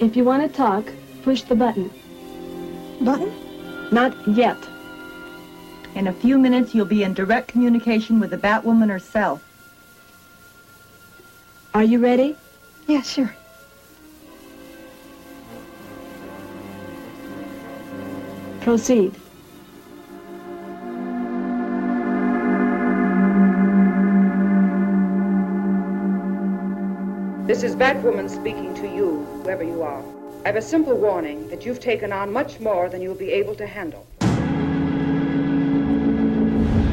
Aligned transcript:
If 0.00 0.16
you 0.16 0.24
want 0.24 0.42
to 0.42 0.48
talk, 0.56 0.92
push 1.22 1.42
the 1.42 1.54
button. 1.54 1.90
Button? 3.00 3.32
Not 3.92 4.16
yet. 4.28 4.58
In 5.94 6.08
a 6.08 6.12
few 6.12 6.38
minutes, 6.38 6.74
you'll 6.74 6.86
be 6.86 7.04
in 7.04 7.14
direct 7.14 7.48
communication 7.48 8.18
with 8.18 8.30
the 8.30 8.36
Batwoman 8.36 8.90
herself. 8.90 9.42
Are 11.72 11.84
you 11.84 11.98
ready? 11.98 12.36
Yeah, 12.86 13.02
sure. 13.02 13.34
Proceed. 18.60 19.14
This 27.54 27.62
is 27.62 27.76
Batwoman 27.76 28.28
speaking 28.28 28.74
to 28.74 28.88
you, 28.92 29.24
whoever 29.44 29.62
you 29.62 29.82
are. 29.82 30.02
I 30.44 30.48
have 30.48 30.56
a 30.56 30.60
simple 30.60 30.96
warning 30.96 31.48
that 31.50 31.64
you've 31.64 31.78
taken 31.78 32.12
on 32.12 32.32
much 32.32 32.58
more 32.58 32.88
than 32.88 33.00
you'll 33.00 33.14
be 33.14 33.30
able 33.30 33.54
to 33.54 33.64
handle. 33.64 34.04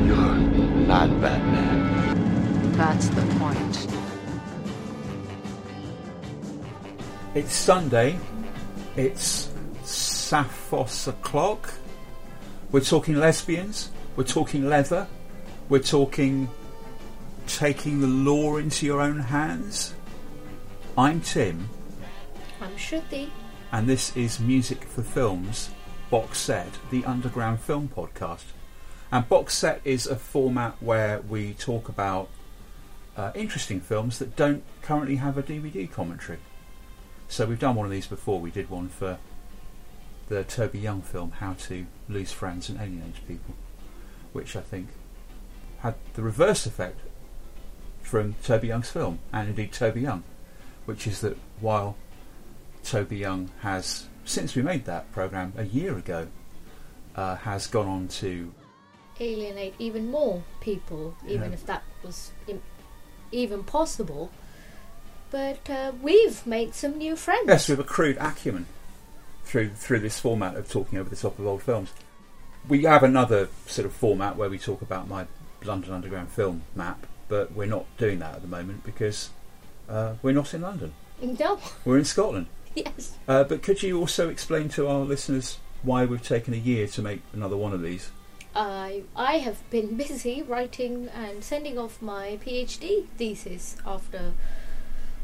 You're 0.06 0.36
not 0.86 1.10
Batman. 1.20 2.74
That's 2.74 3.08
the 3.08 3.22
point. 3.40 3.88
It's 7.34 7.54
Sunday. 7.54 8.20
It's 8.96 9.50
Sappho's 9.82 11.08
o'clock. 11.08 11.74
We're 12.72 12.82
talking 12.82 13.16
lesbians. 13.16 13.90
We're 14.16 14.26
talking 14.26 14.70
leather. 14.70 15.08
We're 15.70 15.80
talking 15.80 16.52
taking 17.48 18.00
the 18.00 18.06
law 18.06 18.58
into 18.58 18.86
your 18.86 19.02
own 19.02 19.22
hands. 19.22 19.96
I'm 20.98 21.22
Tim, 21.22 21.70
I'm 22.60 22.76
Shruti. 22.76 23.30
and 23.72 23.88
this 23.88 24.16
is 24.16 24.40
Music 24.40 24.84
for 24.84 25.02
Films 25.02 25.70
Box 26.10 26.38
Set, 26.40 26.68
the 26.90 27.06
underground 27.06 27.62
film 27.62 27.90
podcast. 27.96 28.44
And 29.12 29.28
Box 29.30 29.56
Set 29.56 29.82
is 29.86 30.06
a 30.06 30.16
format 30.18 30.76
where 30.82 31.22
we 31.22 31.54
talk 31.54 31.88
about 31.88 32.30
uh, 33.16 33.32
interesting 33.36 33.80
films 33.80 34.20
that 34.20 34.36
don't 34.36 34.64
currently 34.82 35.16
have 35.18 35.38
a 35.38 35.44
DVD 35.44 35.90
commentary. 35.90 36.40
So 37.30 37.46
we've 37.46 37.60
done 37.60 37.76
one 37.76 37.86
of 37.86 37.92
these 37.92 38.08
before. 38.08 38.40
We 38.42 38.52
did 38.52 38.70
one 38.70 38.90
for 38.90 39.18
the 40.28 40.44
Toby 40.44 40.80
Young 40.80 41.02
film, 41.02 41.32
How 41.32 41.54
to 41.54 41.86
Lose 42.10 42.32
Friends 42.34 42.68
and 42.70 42.80
Alienate 42.80 43.26
People, 43.28 43.56
which 44.34 44.56
I 44.58 44.62
think 44.62 44.90
had 45.80 45.96
the 46.14 46.22
reverse 46.22 46.66
effect 46.66 47.00
from 48.02 48.36
Toby 48.44 48.68
Young's 48.68 48.90
film, 48.90 49.20
and 49.32 49.50
indeed 49.50 49.72
Toby 49.72 50.02
Young, 50.02 50.24
which 50.92 51.08
is 51.08 51.22
that 51.22 51.38
while 51.62 51.96
Toby 52.84 53.16
Young 53.16 53.50
has, 53.62 54.08
since 54.26 54.56
we 54.56 54.62
made 54.62 54.84
that 54.86 55.10
program 55.14 55.54
a 55.56 55.64
year 55.64 55.98
ago, 55.98 56.28
uh, 57.16 57.38
has 57.38 57.66
gone 57.66 57.88
on 57.88 58.08
to 58.10 58.54
Alienate 59.18 59.76
even 59.80 60.12
more 60.12 60.44
people, 60.60 61.16
even 61.26 61.54
if 61.54 61.66
that 61.66 61.84
was 62.04 62.32
Im- 62.46 62.62
even 63.32 63.64
possible. 63.64 64.32
But 65.30 65.70
uh, 65.70 65.94
we've 66.02 66.46
made 66.46 66.76
some 66.76 66.98
new 66.98 67.16
friends. 67.16 67.48
yes, 67.48 67.70
we've 67.70 67.80
accrued 67.80 68.18
acumen 68.18 68.66
through 69.46 69.70
through 69.70 70.00
this 70.00 70.20
format 70.20 70.56
of 70.56 70.70
talking 70.70 71.00
over 71.00 71.10
the 71.10 71.16
top 71.16 71.40
of 71.40 71.48
old 71.48 71.64
films. 71.64 71.94
We 72.68 72.84
have 72.84 73.04
another 73.04 73.48
sort 73.66 73.86
of 73.86 73.94
format 73.94 74.36
where 74.36 74.50
we 74.50 74.60
talk 74.60 74.82
about 74.82 75.08
my 75.08 75.28
London 75.64 75.94
Underground 75.94 76.30
film 76.32 76.64
map, 76.76 77.06
but 77.30 77.54
we're 77.54 77.68
not 77.68 77.86
doing 77.98 78.20
that 78.20 78.36
at 78.36 78.42
the 78.42 78.48
moment 78.48 78.84
because 78.84 79.30
uh, 79.90 80.14
we're 80.22 80.34
not 80.34 80.54
in 80.54 80.62
London. 80.62 80.94
No, 81.22 81.60
We're 81.86 82.00
in 82.00 82.06
Scotland. 82.06 82.48
yes. 82.76 83.18
Uh, 83.28 83.44
but 83.44 83.62
could 83.62 83.84
you 83.84 84.00
also 84.00 84.30
explain 84.30 84.70
to 84.70 84.88
our 84.88 85.02
listeners 85.02 85.60
why 85.84 86.06
we've 86.06 86.24
taken 86.24 86.54
a 86.54 86.58
year 86.58 86.88
to 86.88 87.02
make 87.02 87.22
another 87.34 87.58
one 87.58 87.74
of 87.74 87.82
these? 87.82 88.12
I 88.56 89.04
I 89.16 89.38
have 89.38 89.68
been 89.70 89.96
busy 89.96 90.42
writing 90.42 91.10
and 91.10 91.44
sending 91.44 91.78
off 91.78 92.02
my 92.02 92.38
PhD 92.46 93.06
thesis 93.18 93.78
after 93.86 94.34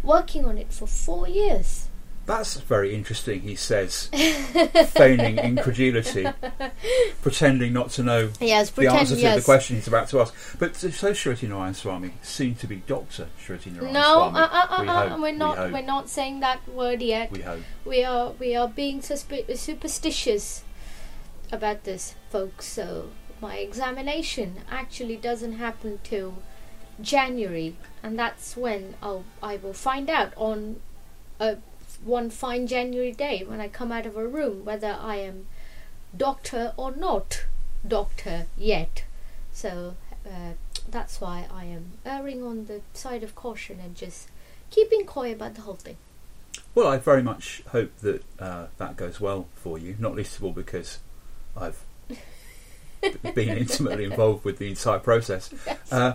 working 0.03 0.45
on 0.45 0.57
it 0.57 0.71
for 0.71 0.87
four 0.87 1.27
years. 1.27 1.89
That's 2.27 2.55
very 2.59 2.93
interesting, 2.93 3.39
he 3.41 3.55
says, 3.55 4.07
feigning 4.89 5.37
incredulity, 5.37 6.27
pretending 7.21 7.71
not 7.71 7.89
to 7.91 8.03
know 8.03 8.31
Yes, 8.41 8.69
the 8.69 8.75
pretend 8.75 8.99
answer 8.99 9.15
to 9.15 9.21
yes. 9.21 9.37
the 9.39 9.45
question 9.45 9.77
he's 9.77 9.87
about 9.87 10.09
to 10.09 10.19
ask. 10.19 10.33
But 10.59 10.75
so 10.75 10.89
Shruti 10.89 11.47
Narayan 11.47 11.73
Swami, 11.73 12.11
soon 12.21 12.55
to 12.55 12.67
be 12.67 12.77
Doctor 12.85 13.29
Shruti 13.41 13.71
Narayan 13.73 13.93
No, 13.93 14.01
uh, 14.23 14.29
Swami. 14.29 14.39
uh, 14.39 14.47
uh, 14.47 14.81
we 14.81 14.87
uh, 14.89 15.09
hope, 15.09 15.21
we're 15.21 15.31
not. 15.31 15.57
hope, 15.57 15.71
We're 15.71 15.81
not 15.81 16.09
saying 16.09 16.41
that 16.41 16.67
word 16.67 17.01
yet. 17.01 17.31
We 17.31 17.39
hope. 17.41 17.61
we 17.85 18.03
are 18.03 18.31
we 18.31 18.55
are 18.57 18.67
being 18.67 18.99
suspi- 18.99 19.57
superstitious 19.57 20.63
about 21.49 21.85
this 21.85 22.13
folks 22.29 22.65
so 22.67 23.09
my 23.39 23.55
examination 23.55 24.55
actually 24.69 25.15
doesn't 25.15 25.53
happen 25.53 25.97
till 26.03 26.39
january 27.01 27.77
and 28.03 28.19
that's 28.19 28.57
when 28.57 28.95
I'll, 29.01 29.23
i 29.41 29.55
will 29.55 29.71
find 29.71 30.09
out 30.09 30.33
on 30.35 30.81
a 31.39 31.55
one 32.03 32.29
fine 32.29 32.67
january 32.67 33.11
day 33.11 33.43
when 33.45 33.59
i 33.59 33.67
come 33.67 33.91
out 33.91 34.05
of 34.05 34.15
a 34.15 34.27
room 34.27 34.63
whether 34.63 34.97
i 35.01 35.15
am 35.15 35.45
doctor 36.15 36.73
or 36.77 36.95
not 36.95 37.45
doctor 37.85 38.47
yet. 38.57 39.03
So 39.51 39.95
uh, 40.25 40.53
that's 40.89 41.19
why 41.19 41.47
i 41.51 41.65
am 41.65 41.93
erring 42.05 42.43
on 42.43 42.65
the 42.65 42.81
side 42.93 43.23
of 43.23 43.35
caution 43.35 43.79
and 43.83 43.95
just 43.95 44.29
keeping 44.69 45.05
coy 45.05 45.31
about 45.31 45.55
the 45.55 45.61
whole 45.61 45.75
thing. 45.75 45.97
Well, 46.75 46.87
I 46.87 46.97
very 46.97 47.23
much 47.23 47.63
hope 47.69 47.95
that 47.99 48.23
uh, 48.39 48.67
that 48.77 48.97
goes 48.97 49.19
well 49.19 49.47
for 49.55 49.77
you, 49.77 49.95
not 49.99 50.15
least 50.15 50.37
of 50.37 50.43
all 50.43 50.51
because 50.51 50.99
I've 51.55 51.83
been 53.33 53.49
intimately 53.57 54.03
involved 54.03 54.45
with 54.45 54.59
the 54.59 54.69
entire 54.69 54.99
process. 54.99 55.53
Uh, 55.91 56.13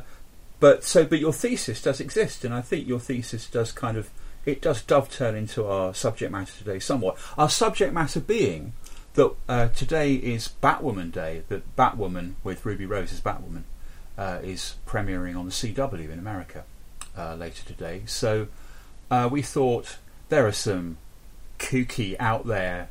but 0.60 0.84
so, 0.84 1.04
but 1.04 1.18
your 1.18 1.32
thesis 1.32 1.82
does 1.82 1.98
exist, 2.00 2.44
and 2.44 2.54
I 2.54 2.60
think 2.60 2.86
your 2.86 3.00
thesis 3.00 3.48
does 3.48 3.72
kind 3.72 3.96
of 3.96 4.10
it 4.44 4.60
does 4.60 4.82
dovetail 4.82 5.34
into 5.34 5.66
our 5.66 5.94
subject 5.94 6.32
matter 6.32 6.52
today 6.56 6.78
somewhat. 6.78 7.16
Our 7.38 7.48
subject 7.48 7.92
matter 7.92 8.20
being 8.20 8.72
that 9.14 9.34
uh, 9.48 9.68
today 9.68 10.14
is 10.14 10.50
Batwoman 10.62 11.12
Day. 11.12 11.42
That 11.48 11.76
Batwoman 11.76 12.34
with 12.42 12.64
Ruby 12.64 12.86
Rose 12.86 13.12
as 13.12 13.20
Batwoman 13.20 13.62
uh, 14.18 14.38
is 14.42 14.76
premiering 14.86 15.36
on 15.36 15.46
the 15.46 15.52
CW 15.52 16.10
in 16.10 16.18
America 16.18 16.64
uh, 17.16 17.34
later 17.34 17.64
today. 17.64 18.02
So 18.06 18.48
uh, 19.10 19.28
we 19.30 19.42
thought 19.42 19.98
there 20.28 20.46
are 20.46 20.52
some 20.52 20.98
kooky 21.58 22.16
out 22.18 22.46
there 22.46 22.88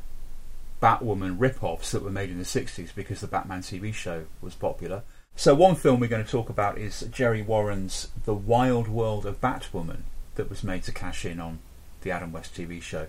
Batwoman 0.80 1.36
rip-offs 1.38 1.92
that 1.92 2.02
were 2.02 2.10
made 2.10 2.30
in 2.30 2.38
the 2.38 2.44
60s 2.44 2.94
because 2.94 3.20
the 3.20 3.26
Batman 3.26 3.60
TV 3.60 3.92
show 3.94 4.24
was 4.40 4.54
popular. 4.54 5.02
So 5.36 5.54
one 5.54 5.76
film 5.76 6.00
we're 6.00 6.08
going 6.08 6.24
to 6.24 6.30
talk 6.30 6.48
about 6.48 6.78
is 6.78 7.00
Jerry 7.10 7.42
Warren's 7.42 8.08
The 8.24 8.34
Wild 8.34 8.88
World 8.88 9.24
of 9.24 9.40
Batwoman 9.40 10.02
that 10.34 10.48
was 10.48 10.62
made 10.64 10.82
to 10.84 10.92
cash 10.92 11.24
in 11.24 11.40
on 11.40 11.58
the 12.02 12.10
Adam 12.10 12.32
West 12.32 12.54
TV 12.54 12.80
show. 12.82 13.06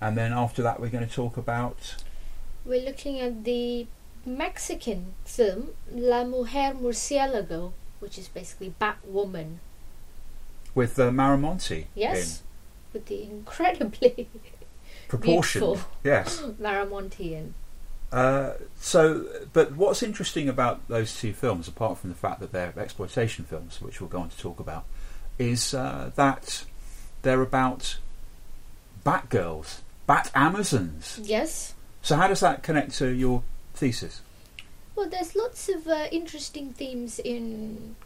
And 0.00 0.16
then 0.16 0.32
after 0.32 0.62
that 0.62 0.78
we're 0.80 0.88
going 0.90 1.06
to 1.06 1.12
talk 1.14 1.36
about 1.36 1.96
We're 2.64 2.84
looking 2.84 3.18
at 3.20 3.44
the 3.44 3.86
Mexican 4.24 5.14
film 5.24 5.70
La 5.92 6.24
Mujer 6.24 6.74
Murciélago, 6.74 7.72
which 8.00 8.18
is 8.18 8.28
basically 8.28 8.74
Batwoman. 8.80 9.56
with 10.74 10.98
uh, 10.98 11.10
Maura 11.10 11.38
Monti 11.38 11.86
Yes, 11.94 12.42
with 12.92 13.06
the 13.06 13.22
incredibly 13.22 14.14
in 14.16 14.26
proportion. 15.08 15.78
Yes. 16.04 16.42
Maura 16.58 16.84
Monti 16.86 17.34
in. 17.34 17.54
Uh, 18.12 18.52
so, 18.80 19.26
but 19.52 19.74
what's 19.76 20.02
interesting 20.02 20.48
about 20.48 20.86
those 20.88 21.18
two 21.18 21.32
films, 21.32 21.66
apart 21.68 21.98
from 21.98 22.10
the 22.10 22.16
fact 22.16 22.40
that 22.40 22.52
they're 22.52 22.72
exploitation 22.78 23.44
films, 23.44 23.80
which 23.80 24.00
we'll 24.00 24.08
go 24.08 24.20
on 24.20 24.28
to 24.28 24.38
talk 24.38 24.60
about, 24.60 24.84
is 25.38 25.74
uh, 25.74 26.10
that 26.16 26.64
they're 27.22 27.42
about 27.42 27.98
Batgirls, 29.04 29.80
Bat 30.06 30.30
Amazons. 30.34 31.20
Yes. 31.22 31.74
So, 32.02 32.16
how 32.16 32.28
does 32.28 32.40
that 32.40 32.62
connect 32.62 32.94
to 32.98 33.08
your 33.08 33.42
thesis? 33.74 34.20
Well, 34.94 35.08
there's 35.08 35.36
lots 35.36 35.68
of 35.68 35.86
uh, 35.86 36.06
interesting 36.10 36.72
themes 36.72 37.18
in 37.18 37.96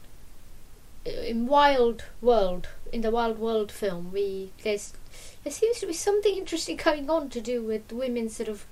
in 1.05 1.47
Wild 1.47 2.05
World, 2.21 2.69
in 2.93 3.01
the 3.01 3.11
Wild 3.11 3.39
World 3.39 3.71
film. 3.73 4.13
We 4.13 4.53
there's 4.63 4.93
there 5.45 5.53
seems 5.53 5.81
to 5.81 5.87
be 5.87 5.93
something 5.93 6.37
interesting 6.37 6.77
going 6.77 7.09
on 7.09 7.31
to 7.31 7.41
do 7.41 7.63
with 7.63 7.93
women 7.93 8.29
sort 8.29 8.49
of 8.49 8.67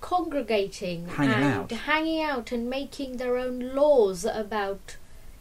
congregating 0.00 1.06
Hanging 1.08 1.34
and 1.34 1.44
out. 1.44 1.70
hanging 1.72 2.22
out 2.22 2.52
and 2.52 2.70
making 2.70 3.18
their 3.18 3.36
own 3.36 3.74
laws 3.74 4.24
about 4.24 4.96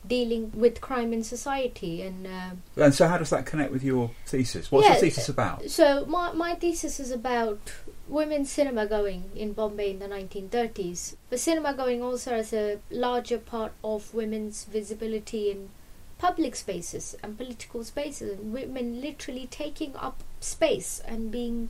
dealing 0.07 0.51
with 0.55 0.81
crime 0.81 1.13
in 1.13 1.23
society 1.23 2.01
and. 2.01 2.25
Uh, 2.27 2.51
And 2.77 2.93
so, 2.93 3.07
how 3.07 3.17
does 3.17 3.29
that 3.29 3.45
connect 3.45 3.71
with 3.71 3.83
your 3.83 4.11
thesis? 4.25 4.71
What's 4.71 4.85
Yeah, 4.85 4.93
your 4.93 5.01
thesis 5.01 5.29
about? 5.29 5.69
So 5.69 6.05
my 6.05 6.33
my 6.33 6.55
thesis 6.55 6.99
is 6.99 7.11
about 7.11 7.59
women's 8.07 8.51
cinema 8.51 8.87
going 8.87 9.31
in 9.35 9.53
Bombay 9.53 9.91
in 9.91 9.99
the 9.99 10.07
1930s. 10.07 11.15
But 11.29 11.39
cinema 11.39 11.73
going 11.73 12.01
also 12.01 12.33
as 12.33 12.53
a 12.53 12.79
larger 12.89 13.37
part 13.37 13.73
of 13.83 14.13
women's 14.13 14.65
visibility 14.65 15.51
in 15.51 15.69
public 16.17 16.55
spaces 16.55 17.15
and 17.23 17.37
political 17.37 17.83
spaces, 17.83 18.37
and 18.39 18.51
women 18.53 18.99
literally 18.99 19.47
taking 19.47 19.95
up 19.95 20.23
space 20.39 21.01
and 21.05 21.31
being 21.31 21.69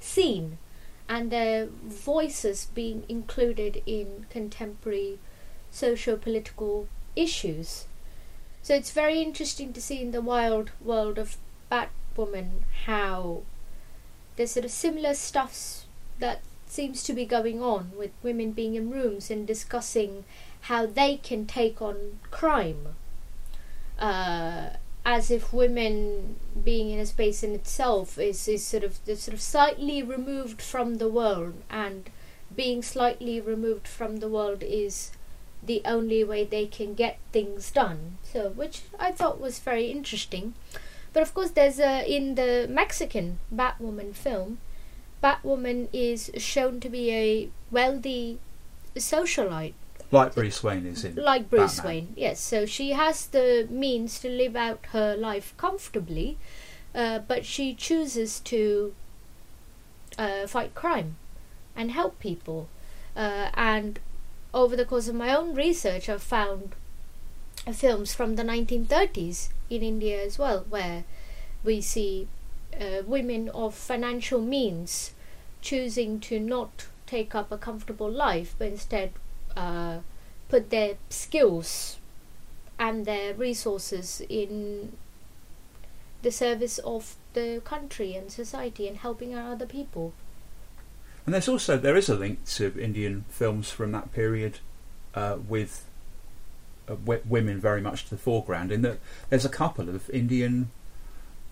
seen 0.00 0.58
and 1.08 1.30
their 1.32 1.66
voices 1.66 2.68
being 2.74 3.02
included 3.08 3.82
in 3.86 4.26
contemporary 4.30 5.18
socio-political 5.70 6.86
issues. 7.18 7.84
So 8.62 8.74
it's 8.74 8.90
very 8.90 9.20
interesting 9.20 9.72
to 9.72 9.80
see 9.80 10.00
in 10.00 10.12
the 10.12 10.20
wild 10.20 10.70
world 10.80 11.18
of 11.18 11.36
Batwoman 11.70 12.64
how 12.86 13.42
there's 14.36 14.52
sort 14.52 14.64
of 14.64 14.70
similar 14.70 15.14
stuffs 15.14 15.86
that 16.18 16.40
seems 16.66 17.02
to 17.04 17.12
be 17.12 17.24
going 17.24 17.62
on 17.62 17.92
with 17.96 18.10
women 18.22 18.52
being 18.52 18.74
in 18.74 18.90
rooms 18.90 19.30
and 19.30 19.46
discussing 19.46 20.24
how 20.62 20.86
they 20.86 21.16
can 21.16 21.46
take 21.46 21.80
on 21.80 22.18
crime. 22.30 22.94
Uh, 23.98 24.70
as 25.04 25.30
if 25.30 25.52
women 25.52 26.36
being 26.62 26.90
in 26.90 26.98
a 26.98 27.06
space 27.06 27.42
in 27.42 27.54
itself 27.54 28.18
is, 28.18 28.46
is 28.46 28.64
sort 28.64 28.84
of 28.84 28.98
sort 29.06 29.28
of 29.28 29.40
slightly 29.40 30.02
removed 30.02 30.60
from 30.60 30.96
the 30.96 31.08
world 31.08 31.54
and 31.70 32.10
being 32.54 32.82
slightly 32.82 33.40
removed 33.40 33.88
from 33.88 34.16
the 34.16 34.28
world 34.28 34.62
is 34.62 35.10
the 35.68 35.80
only 35.84 36.24
way 36.24 36.42
they 36.44 36.66
can 36.66 36.94
get 36.94 37.18
things 37.32 37.70
done. 37.70 38.18
So 38.32 38.48
which 38.50 38.82
I 38.98 39.12
thought 39.12 39.40
was 39.40 39.60
very 39.60 39.86
interesting. 39.96 40.54
But 41.12 41.22
of 41.22 41.32
course 41.34 41.50
there's 41.50 41.78
a 41.78 41.94
in 42.16 42.34
the 42.34 42.66
Mexican 42.68 43.38
Batwoman 43.54 44.14
film, 44.14 44.58
Batwoman 45.22 45.88
is 45.92 46.30
shown 46.36 46.80
to 46.80 46.88
be 46.88 47.04
a 47.12 47.48
wealthy 47.70 48.38
socialite 48.96 49.74
Like 50.10 50.34
Bruce 50.34 50.62
Wayne 50.64 50.86
is 50.86 51.04
in. 51.04 51.14
like 51.16 51.50
Bruce 51.50 51.76
Batman. 51.76 51.94
Wayne. 51.94 52.08
Yes, 52.16 52.40
so 52.40 52.66
she 52.66 52.92
has 52.92 53.26
the 53.26 53.66
means 53.70 54.18
to 54.20 54.28
live 54.28 54.56
out 54.56 54.80
her 54.92 55.16
life 55.16 55.54
comfortably, 55.56 56.38
uh, 56.94 57.18
but 57.20 57.44
she 57.44 57.74
chooses 57.74 58.40
to 58.40 58.94
uh, 60.18 60.46
fight 60.46 60.74
crime 60.74 61.16
and 61.76 61.90
help 61.90 62.18
people. 62.18 62.68
Uh, 63.16 63.50
and 63.54 63.98
over 64.52 64.76
the 64.76 64.84
course 64.84 65.08
of 65.08 65.14
my 65.14 65.34
own 65.34 65.54
research, 65.54 66.08
I've 66.08 66.22
found 66.22 66.74
films 67.72 68.14
from 68.14 68.36
the 68.36 68.42
1930s 68.42 69.48
in 69.68 69.82
India 69.82 70.22
as 70.24 70.38
well, 70.38 70.64
where 70.68 71.04
we 71.64 71.80
see 71.80 72.28
uh, 72.80 73.02
women 73.06 73.48
of 73.50 73.74
financial 73.74 74.40
means 74.40 75.12
choosing 75.60 76.20
to 76.20 76.38
not 76.38 76.86
take 77.06 77.34
up 77.34 77.50
a 77.50 77.58
comfortable 77.58 78.10
life, 78.10 78.54
but 78.58 78.68
instead 78.68 79.12
uh, 79.56 79.98
put 80.48 80.70
their 80.70 80.94
skills 81.10 81.98
and 82.78 83.04
their 83.04 83.34
resources 83.34 84.22
in 84.28 84.92
the 86.22 86.30
service 86.30 86.78
of 86.78 87.16
the 87.34 87.60
country 87.64 88.14
and 88.14 88.30
society 88.30 88.88
and 88.88 88.98
helping 88.98 89.34
out 89.34 89.50
other 89.50 89.66
people. 89.66 90.12
And 91.28 91.34
there's 91.34 91.46
also 91.46 91.76
there 91.76 91.94
is 91.94 92.08
a 92.08 92.14
link 92.14 92.46
to 92.52 92.72
Indian 92.80 93.26
films 93.28 93.70
from 93.70 93.92
that 93.92 94.14
period 94.14 94.60
uh, 95.14 95.36
with 95.46 95.84
uh, 96.88 96.94
w- 96.94 97.20
women 97.28 97.60
very 97.60 97.82
much 97.82 98.04
to 98.04 98.10
the 98.12 98.16
foreground. 98.16 98.72
In 98.72 98.80
that 98.80 98.98
there's 99.28 99.44
a 99.44 99.50
couple 99.50 99.90
of 99.90 100.08
Indian, 100.08 100.70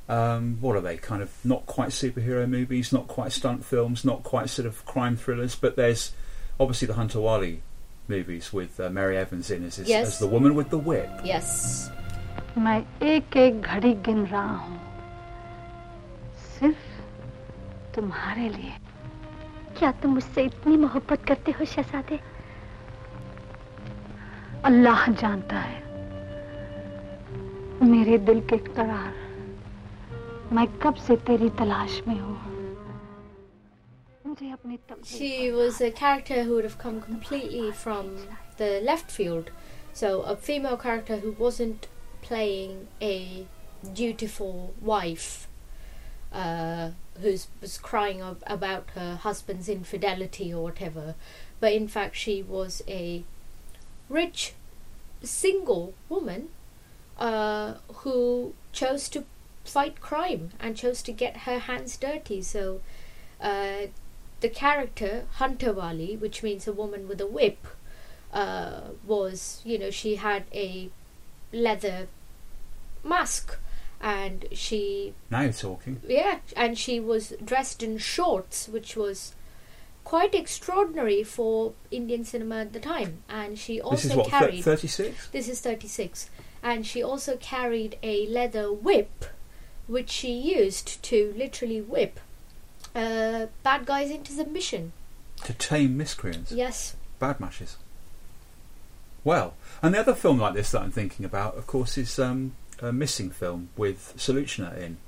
um, 0.08 0.56
what 0.62 0.76
are 0.76 0.81
they? 0.81 0.96
Kind 0.96 1.20
of 1.20 1.31
not 1.44 1.67
quite 1.67 1.90
superhero 1.90 2.49
movies, 2.49 2.90
not 2.90 3.06
quite 3.06 3.32
stunt 3.32 3.67
films, 3.67 4.02
not 4.02 4.23
quite 4.23 4.49
sort 4.49 4.64
of 4.64 4.82
crime 4.87 5.14
thrillers. 5.14 5.55
But 5.55 5.76
there's 5.76 6.12
obviously 6.58 6.87
the 6.87 6.94
Hunter 6.94 7.20
Wali 7.20 7.61
movies 8.08 8.55
with 8.55 8.81
uh, 8.81 8.88
Mary 8.88 9.19
Evans 9.19 9.50
in 9.50 9.62
as, 9.62 9.79
yes. 9.81 10.06
as 10.08 10.19
the 10.20 10.26
woman 10.26 10.55
with 10.55 10.70
the 10.70 10.79
whip. 10.79 11.11
Yes. 11.22 11.90
मैं 12.56 12.79
एक 13.02 13.37
एक 13.37 13.61
घड़ी 13.61 13.93
गिन 14.08 14.25
रहा 14.26 14.56
हूँ 14.56 14.81
सिर्फ 16.58 17.94
तुम्हारे 17.94 18.49
लिए 18.49 18.86
क्या 19.78 19.92
तुम 20.01 20.13
मुझसे 20.13 20.44
इतनी 20.45 20.78
मोहब्बत 20.78 21.25
करते 21.28 21.51
हो 21.60 21.66
शहजादे 21.66 22.19
अल्लाह 24.66 25.07
जानता 25.22 25.60
है 25.60 25.80
मेरे 27.92 28.18
दिल 28.30 28.39
के 28.50 28.57
करार 28.57 29.13
मैं 30.54 30.68
कब 30.83 30.95
से 31.07 31.16
तेरी 31.28 31.50
तलाश 31.60 32.01
में 32.07 32.19
हूँ 32.19 32.38
मुझे 34.28 34.51
अपनी 34.51 34.78
तकदीर 34.89 35.18
She 35.18 35.51
was 35.51 35.81
a 35.81 35.92
character 35.92 36.44
who 36.44 36.54
would 36.56 36.66
have 36.66 36.78
come 36.78 37.01
completely 37.01 37.72
from 37.72 38.12
the 38.57 38.69
left 38.81 39.12
field. 39.12 39.51
So, 39.94 40.22
a 40.22 40.36
female 40.36 40.78
character 40.78 41.18
who 41.18 41.31
wasn't 41.39 41.88
playing 42.22 42.88
a 43.01 43.45
dutiful 43.94 44.74
wife 44.81 45.44
uh, 46.37 46.91
who 47.23 47.35
was 47.62 47.79
crying 47.79 48.21
ab- 48.21 48.43
about 48.47 48.91
her 48.94 49.17
husband's 49.17 49.71
infidelity 49.71 50.53
or 50.53 50.62
whatever, 50.65 51.15
but 51.61 51.73
in 51.73 51.88
fact, 51.88 52.15
she 52.15 52.43
was 52.43 52.83
a 52.87 53.25
rich 54.11 54.53
single 55.23 55.94
woman 56.11 56.50
uh, 57.19 57.75
who 58.03 58.53
chose 58.73 59.09
to 59.09 59.25
fight 59.65 59.99
crime 60.00 60.50
and 60.61 60.77
chose 60.77 61.03
to 61.03 61.12
get 61.12 61.38
her 61.38 61.59
hands 61.59 61.97
dirty. 61.97 62.43
So, 62.43 62.82
uh, 63.41 63.87
the 64.41 64.50
character 64.50 65.25
Hunter 65.37 65.73
Wali, 65.73 66.17
which 66.19 66.43
means 66.43 66.69
a 66.69 66.73
woman 66.73 67.09
with 67.09 67.21
a 67.23 67.27
whip, 67.27 67.67
uh, 68.31 68.81
was 69.06 69.62
you 69.65 69.79
know 69.79 69.91
she 69.91 70.17
had 70.17 70.44
a 70.53 70.91
leather 71.50 72.09
mask 73.03 73.59
and 74.00 74.46
she 74.52 75.14
Now 75.31 75.40
you're 75.43 75.52
talking. 75.52 76.00
yeah 76.06 76.38
and 76.56 76.78
she 76.78 77.00
was 77.00 77.32
dressed 77.44 77.82
in 77.82 77.98
shorts 77.98 78.69
which 78.69 78.96
was 78.96 79.34
quite 80.04 80.34
extraordinary 80.34 81.22
for 81.25 81.72
Indian 81.90 82.25
cinema 82.25 82.60
at 82.60 82.72
the 82.72 82.81
time 82.81 83.22
and 83.28 83.58
she 83.58 83.81
also 83.81 83.96
this 83.96 84.04
is 84.12 84.16
what 84.16 84.28
carried 84.28 84.62
thirty 84.62 84.87
six. 84.87 85.28
this 85.28 85.48
is 85.48 85.60
36 85.60 86.31
and 86.62 86.87
she 86.87 87.02
also 87.02 87.37
carried 87.38 87.98
a 88.02 88.26
leather 88.28 88.72
whip 88.72 89.25
which 89.87 90.10
she 90.10 90.32
used 90.32 91.02
to 91.02 91.32
literally 91.37 91.81
whip 91.81 92.20
uh, 92.94 93.46
bad 93.62 93.84
guys 93.87 94.10
into 94.10 94.32
submission 94.32 94.93
To 95.44 95.52
tame 95.54 95.96
miscreants. 95.96 96.52
yes 96.52 96.96
Badmashes. 97.20 97.76
Well, 99.25 99.54
and 99.82 99.94
the 99.94 99.98
other 100.00 100.14
film 100.14 100.38
like 100.38 100.54
this 100.54 100.70
that 100.70 100.82
I'm 100.82 100.93
thinking 100.93 101.25
about, 101.26 101.56
of 101.56 101.66
course, 101.66 101.98
is 101.98 102.19
um, 102.19 102.54
a 102.81 102.93
missing 102.93 103.31
film 103.31 103.69
with 103.76 104.14
Sulochana 104.17 104.76
in 104.78 104.99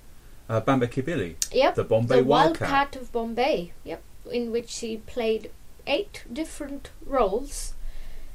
uh, 0.49 0.61
Bambai 0.61 0.91
Ki 0.91 1.03
Billi. 1.03 1.37
Yep. 1.53 1.75
The 1.75 1.85
Bombay 1.85 2.17
the 2.17 2.25
Wildcat. 2.25 2.71
Wildcat 2.71 2.97
of 2.97 3.13
Bombay. 3.13 3.73
Yep. 3.85 4.03
In 4.33 4.51
which 4.53 4.71
she 4.71 4.99
played 4.99 5.51
eight 5.87 6.25
different 6.33 6.91
roles. 7.05 7.75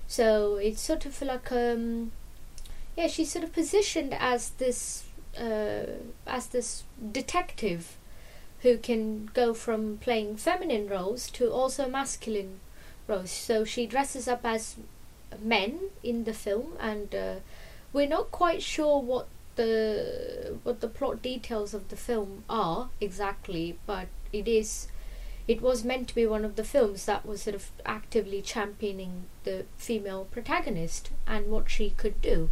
So 0.08 0.56
it's 0.56 0.82
sort 0.82 1.06
of 1.06 1.22
like 1.22 1.52
um 1.52 2.12
yeah, 2.96 3.08
she's 3.08 3.32
sort 3.32 3.44
of 3.44 3.54
positioned 3.54 4.14
as 4.14 4.50
this 4.52 5.06
uh, 5.40 5.86
as 6.28 6.48
this 6.48 6.84
detective 7.12 7.98
who 8.62 8.78
can 8.78 9.30
go 9.34 9.54
from 9.54 9.98
playing 9.98 10.38
feminine 10.38 10.88
roles 10.88 11.30
to 11.32 11.52
also 11.52 11.90
masculine 11.90 12.60
roles. 13.08 13.32
So 13.32 13.66
she 13.66 13.86
dresses 13.86 14.28
up 14.28 14.46
as 14.46 14.76
men 15.42 15.80
in 16.04 16.24
the 16.24 16.34
film 16.34 16.74
and 16.80 17.14
uh, 17.14 17.36
we're 17.94 18.08
not 18.08 18.32
quite 18.32 18.62
sure 18.62 19.00
what 19.00 19.28
the 19.56 20.58
what 20.64 20.82
the 20.82 20.88
plot 20.88 21.22
details 21.22 21.74
of 21.74 21.90
the 21.90 21.96
film 21.96 22.44
are 22.50 22.90
exactly, 23.00 23.78
but 23.86 24.08
it 24.32 24.48
is 24.48 24.88
it 25.48 25.62
was 25.62 25.84
meant 25.84 26.08
to 26.08 26.16
be 26.16 26.26
one 26.26 26.44
of 26.44 26.56
the 26.56 26.64
films 26.64 27.06
that 27.06 27.26
was 27.26 27.44
sort 27.44 27.56
of 27.56 27.70
actively 27.86 28.42
championing 28.42 29.26
the 29.44 29.66
female 29.78 30.26
protagonist 30.32 31.12
and 31.28 31.48
what 31.48 31.70
she 31.70 31.92
could 31.92 32.22
do. 32.22 32.50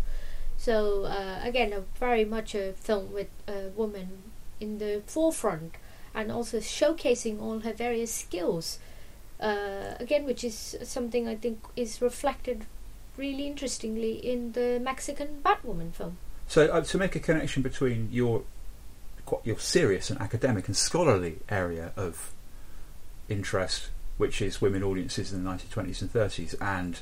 So 0.58 1.06
uh, 1.06 1.40
again, 1.42 1.74
a 1.74 1.82
very 2.00 2.26
much 2.26 2.54
a 2.54 2.74
film 2.74 3.12
with 3.12 3.30
a 3.48 3.70
woman 3.70 4.24
in 4.60 4.78
the 4.78 5.02
forefront 5.08 5.76
and 6.14 6.32
also 6.32 6.60
showcasing 6.60 7.42
all 7.42 7.62
her 7.62 7.74
various 7.74 8.14
skills. 8.14 8.78
Uh, 9.40 9.96
again, 10.00 10.26
which 10.26 10.44
is 10.44 10.78
something 10.84 11.28
I 11.28 11.36
think 11.36 11.64
is 11.76 12.02
reflected 12.02 12.66
really 13.22 13.46
interestingly 13.46 14.14
in 14.14 14.52
the 14.54 14.82
Mexican 14.84 15.40
Batwoman 15.46 15.94
film. 15.94 16.18
So 16.48 16.66
uh, 16.66 16.82
to 16.82 16.98
make 16.98 17.16
a 17.16 17.20
connection 17.20 17.62
between 17.62 18.10
your 18.12 18.44
your 19.46 19.60
serious 19.60 20.10
and 20.10 20.20
academic 20.20 20.68
and 20.68 20.76
scholarly 20.76 21.38
area 21.48 21.94
of 21.96 22.34
interest, 23.30 23.90
which 24.18 24.42
is 24.42 24.60
women 24.60 24.84
audiences 24.84 25.32
in 25.32 25.44
the 25.44 25.50
1920s 25.50 26.02
and 26.02 26.12
30s, 26.12 26.56
and 26.60 27.00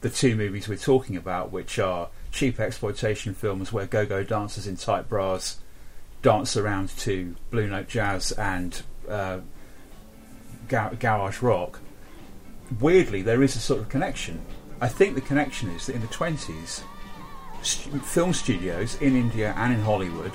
the 0.00 0.10
two 0.10 0.34
movies 0.34 0.66
we're 0.66 0.76
talking 0.76 1.16
about, 1.16 1.52
which 1.52 1.78
are 1.78 2.08
cheap 2.32 2.58
exploitation 2.58 3.34
films 3.34 3.72
where 3.72 3.86
go-go 3.86 4.24
dancers 4.24 4.66
in 4.66 4.76
tight 4.76 5.08
bras 5.08 5.58
dance 6.22 6.56
around 6.56 6.88
to 6.98 7.36
blue 7.50 7.68
note 7.68 7.88
jazz 7.88 8.32
and 8.32 8.82
uh, 9.08 9.38
gar- 10.68 10.94
garage 10.94 11.42
rock. 11.42 11.80
Weirdly, 12.80 13.22
there 13.22 13.42
is 13.42 13.56
a 13.56 13.60
sort 13.60 13.80
of 13.80 13.88
connection. 13.88 14.40
I 14.82 14.88
think 14.88 15.14
the 15.14 15.20
connection 15.20 15.68
is 15.70 15.86
that 15.86 15.94
in 15.94 16.00
the 16.00 16.06
20s, 16.06 16.82
st- 17.62 18.02
film 18.04 18.32
studios 18.32 18.96
in 19.02 19.14
India 19.14 19.54
and 19.58 19.74
in 19.74 19.80
Hollywood 19.80 20.32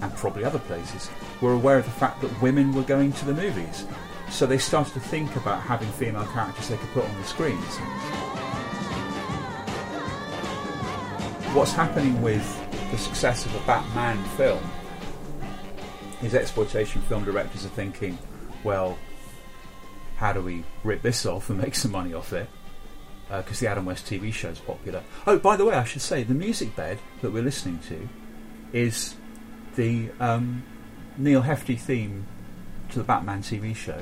and 0.00 0.14
probably 0.14 0.44
other 0.44 0.60
places, 0.60 1.10
were 1.40 1.52
aware 1.52 1.78
of 1.78 1.84
the 1.84 1.90
fact 1.90 2.20
that 2.20 2.40
women 2.40 2.72
were 2.72 2.82
going 2.82 3.12
to 3.12 3.24
the 3.24 3.34
movies. 3.34 3.86
So 4.30 4.46
they 4.46 4.58
started 4.58 4.94
to 4.94 5.00
think 5.00 5.34
about 5.34 5.60
having 5.62 5.88
female 5.92 6.24
characters 6.26 6.68
they 6.68 6.76
could 6.76 6.88
put 6.90 7.04
on 7.04 7.20
the 7.20 7.24
screens. 7.26 7.76
What's 11.52 11.72
happening 11.72 12.22
with 12.22 12.46
the 12.92 12.98
success 12.98 13.44
of 13.44 13.54
a 13.56 13.66
Batman 13.66 14.22
film 14.36 14.62
is 16.22 16.34
exploitation 16.34 17.02
film 17.02 17.24
directors 17.24 17.66
are 17.66 17.70
thinking, 17.70 18.16
well, 18.62 18.96
how 20.16 20.32
do 20.32 20.40
we 20.40 20.64
rip 20.84 21.02
this 21.02 21.26
off 21.26 21.50
and 21.50 21.58
make 21.58 21.74
some 21.74 21.90
money 21.90 22.14
off 22.14 22.32
it? 22.32 22.48
Because 23.30 23.60
the 23.60 23.68
Adam 23.68 23.84
West 23.86 24.06
TV 24.06 24.32
show 24.32 24.48
is 24.48 24.58
popular. 24.58 25.02
Oh, 25.26 25.38
by 25.38 25.56
the 25.56 25.64
way, 25.64 25.74
I 25.74 25.84
should 25.84 26.02
say 26.02 26.22
the 26.24 26.34
music 26.34 26.74
bed 26.74 26.98
that 27.22 27.30
we're 27.32 27.42
listening 27.42 27.78
to 27.88 28.08
is 28.72 29.14
the 29.76 30.10
um, 30.18 30.64
Neal 31.16 31.42
Hefti 31.42 31.78
theme 31.78 32.26
to 32.90 32.98
the 32.98 33.04
Batman 33.04 33.42
TV 33.42 33.74
show, 33.74 33.98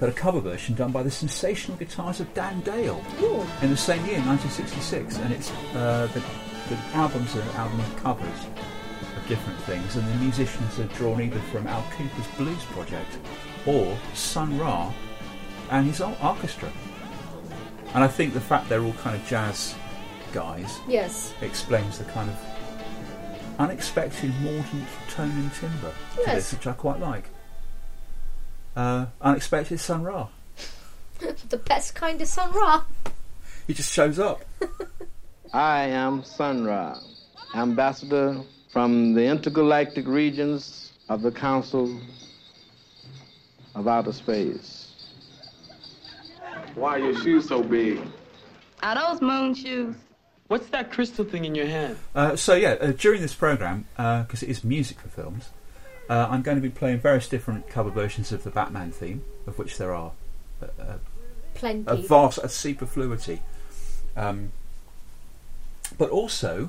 but 0.00 0.08
a 0.08 0.12
cover 0.12 0.40
version 0.40 0.74
done 0.74 0.90
by 0.92 1.02
the 1.02 1.10
sensational 1.10 1.76
guitars 1.76 2.20
of 2.20 2.32
Dan 2.34 2.60
Dale 2.60 3.02
in 3.62 3.70
the 3.70 3.76
same 3.76 4.04
year, 4.06 4.18
1966, 4.20 5.18
and 5.18 5.32
it's 5.32 5.50
uh, 5.74 6.08
the, 6.12 6.20
the 6.74 6.80
album's 6.96 7.34
an 7.34 7.48
album 7.50 7.78
of 7.80 7.96
covers 7.96 8.46
of 9.16 9.28
different 9.28 9.58
things, 9.60 9.96
and 9.96 10.06
the 10.08 10.14
musicians 10.16 10.78
are 10.78 10.84
drawn 10.96 11.20
either 11.22 11.38
from 11.52 11.66
Al 11.66 11.82
Kooper's 11.96 12.26
Blues 12.36 12.62
Project 12.72 13.18
or 13.64 13.96
Sun 14.14 14.58
Ra 14.58 14.92
and 15.70 15.86
his 15.86 16.00
or- 16.00 16.16
orchestra. 16.22 16.70
And 17.96 18.04
I 18.04 18.08
think 18.08 18.34
the 18.34 18.40
fact 18.42 18.68
they're 18.68 18.82
all 18.84 18.92
kind 18.92 19.16
of 19.16 19.26
jazz 19.26 19.74
guys 20.32 20.78
Yes. 20.86 21.32
explains 21.40 21.96
the 21.96 22.04
kind 22.04 22.28
of 22.28 22.36
unexpected 23.58 24.34
mordant 24.42 24.86
tone 25.08 25.30
and 25.30 25.50
timbre 25.54 25.92
to 26.16 26.20
Yes. 26.20 26.34
this, 26.34 26.52
which 26.52 26.66
I 26.66 26.72
quite 26.74 27.00
like. 27.00 27.30
Uh, 28.76 29.06
unexpected 29.22 29.80
Sun 29.80 30.02
Ra. 30.02 30.28
the 31.48 31.56
best 31.56 31.94
kind 31.94 32.20
of 32.20 32.28
Sun 32.28 32.52
Ra. 32.52 32.82
He 33.66 33.72
just 33.72 33.90
shows 33.90 34.18
up. 34.18 34.42
I 35.54 35.84
am 35.84 36.22
Sun 36.22 36.66
Ra, 36.66 36.98
ambassador 37.54 38.42
from 38.74 39.14
the 39.14 39.24
intergalactic 39.24 40.06
regions 40.06 40.92
of 41.08 41.22
the 41.22 41.32
Council 41.32 41.98
of 43.74 43.88
Outer 43.88 44.12
Space. 44.12 44.75
Why 46.76 46.96
are 46.96 46.98
your 46.98 47.18
shoes 47.20 47.48
so 47.48 47.62
big? 47.62 47.98
Are 48.82 48.94
those 48.94 49.22
moon 49.22 49.54
shoes? 49.54 49.96
What's 50.48 50.66
that 50.68 50.92
crystal 50.92 51.24
thing 51.24 51.46
in 51.46 51.54
your 51.54 51.66
hand? 51.66 51.96
Uh, 52.14 52.36
so 52.36 52.54
yeah, 52.54 52.72
uh, 52.72 52.92
during 52.92 53.22
this 53.22 53.34
program, 53.34 53.86
because 53.96 54.42
it 54.42 54.50
is 54.50 54.62
music 54.62 55.00
for 55.00 55.08
films, 55.08 55.48
uh, 56.10 56.28
I'm 56.30 56.42
going 56.42 56.56
to 56.56 56.62
be 56.62 56.68
playing 56.68 57.00
various 57.00 57.30
different 57.30 57.70
cover 57.70 57.88
versions 57.88 58.30
of 58.30 58.44
the 58.44 58.50
Batman 58.50 58.92
theme, 58.92 59.24
of 59.46 59.58
which 59.58 59.78
there 59.78 59.94
are 59.94 60.12
a, 60.60 60.66
a, 60.82 60.98
Plenty. 61.54 61.84
a 61.86 61.96
vast, 61.96 62.38
a 62.42 62.48
superfluity. 62.48 63.40
Um, 64.14 64.52
but 65.96 66.10
also, 66.10 66.68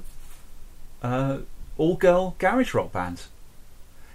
uh, 1.04 1.40
all-girl 1.78 2.36
garage 2.40 2.74
rock 2.74 2.94
bands. 2.94 3.28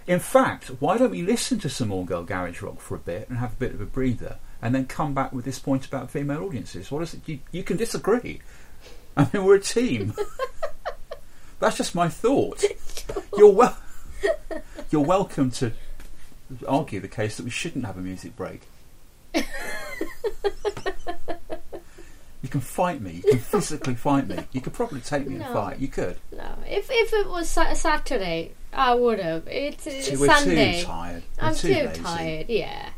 In 0.07 0.19
fact, 0.19 0.67
why 0.79 0.97
don't 0.97 1.11
we 1.11 1.21
listen 1.21 1.59
to 1.59 1.69
some 1.69 1.91
all-girl 1.91 2.23
garage 2.23 2.63
rock 2.63 2.81
for 2.81 2.95
a 2.95 2.99
bit 2.99 3.29
and 3.29 3.37
have 3.37 3.53
a 3.53 3.57
bit 3.57 3.73
of 3.75 3.79
a 3.79 3.85
breather, 3.85 4.39
and 4.63 4.73
then 4.73 4.85
come 4.85 5.13
back 5.13 5.33
with 5.33 5.43
this 5.43 5.59
point 5.59 5.85
about 5.85 6.09
female 6.09 6.41
audiences? 6.45 6.89
What 6.89 7.03
is 7.03 7.13
it? 7.13 7.19
You, 7.27 7.39
you 7.51 7.63
can 7.63 7.75
disagree. 7.75 8.39
I 9.17 9.27
mean, 9.33 9.43
we're 9.43 9.55
a 9.55 9.61
team. 9.61 10.13
That's 11.59 11.75
just 11.77 11.93
my 11.93 12.07
thought. 12.07 12.63
You're 13.37 13.51
well. 13.51 13.77
You're 14.89 15.03
welcome 15.03 15.51
to 15.51 15.73
argue 16.67 17.01
the 17.01 17.07
case 17.09 17.35
that 17.37 17.43
we 17.43 17.49
shouldn't 17.49 17.85
have 17.85 17.97
a 17.97 18.01
music 18.01 18.35
break. 18.37 18.61
you 19.35 19.43
can 22.49 22.61
fight 22.61 23.01
me. 23.01 23.21
You 23.25 23.31
can 23.31 23.39
physically 23.39 23.95
fight 23.95 24.27
me. 24.27 24.39
You 24.53 24.61
could 24.61 24.73
probably 24.73 25.01
take 25.01 25.27
me 25.27 25.35
in 25.35 25.41
a 25.41 25.53
fight. 25.53 25.79
You 25.79 25.89
could. 25.89 26.17
No, 26.31 26.55
if 26.67 26.87
if 26.89 27.13
it 27.13 27.27
was 27.29 27.49
sa- 27.49 27.73
Saturday, 27.73 28.53
I 28.71 28.95
would 28.95 29.19
have. 29.19 29.45
It's, 29.47 29.85
it's 29.87 30.07
See, 30.07 30.15
we're 30.15 30.27
Sunday. 30.27 30.79
too 30.81 30.85
tired. 30.85 31.23
We're 31.41 31.47
I'm 31.47 31.55
too 31.55 31.73
too, 31.73 32.01
tired. 32.01 32.49
Yeah, 32.49 32.89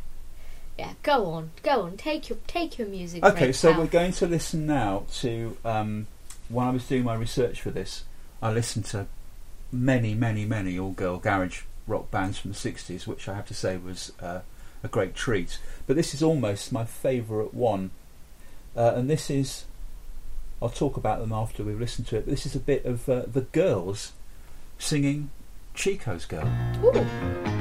yeah. 0.78 0.92
Go 1.02 1.26
on, 1.26 1.50
go 1.62 1.82
on. 1.82 1.96
Take 1.96 2.28
your 2.28 2.38
take 2.46 2.78
your 2.78 2.88
music. 2.88 3.24
Okay, 3.24 3.52
so 3.52 3.72
pal. 3.72 3.80
we're 3.82 3.86
going 3.88 4.12
to 4.12 4.26
listen 4.26 4.66
now 4.66 5.04
to. 5.14 5.56
Um, 5.64 6.06
when 6.48 6.66
I 6.66 6.70
was 6.70 6.86
doing 6.86 7.04
my 7.04 7.14
research 7.14 7.60
for 7.60 7.70
this, 7.70 8.04
I 8.40 8.52
listened 8.52 8.84
to 8.86 9.06
many, 9.72 10.14
many, 10.14 10.44
many 10.44 10.78
all-girl 10.78 11.18
garage 11.18 11.62
rock 11.86 12.10
bands 12.10 12.38
from 12.38 12.52
the 12.52 12.56
'60s, 12.56 13.06
which 13.06 13.28
I 13.28 13.34
have 13.34 13.46
to 13.46 13.54
say 13.54 13.76
was 13.76 14.12
uh, 14.20 14.40
a 14.82 14.88
great 14.88 15.14
treat. 15.14 15.58
But 15.86 15.96
this 15.96 16.14
is 16.14 16.22
almost 16.22 16.72
my 16.72 16.84
favourite 16.84 17.54
one, 17.54 17.90
uh, 18.76 18.92
and 18.94 19.08
this 19.08 19.30
is. 19.30 19.64
I'll 20.62 20.70
talk 20.70 20.96
about 20.96 21.20
them 21.20 21.32
after 21.32 21.62
we've 21.62 21.78
listened 21.78 22.06
to 22.08 22.16
it. 22.16 22.24
But 22.24 22.30
this 22.30 22.46
is 22.46 22.56
a 22.56 22.60
bit 22.60 22.86
of 22.86 23.08
uh, 23.10 23.24
the 23.30 23.42
girls 23.42 24.12
singing 24.78 25.30
Chico's 25.74 26.24
Girl. 26.24 26.50
Chico 26.72 27.55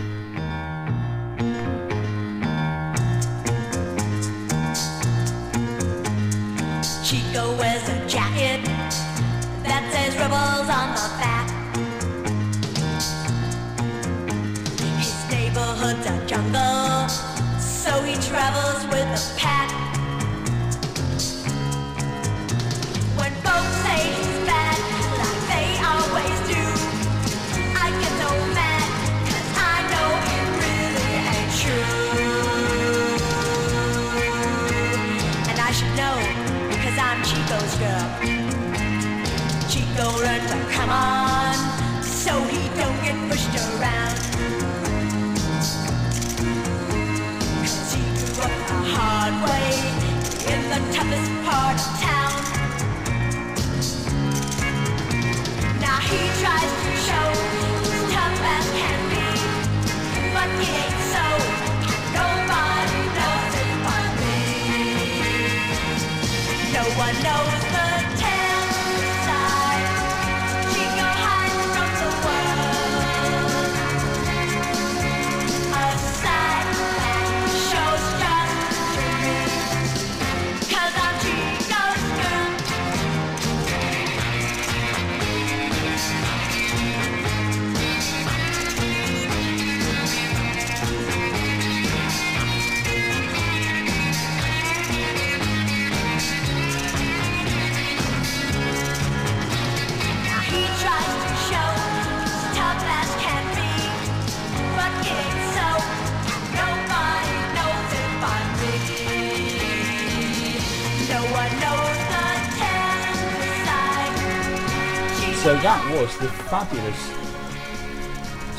So 115.55 115.61
that 115.61 115.95
was 115.95 116.17
the 116.17 116.27
fabulous 116.51 116.99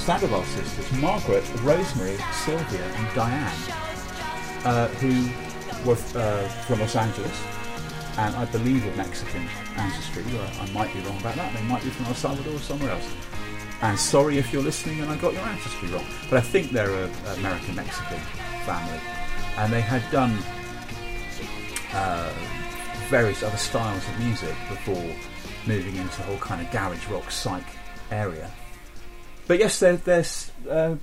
Sandoval 0.03 0.43
sisters, 0.45 0.93
Margaret, 0.99 1.45
Rosemary, 1.61 2.17
Sylvia, 2.33 2.81
and 2.81 3.15
Diane, 3.15 3.53
uh, 4.65 4.89
who 4.97 5.29
were 5.87 5.99
uh, 6.19 6.49
from 6.65 6.81
Los 6.81 6.97
Angeles 6.97 7.39
and 8.17 8.35
I 8.35 8.47
believe 8.47 8.87
of 8.87 8.97
Mexican 8.97 9.47
ancestry. 9.77 10.25
Well, 10.33 10.51
I 10.59 10.71
might 10.71 10.91
be 10.95 11.01
wrong 11.01 11.21
about 11.21 11.35
that. 11.37 11.55
They 11.55 11.63
might 11.65 11.85
be 11.85 11.91
from 11.91 12.07
El 12.07 12.15
Salvador 12.15 12.55
or 12.55 12.61
somewhere 12.61 12.93
else. 12.93 13.13
And 13.83 13.99
sorry 13.99 14.39
if 14.39 14.51
you're 14.51 14.63
listening 14.63 15.03
and 15.03 15.11
I 15.11 15.19
got 15.19 15.35
your 15.35 15.43
ancestry 15.43 15.91
wrong. 15.91 16.07
But 16.31 16.39
I 16.39 16.41
think 16.41 16.71
they're 16.71 16.89
a 16.89 17.11
American 17.35 17.75
Mexican 17.75 18.21
family. 18.65 19.01
And 19.59 19.71
they 19.71 19.83
had 19.83 20.03
done 20.11 20.35
uh, 21.93 22.33
various 23.11 23.43
other 23.43 23.59
styles 23.59 24.03
of 24.09 24.19
music 24.21 24.55
before 24.71 25.05
moving 25.67 25.97
into 25.97 26.17
the 26.17 26.23
whole 26.25 26.39
kind 26.39 26.65
of 26.65 26.71
garage 26.73 27.07
rock 27.09 27.31
psych 27.31 27.67
area. 28.11 28.51
But 29.47 29.59
yes, 29.59 29.79
they're, 29.79 29.97
they're 29.97 30.25
uh, 30.69 30.97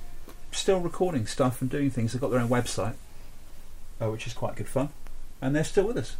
still 0.52 0.80
recording 0.80 1.26
stuff 1.26 1.60
and 1.60 1.70
doing 1.70 1.90
things. 1.90 2.12
They've 2.12 2.20
got 2.20 2.30
their 2.30 2.40
own 2.40 2.48
website, 2.48 2.94
uh, 4.00 4.10
which 4.10 4.26
is 4.26 4.32
quite 4.32 4.56
good 4.56 4.68
fun. 4.68 4.90
And 5.40 5.54
they're 5.54 5.64
still 5.64 5.86
with 5.86 5.96
us. 5.96 6.16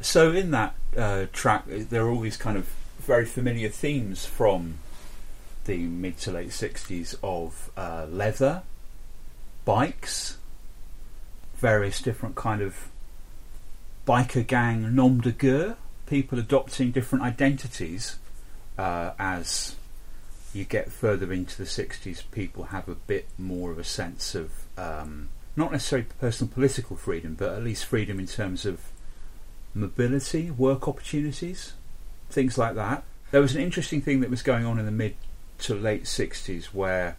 So 0.00 0.32
in 0.32 0.50
that 0.50 0.74
uh, 0.96 1.26
track, 1.32 1.64
uh, 1.72 1.84
there 1.88 2.04
are 2.04 2.10
all 2.10 2.20
these 2.20 2.36
kind 2.36 2.56
of 2.56 2.68
very 2.98 3.24
familiar 3.24 3.68
themes 3.68 4.26
from 4.26 4.78
the 5.64 5.78
mid 5.78 6.18
to 6.18 6.32
late 6.32 6.48
60s 6.48 7.16
of 7.22 7.70
uh, 7.76 8.06
leather, 8.10 8.62
bikes, 9.64 10.38
various 11.56 12.00
different 12.02 12.34
kind 12.34 12.60
of 12.60 12.88
biker 14.06 14.44
gang 14.44 14.94
nom 14.94 15.20
de 15.20 15.30
guerre, 15.30 15.76
people 16.12 16.38
adopting 16.38 16.90
different 16.90 17.24
identities 17.24 18.18
uh, 18.76 19.12
as 19.18 19.76
you 20.52 20.62
get 20.62 20.92
further 20.92 21.32
into 21.32 21.56
the 21.56 21.64
60s, 21.64 22.22
people 22.30 22.64
have 22.64 22.86
a 22.86 22.94
bit 22.94 23.26
more 23.38 23.70
of 23.70 23.78
a 23.78 23.84
sense 23.84 24.34
of 24.34 24.50
um, 24.76 25.30
not 25.56 25.72
necessarily 25.72 26.06
personal 26.20 26.52
political 26.52 26.96
freedom, 26.96 27.34
but 27.34 27.54
at 27.54 27.64
least 27.64 27.86
freedom 27.86 28.20
in 28.20 28.26
terms 28.26 28.66
of 28.66 28.82
mobility, 29.72 30.50
work 30.50 30.86
opportunities, 30.86 31.72
things 32.28 32.58
like 32.58 32.74
that. 32.74 33.04
There 33.30 33.40
was 33.40 33.56
an 33.56 33.62
interesting 33.62 34.02
thing 34.02 34.20
that 34.20 34.28
was 34.28 34.42
going 34.42 34.66
on 34.66 34.78
in 34.78 34.84
the 34.84 34.92
mid 34.92 35.16
to 35.60 35.74
late 35.74 36.04
60s 36.04 36.66
where 36.74 37.16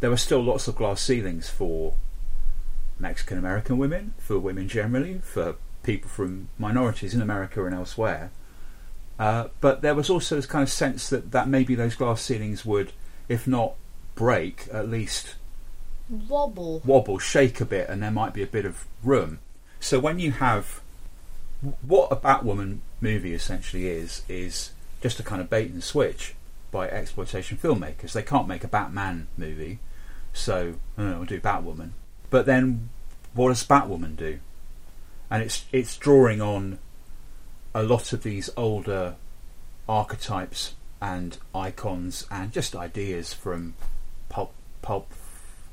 there 0.00 0.10
were 0.10 0.18
still 0.18 0.44
lots 0.44 0.68
of 0.68 0.76
glass 0.76 1.00
ceilings 1.00 1.48
for 1.48 1.94
Mexican 2.98 3.38
American 3.38 3.78
women, 3.78 4.12
for 4.18 4.38
women 4.38 4.68
generally, 4.68 5.22
for 5.24 5.56
people 5.82 6.10
from 6.10 6.48
minorities 6.58 7.14
in 7.14 7.22
America 7.22 7.64
and 7.64 7.74
elsewhere. 7.74 8.30
Uh, 9.18 9.48
but 9.60 9.82
there 9.82 9.94
was 9.94 10.08
also 10.08 10.36
this 10.36 10.46
kind 10.46 10.62
of 10.62 10.70
sense 10.70 11.08
that, 11.10 11.32
that 11.32 11.48
maybe 11.48 11.74
those 11.74 11.94
glass 11.96 12.22
ceilings 12.22 12.64
would, 12.64 12.92
if 13.28 13.46
not 13.46 13.74
break, 14.14 14.68
at 14.72 14.88
least 14.88 15.34
Wobble. 16.08 16.80
wobble, 16.84 17.18
shake 17.18 17.60
a 17.60 17.64
bit, 17.64 17.88
and 17.88 18.02
there 18.02 18.10
might 18.10 18.32
be 18.32 18.42
a 18.42 18.46
bit 18.46 18.64
of 18.64 18.86
room. 19.02 19.40
So 19.80 19.98
when 19.98 20.18
you 20.18 20.32
have 20.32 20.80
what 21.82 22.12
a 22.12 22.16
Batwoman 22.16 22.78
movie 23.00 23.34
essentially 23.34 23.88
is, 23.88 24.22
is 24.28 24.70
just 25.02 25.20
a 25.20 25.22
kind 25.22 25.40
of 25.40 25.50
bait 25.50 25.70
and 25.70 25.82
switch 25.82 26.34
by 26.70 26.88
exploitation 26.88 27.58
filmmakers. 27.58 28.12
They 28.12 28.22
can't 28.22 28.48
make 28.48 28.64
a 28.64 28.68
Batman 28.68 29.26
movie, 29.36 29.80
so 30.32 30.74
I 30.96 31.02
don't 31.02 31.10
know, 31.10 31.16
we'll 31.18 31.26
do 31.26 31.40
Batwoman. 31.40 31.90
But 32.30 32.46
then, 32.46 32.90
what 33.34 33.48
does 33.48 33.64
Batwoman 33.64 34.16
do? 34.16 34.38
And 35.30 35.42
it's 35.42 35.66
it's 35.72 35.96
drawing 35.96 36.40
on 36.40 36.78
a 37.74 37.82
lot 37.82 38.12
of 38.12 38.22
these 38.22 38.50
older 38.56 39.16
archetypes 39.88 40.74
and 41.00 41.38
icons 41.54 42.26
and 42.30 42.52
just 42.52 42.74
ideas 42.74 43.32
from 43.32 43.74
pulp 44.28 44.52
pulp 44.82 45.12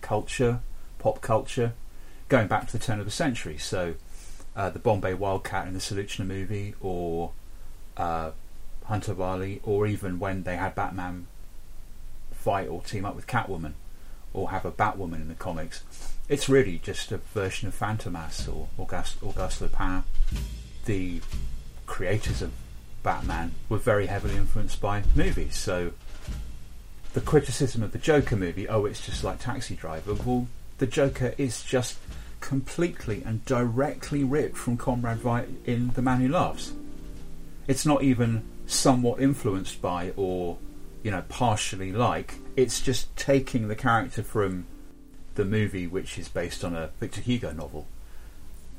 culture, 0.02 0.60
pop 1.00 1.22
culture, 1.22 1.74
going 2.30 2.48
back 2.48 2.68
to 2.68 2.78
the 2.78 2.84
turn 2.84 3.00
of 3.00 3.06
the 3.06 3.12
century. 3.12 3.58
So, 3.58 3.96
uh, 4.56 4.70
the 4.70 4.80
Bombay 4.80 5.16
Wildcat 5.16 5.68
in 5.68 5.74
the 5.74 5.80
Sulochana 5.80 6.26
movie, 6.26 6.76
or 6.80 7.32
uh, 7.98 8.32
Hunter 8.86 9.14
Wali, 9.14 9.62
or 9.64 9.88
even 9.88 10.20
when 10.20 10.44
they 10.44 10.58
had 10.58 10.76
Batman 10.76 11.28
fight 12.32 12.68
or 12.68 12.82
team 12.82 13.06
up 13.06 13.16
with 13.16 13.26
Catwoman, 13.26 13.74
or 14.34 14.52
have 14.52 14.66
a 14.66 14.72
Batwoman 14.72 15.16
in 15.16 15.28
the 15.28 15.36
comics. 15.36 15.84
It's 16.28 16.50
really 16.50 16.80
just 16.80 17.12
a 17.12 17.18
version 17.18 17.68
of 17.68 17.78
Fantômas 17.78 18.52
or 18.52 18.68
Auguste, 18.80 19.22
Auguste 19.22 19.62
Lupin. 19.62 20.04
The 20.86 21.22
creators 21.86 22.42
of 22.42 22.52
Batman 23.04 23.52
were 23.70 23.78
very 23.78 24.08
heavily 24.08 24.36
influenced 24.36 24.82
by 24.82 25.04
movies, 25.14 25.56
so 25.56 25.92
the 27.14 27.22
criticism 27.22 27.84
of 27.84 27.92
the 27.92 28.00
Joker 28.00 28.36
movie, 28.36 28.68
oh, 28.68 28.86
it's 28.86 29.06
just 29.06 29.24
like 29.24 29.40
Taxi 29.40 29.76
Driver. 29.76 30.16
Well, 30.16 30.48
the 30.80 30.88
Joker 30.88 31.36
is 31.38 31.62
just 31.64 31.98
completely 32.42 33.22
and 33.24 33.46
directly 33.46 34.24
ripped 34.24 34.58
from 34.58 34.78
Conrad 34.78 35.20
Veidt 35.20 35.48
in 35.66 35.92
The 35.94 36.02
Man 36.02 36.22
Who 36.22 36.30
Laughs. 36.30 36.74
It's 37.68 37.86
not 37.86 38.04
even 38.04 38.44
somewhat 38.66 39.22
influenced 39.22 39.82
by 39.82 40.12
or, 40.18 40.58
you 41.04 41.12
know, 41.12 41.24
partially 41.30 41.92
like. 41.92 42.36
It's 42.56 42.82
just 42.82 43.16
taking 43.16 43.68
the 43.68 43.76
character 43.76 44.24
from 44.24 44.66
the 45.36 45.46
movie, 45.46 45.88
which 45.88 46.18
is 46.18 46.28
based 46.28 46.64
on 46.64 46.76
a 46.76 46.90
Victor 47.00 47.22
Hugo 47.22 47.52
novel, 47.52 47.88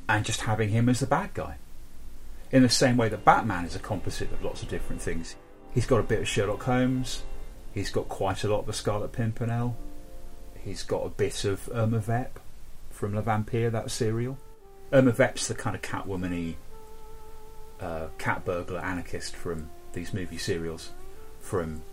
and 0.09 0.25
just 0.25 0.41
having 0.41 0.69
him 0.69 0.89
as 0.89 0.99
the 0.99 1.07
bad 1.07 1.33
guy. 1.33 1.57
In 2.51 2.63
the 2.63 2.69
same 2.69 2.97
way 2.97 3.09
that 3.09 3.25
Batman 3.25 3.65
is 3.65 3.75
a 3.75 3.79
composite 3.79 4.31
of 4.31 4.43
lots 4.43 4.63
of 4.63 4.69
different 4.69 5.01
things. 5.01 5.35
He's 5.73 5.85
got 5.85 5.99
a 5.99 6.03
bit 6.03 6.19
of 6.19 6.27
Sherlock 6.27 6.63
Holmes, 6.63 7.23
He's 7.77 7.91
got 7.91 8.09
quite 8.09 8.43
a 8.43 8.47
lot 8.47 8.61
of 8.61 8.65
the 8.65 8.73
Scarlet 8.73 9.11
Pimpernel. 9.11 9.77
He's 10.63 10.81
got 10.81 11.05
a 11.05 11.09
bit 11.09 11.45
of 11.45 11.69
Irma 11.71 11.99
Vep 11.99 12.39
from 12.89 13.13
La 13.13 13.21
Vampire, 13.21 13.69
that 13.69 13.91
serial. 13.91 14.39
Irma 14.91 15.11
Vep's 15.11 15.47
the 15.47 15.53
kind 15.53 15.75
of 15.75 15.83
Catwoman-y 15.83 16.55
uh, 17.79 18.07
cat 18.17 18.43
burglar 18.43 18.79
anarchist 18.79 19.35
from 19.35 19.69
these 19.93 20.11
movie 20.11 20.39
serials 20.39 20.89
from 21.39 21.83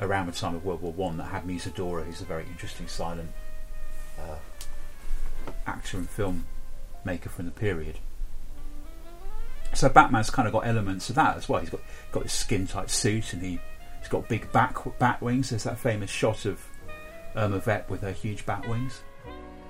around 0.00 0.26
the 0.26 0.32
time 0.32 0.54
of 0.54 0.64
World 0.64 0.82
War 0.82 0.92
One 0.92 1.16
that 1.16 1.24
had 1.24 1.48
Musidora, 1.48 2.04
who's 2.04 2.20
a 2.20 2.24
very 2.24 2.44
interesting 2.44 2.86
silent 2.86 3.32
uh, 4.18 4.36
actor 5.66 5.98
and 5.98 6.08
film 6.08 6.46
maker 7.04 7.28
from 7.28 7.46
the 7.46 7.50
period. 7.50 7.98
So 9.74 9.88
Batman's 9.88 10.30
kind 10.30 10.46
of 10.46 10.52
got 10.52 10.66
elements 10.66 11.08
of 11.08 11.16
that 11.16 11.36
as 11.36 11.48
well. 11.48 11.60
He's 11.60 11.70
got 11.70 11.80
got 12.12 12.24
his 12.24 12.32
skin 12.32 12.66
tight 12.66 12.90
suit 12.90 13.32
and 13.32 13.42
he 13.42 13.58
He's 14.02 14.08
got 14.08 14.28
big 14.28 14.50
back 14.50 14.76
bat 14.98 15.22
wings. 15.22 15.50
There's 15.50 15.62
that 15.62 15.78
famous 15.78 16.10
shot 16.10 16.44
of 16.44 16.60
Irma 17.36 17.60
Vep 17.60 17.88
with 17.88 18.00
her 18.00 18.10
huge 18.10 18.44
bat 18.44 18.68
wings. 18.68 19.00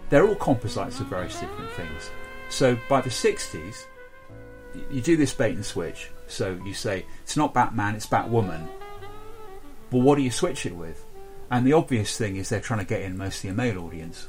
They're 0.08 0.26
all 0.26 0.34
composites 0.34 1.00
of 1.00 1.08
various 1.08 1.38
different 1.38 1.70
things. 1.72 2.10
So 2.48 2.78
by 2.88 3.02
the 3.02 3.10
60s, 3.10 3.84
you 4.90 5.02
do 5.02 5.18
this 5.18 5.34
bait 5.34 5.54
and 5.54 5.64
switch. 5.64 6.10
So 6.28 6.58
you 6.64 6.72
say 6.72 7.04
it's 7.22 7.36
not 7.36 7.52
Batman, 7.52 7.94
it's 7.94 8.06
Batwoman. 8.06 8.68
Well, 9.90 10.00
what 10.00 10.16
do 10.16 10.22
you 10.22 10.30
switch 10.30 10.64
it 10.64 10.74
with? 10.74 11.04
And 11.50 11.66
the 11.66 11.74
obvious 11.74 12.16
thing 12.16 12.36
is 12.36 12.48
they're 12.48 12.60
trying 12.60 12.80
to 12.80 12.86
get 12.86 13.02
in 13.02 13.18
mostly 13.18 13.50
a 13.50 13.52
male 13.52 13.84
audience. 13.84 14.28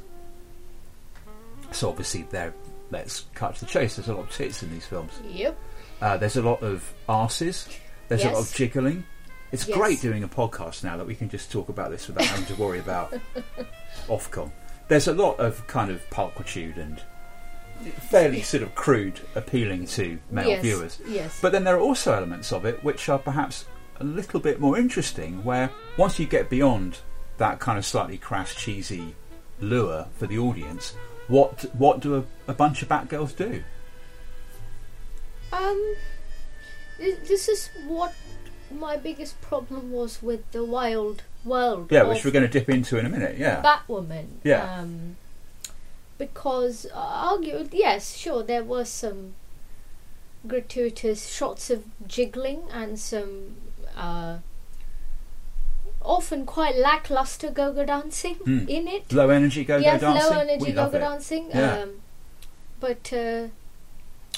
So 1.74 1.88
obviously, 1.90 2.26
they're 2.30 2.54
let's 2.90 3.24
cut 3.34 3.54
to 3.56 3.60
the 3.64 3.66
chase. 3.70 3.96
There's 3.96 4.08
a 4.08 4.14
lot 4.14 4.24
of 4.24 4.30
tits 4.30 4.62
in 4.62 4.70
these 4.70 4.86
films. 4.86 5.12
Yep. 5.28 5.58
Uh, 6.00 6.16
there's 6.16 6.36
a 6.36 6.42
lot 6.42 6.62
of 6.62 6.92
arses. 7.08 7.68
There's 8.08 8.24
a 8.24 8.30
lot 8.30 8.40
of 8.42 8.52
jiggling. 8.54 9.04
It's 9.52 9.66
Yes. 9.68 9.76
great 9.78 10.00
doing 10.00 10.22
a 10.24 10.28
podcast 10.28 10.82
now 10.84 10.96
that 10.96 11.06
we 11.06 11.14
can 11.14 11.28
just 11.28 11.50
talk 11.52 11.68
about 11.68 11.90
this 11.90 12.06
without 12.08 12.26
having 12.26 12.46
to 12.46 12.54
worry 12.60 12.78
about 12.80 13.14
Ofcom. 14.08 14.50
There's 14.88 15.08
a 15.08 15.12
lot 15.14 15.38
of 15.40 15.66
kind 15.66 15.90
of 15.90 16.02
pulchritude 16.10 16.76
and 16.76 17.00
fairly 18.10 18.42
sort 18.42 18.62
of 18.62 18.74
crude 18.74 19.20
appealing 19.34 19.86
to 19.86 20.18
male 20.30 20.48
Yes, 20.48 20.62
viewers. 20.62 20.98
yes. 21.06 21.38
But 21.40 21.52
then 21.52 21.64
there 21.64 21.76
are 21.76 21.80
also 21.80 22.12
elements 22.14 22.52
of 22.52 22.64
it 22.64 22.82
which 22.84 23.08
are 23.08 23.18
perhaps 23.18 23.64
a 24.00 24.04
little 24.04 24.40
bit 24.40 24.60
more 24.60 24.76
interesting 24.78 25.42
where 25.44 25.70
once 25.96 26.18
you 26.18 26.26
get 26.26 26.50
beyond 26.50 26.98
that 27.38 27.60
kind 27.60 27.78
of 27.78 27.84
slightly 27.84 28.18
crass, 28.18 28.54
cheesy 28.54 29.14
lure 29.60 30.06
for 30.18 30.26
the 30.26 30.38
audience, 30.38 30.94
what 31.28 31.66
what 31.74 32.00
do 32.00 32.16
a, 32.16 32.24
a 32.48 32.54
bunch 32.54 32.82
of 32.82 32.88
Batgirls 32.88 33.36
do? 33.36 33.62
Um, 35.52 35.94
this 36.98 37.48
is 37.48 37.70
what 37.86 38.14
my 38.70 38.96
biggest 38.96 39.40
problem 39.40 39.92
was 39.92 40.22
with 40.22 40.50
the 40.52 40.64
wild 40.64 41.22
world. 41.44 41.90
Yeah, 41.90 42.04
which 42.04 42.24
we're 42.24 42.30
going 42.30 42.46
to 42.46 42.50
dip 42.50 42.68
into 42.68 42.98
in 42.98 43.06
a 43.06 43.08
minute. 43.08 43.38
Yeah. 43.38 43.62
Batwoman. 43.62 44.26
Yeah. 44.42 44.80
Um, 44.80 45.16
because 46.18 46.86
uh, 46.92 46.98
argue, 46.98 47.68
yes, 47.72 48.16
sure, 48.16 48.42
there 48.42 48.64
was 48.64 48.88
some 48.88 49.34
gratuitous 50.46 51.32
shots 51.32 51.70
of 51.70 51.84
jiggling 52.06 52.64
and 52.72 52.98
some 52.98 53.56
uh, 53.96 54.38
often 56.04 56.44
quite 56.46 56.76
lackluster 56.76 57.50
go-go 57.50 57.84
dancing 57.84 58.34
Hmm. 58.36 58.68
in 58.68 58.86
it. 58.88 59.12
Low 59.12 59.30
energy 59.30 59.64
go-go 59.64 59.82
yes, 59.82 60.00
dancing? 60.00 60.30
low 60.32 60.38
energy 60.40 60.64
We 60.66 60.72
go-go 60.72 60.98
dancing. 60.98 61.48
Yeah. 61.54 61.78
Um, 61.82 61.90
but 62.80 63.12
uh, 63.12 63.48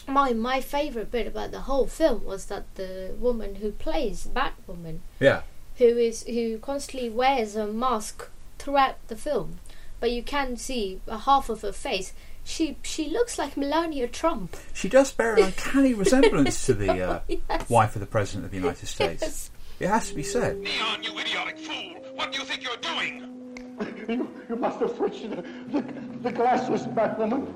my 0.09 0.33
my 0.33 0.61
favourite 0.61 1.11
bit 1.11 1.27
about 1.27 1.51
the 1.51 1.61
whole 1.63 1.87
film 1.87 2.25
was 2.25 2.47
that 2.47 2.65
the 2.77 3.15
woman 3.19 3.57
who 3.57 3.73
plays 3.73 4.27
Batwoman 4.33 4.99
Yeah. 5.19 5.41
who 5.79 5.87
is 5.99 6.23
who 6.25 6.59
constantly 6.59 7.11
wears 7.11 7.57
a 7.57 7.67
mask 7.67 8.29
throughout 8.59 8.97
the 9.09 9.17
film, 9.17 9.59
but 10.01 10.11
you 10.13 10.23
can 10.23 10.57
see 10.57 11.01
a 11.09 11.19
half 11.19 11.49
of 11.49 11.63
her 11.63 11.73
face. 11.73 12.13
She 12.45 12.77
she 12.85 13.09
looks 13.09 13.39
like 13.39 13.57
Melania 13.57 14.07
Trump. 14.07 14.57
She 14.73 14.89
does 14.89 15.11
bear 15.13 15.35
an 15.35 15.43
uncanny 15.43 15.95
resemblance 16.05 16.65
to 16.67 16.75
the 16.75 16.93
uh, 17.03 17.21
Yes. 17.29 17.69
wife 17.69 17.97
of 17.97 18.01
the 18.01 18.07
President 18.07 18.45
of 18.45 18.53
the 18.53 18.59
United 18.59 18.87
States. 18.87 19.23
Yes. 19.23 19.51
It 19.79 19.89
has 19.89 20.09
to 20.09 20.15
be 20.15 20.23
said. 20.23 20.59
Neon, 20.59 21.03
you 21.03 21.19
idiotic 21.19 21.59
fool! 21.59 21.97
What 22.15 22.33
do 22.33 22.39
you 22.39 22.45
think 22.45 22.63
you're 22.63 22.77
doing? 22.77 23.33
You, 24.09 24.31
you 24.49 24.55
must 24.57 24.79
have 24.79 24.95
switched 24.97 25.29
the, 25.29 25.43
the, 25.69 25.83
the 26.23 26.31
glasses, 26.31 26.87
Batwoman. 26.87 27.53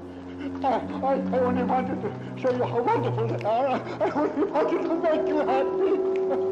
I, 0.65 0.67
I, 0.69 1.15
I 1.15 1.39
only 1.39 1.63
wanted 1.63 2.03
to 2.03 2.43
show 2.43 2.51
you 2.51 2.65
how 2.65 2.83
wonderful 2.83 3.29
they 3.29 3.45
are. 3.45 3.69
I, 3.69 3.79
I 3.79 4.11
only 4.11 4.51
wanted 4.51 4.83
to 4.83 4.95
make 4.97 5.29
you 5.29 5.39
happy. 5.39 5.97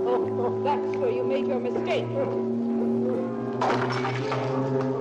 Oh, 0.08 0.62
that's 0.64 0.96
where 0.96 1.10
you 1.10 1.24
made 1.24 1.48
your 1.48 1.58
mistake. 1.58 2.06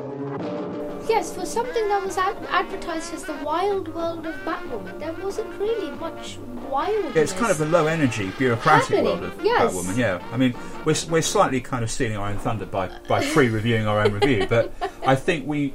Yes, 1.08 1.34
for 1.34 1.46
something 1.46 1.88
that 1.88 2.04
was 2.04 2.18
ad- 2.18 2.38
advertised 2.50 3.14
as 3.14 3.24
the 3.24 3.34
wild 3.44 3.88
world 3.94 4.26
of 4.26 4.36
Batwoman, 4.44 5.00
there 5.00 5.14
wasn't 5.14 5.48
really 5.60 5.92
much 5.92 6.38
wild. 6.70 7.16
Yeah, 7.16 7.22
it's 7.22 7.34
kind 7.34 7.52
of 7.52 7.62
a 7.62 7.66
low 7.66 7.88
energy, 7.88 8.32
bureaucratic 8.38 8.90
Happening, 8.90 9.06
world 9.06 9.24
of 9.24 9.44
yes. 9.44 9.74
Batwoman. 9.74 9.98
Yeah, 9.98 10.28
I 10.32 10.38
mean, 10.38 10.54
we're, 10.86 10.96
we're 11.10 11.22
slightly 11.22 11.62
kind 11.62 11.84
of 11.84 11.90
stealing 11.90 12.18
our 12.18 12.30
own 12.30 12.38
thunder 12.40 12.66
by, 12.66 12.90
by 13.08 13.24
pre 13.34 13.48
reviewing 13.50 13.88
our 13.88 14.02
own 14.02 14.12
review, 14.14 14.48
but 14.50 14.74
I 15.06 15.16
think 15.16 15.48
we, 15.48 15.74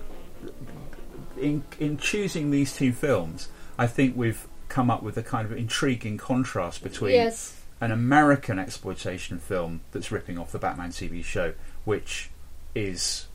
in, 1.39 1.65
in 1.81 1.97
choosing 1.97 2.51
these 2.51 2.75
two 2.77 2.93
films, 2.93 3.49
I 3.79 3.87
think 3.87 4.17
we've 4.17 4.47
come 4.69 4.91
up 4.91 5.03
with 5.03 5.17
a 5.17 5.23
kind 5.23 5.51
of 5.51 5.57
intriguing 5.57 6.19
contrast 6.19 6.83
between 6.83 7.13
Yes. 7.15 7.59
an 7.81 7.91
American 7.91 8.59
exploitation 8.59 9.39
film 9.39 9.81
that's 9.93 10.11
ripping 10.13 10.39
off 10.39 10.53
the 10.53 10.59
Batman 10.59 10.91
TV 10.91 11.25
show, 11.25 11.55
which 11.85 12.31
is 12.75 13.27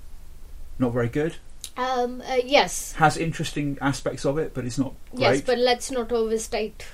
not 0.80 0.94
very 0.94 1.10
good, 1.10 1.36
Um, 1.78 2.22
uh, 2.22 2.38
yes. 2.44 2.94
has 2.94 3.18
interesting 3.18 3.78
aspects 3.82 4.26
of 4.26 4.38
it, 4.38 4.54
but 4.54 4.66
it's 4.66 4.78
not 4.78 4.94
great. 5.12 5.22
Yes, 5.22 5.42
but 5.42 5.58
let's 5.60 5.92
not 5.92 6.12
overstate. 6.12 6.86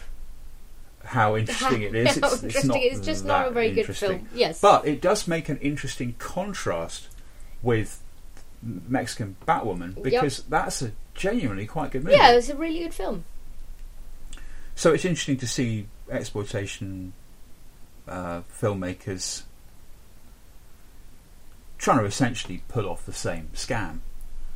how 1.05 1.35
interesting 1.37 1.83
it 1.83 1.95
is. 1.95 2.17
It's, 2.17 2.33
it's 2.33 2.43
interesting 2.43 2.67
not 2.69 2.77
it 2.77 2.93
is, 2.93 3.01
just 3.01 3.25
not 3.25 3.47
a 3.47 3.51
very 3.51 3.71
good 3.71 3.95
film. 3.95 4.27
Yes. 4.33 4.59
but 4.59 4.85
it 4.85 5.01
does 5.01 5.27
make 5.27 5.49
an 5.49 5.57
interesting 5.59 6.15
contrast 6.17 7.07
with 7.61 8.01
Mexican 8.61 9.35
Batwoman 9.47 10.01
because 10.01 10.43
that's 10.43 10.81
a 10.81 10.91
genuinely 11.15 11.65
quite 11.65 11.91
good 11.91 12.03
movie. 12.03 12.17
Yeah, 12.17 12.31
it 12.31 12.35
was 12.35 12.49
a 12.49 12.55
really 12.55 12.79
good 12.79 12.93
film. 12.93 13.25
So 14.75 14.93
it's 14.93 15.05
interesting 15.05 15.37
to 15.37 15.47
see 15.47 15.87
exploitation 16.09 17.13
uh, 18.07 18.41
filmmakers 18.59 19.43
trying 21.77 21.99
to 21.99 22.05
essentially 22.05 22.63
pull 22.67 22.87
off 22.87 23.05
the 23.05 23.13
same 23.13 23.49
scam, 23.53 23.99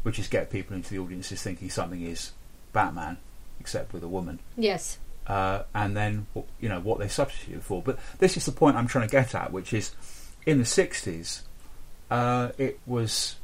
which 0.04 0.20
is 0.20 0.28
get 0.28 0.50
people 0.50 0.76
into 0.76 0.90
the 0.90 1.00
audiences 1.00 1.42
thinking 1.42 1.70
something 1.70 2.02
is 2.02 2.32
Batman, 2.74 3.18
except 3.60 3.94
with 3.94 4.04
a 4.04 4.08
woman. 4.08 4.40
Yes. 4.56 4.98
uh, 5.28 5.64
and 5.76 5.96
then 5.96 6.28
you 6.60 6.70
know 6.70 6.80
what 6.80 7.00
they 7.00 7.08
substitute 7.08 7.64
for. 7.64 7.82
But 7.82 8.00
this 8.20 8.38
is 8.38 8.46
the 8.46 8.52
point 8.52 8.78
I'm 8.78 8.88
trying 8.88 9.08
to 9.08 9.12
get 9.12 9.36
at, 9.36 9.52
which 9.52 9.74
is 9.74 9.94
in 10.46 10.58
the 10.58 10.64
'60s, 10.64 11.42
uh, 12.10 12.50
it 12.58 12.80
was 12.86 13.36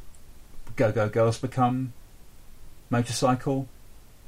Go 0.75 0.91
Go 0.91 1.09
Girls 1.09 1.37
become 1.37 1.93
motorcycle 2.89 3.67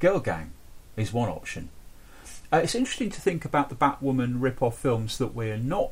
girl 0.00 0.20
gang 0.20 0.52
is 0.96 1.12
one 1.12 1.28
option. 1.28 1.70
Uh, 2.52 2.58
it's 2.58 2.74
interesting 2.74 3.10
to 3.10 3.20
think 3.20 3.44
about 3.44 3.68
the 3.70 3.74
Batwoman 3.74 4.34
rip-off 4.40 4.78
films 4.78 5.18
that 5.18 5.34
we're 5.34 5.56
not 5.56 5.90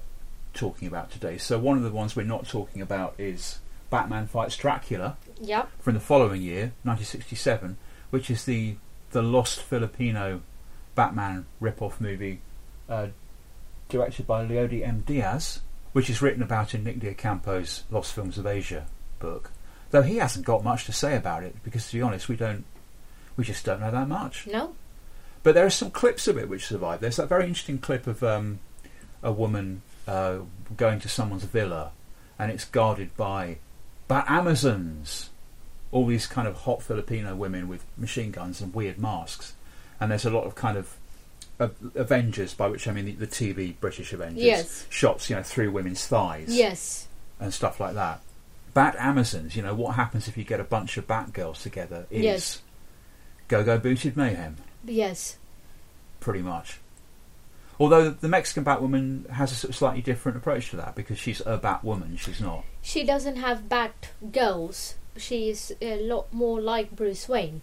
talking 0.53 0.87
about 0.87 1.11
today. 1.11 1.37
So 1.39 1.59
one 1.59 1.77
of 1.77 1.83
the 1.83 1.91
ones 1.91 2.15
we're 2.15 2.23
not 2.25 2.47
talking 2.47 2.81
about 2.83 3.15
is 3.19 3.59
Batman 3.91 4.27
Fights 4.27 4.57
Dracula 4.57 5.17
Yep. 5.41 5.71
from 5.81 5.95
the 5.95 6.01
following 6.01 6.43
year, 6.43 6.73
1967, 6.83 7.77
which 8.11 8.31
is 8.31 8.45
the 8.45 8.77
the 9.11 9.23
lost 9.23 9.61
Filipino 9.63 10.41
Batman 10.95 11.47
rip-off 11.61 12.01
movie 12.01 12.41
uh, 12.89 13.09
directed 13.89 14.27
by 14.27 14.45
Leody 14.45 14.87
M. 14.87 15.03
Diaz, 15.07 15.61
which 15.93 16.11
is 16.11 16.21
written 16.21 16.43
about 16.43 16.75
in 16.75 16.83
Nick 16.83 16.99
Deocampo's 16.99 17.85
Lost 17.91 18.13
Films 18.13 18.39
of 18.39 18.47
Asia 18.47 18.87
book. 19.21 19.51
Though 19.91 20.03
he 20.03 20.17
hasn't 20.17 20.45
got 20.45 20.65
much 20.65 20.85
to 20.87 20.93
say 20.93 21.17
about 21.17 21.45
it, 21.45 21.63
because 21.63 21.87
to 21.89 21.97
be 21.97 22.03
honest, 22.03 22.29
we 22.29 22.37
don't, 22.37 22.65
we 23.37 23.45
just 23.45 23.65
don't 23.65 23.81
know 23.81 23.93
that 23.93 24.09
much. 24.09 24.47
No. 24.49 24.75
But 25.45 25.55
there 25.55 25.67
are 25.67 25.71
some 25.71 25.91
clips 25.91 26.27
of 26.27 26.37
it 26.37 26.49
which 26.49 26.67
survive. 26.67 27.01
There's 27.01 27.17
that 27.17 27.29
very 27.29 27.47
interesting 27.47 27.79
clip 27.79 28.07
of 28.07 28.25
um, 28.25 28.59
a 29.23 29.31
woman 29.31 29.83
uh, 30.09 30.39
going 30.77 30.99
to 31.01 31.09
someone's 31.09 31.45
villa, 31.45 31.93
and 32.39 32.51
it's 32.51 32.65
guarded 32.65 33.17
by 33.17 33.59
bat 34.09 34.25
Amazons, 34.29 35.31
all 35.93 36.07
these 36.07 36.27
kind 36.27 36.47
of 36.49 36.57
hot 36.59 36.83
Filipino 36.83 37.35
women 37.35 37.69
with 37.69 37.85
machine 37.97 38.31
guns 38.31 38.61
and 38.61 38.75
weird 38.75 38.99
masks. 38.99 39.55
And 40.01 40.11
there's 40.11 40.25
a 40.27 40.31
lot 40.31 40.45
of 40.45 40.55
kind 40.55 40.77
of 40.77 40.97
uh, 41.61 41.69
Avengers, 41.95 42.53
by 42.55 42.67
which 42.67 42.89
I 42.89 42.93
mean 42.93 43.05
the, 43.07 43.13
the 43.13 43.27
TV 43.27 43.75
British 43.81 44.13
Avengers, 44.13 44.43
Yes. 44.43 44.87
shots, 44.91 45.31
you 45.31 45.37
know, 45.37 45.43
through 45.43 45.71
women's 45.71 46.05
thighs 46.07 46.49
Yes. 46.49 47.07
and 47.39 47.55
stuff 47.55 47.79
like 47.81 47.95
that. 47.95 48.21
Bat 48.75 48.97
Amazons, 48.99 49.55
you 49.55 49.63
know, 49.63 49.73
what 49.75 49.95
happens 49.95 50.27
if 50.27 50.37
you 50.37 50.43
get 50.43 50.59
a 50.59 50.65
bunch 50.65 50.97
of 50.97 51.07
Bat 51.07 51.33
girls 51.33 51.63
together 51.63 52.07
is 52.11 52.23
Yes. 52.25 52.63
go 53.47 53.63
go 53.63 53.79
booted 53.79 54.17
mayhem 54.17 54.57
Yes. 54.85 55.37
pretty 56.19 56.43
much. 56.43 56.81
Although 57.79 58.11
the 58.11 58.29
Mexican 58.29 58.65
Batwoman 58.65 59.29
has 59.31 59.53
a 59.53 59.55
sort 59.57 59.71
of 59.71 59.77
slightly 59.77 60.03
different 60.03 60.39
approach 60.39 60.71
to 60.71 60.77
that 60.77 60.95
because 60.95 61.19
she's 61.19 61.41
a 61.41 61.59
Batwoman, 61.59 62.19
she's 62.19 62.41
not. 62.41 62.65
She 62.83 63.05
doesn't 63.05 63.37
have 63.37 63.69
bat 63.69 64.11
girls. 64.31 64.95
She 65.17 65.49
is 65.49 65.75
a 65.81 66.01
lot 66.01 66.33
more 66.33 66.61
like 66.61 66.95
Bruce 66.95 67.29
Wayne 67.29 67.63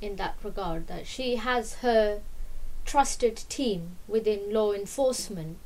in 0.00 0.16
that 0.16 0.36
regard. 0.42 0.86
That 0.86 1.06
she 1.06 1.36
has 1.36 1.74
her 1.76 2.22
trusted 2.84 3.36
team 3.48 3.96
within 4.06 4.52
law 4.52 4.72
enforcement 4.72 5.58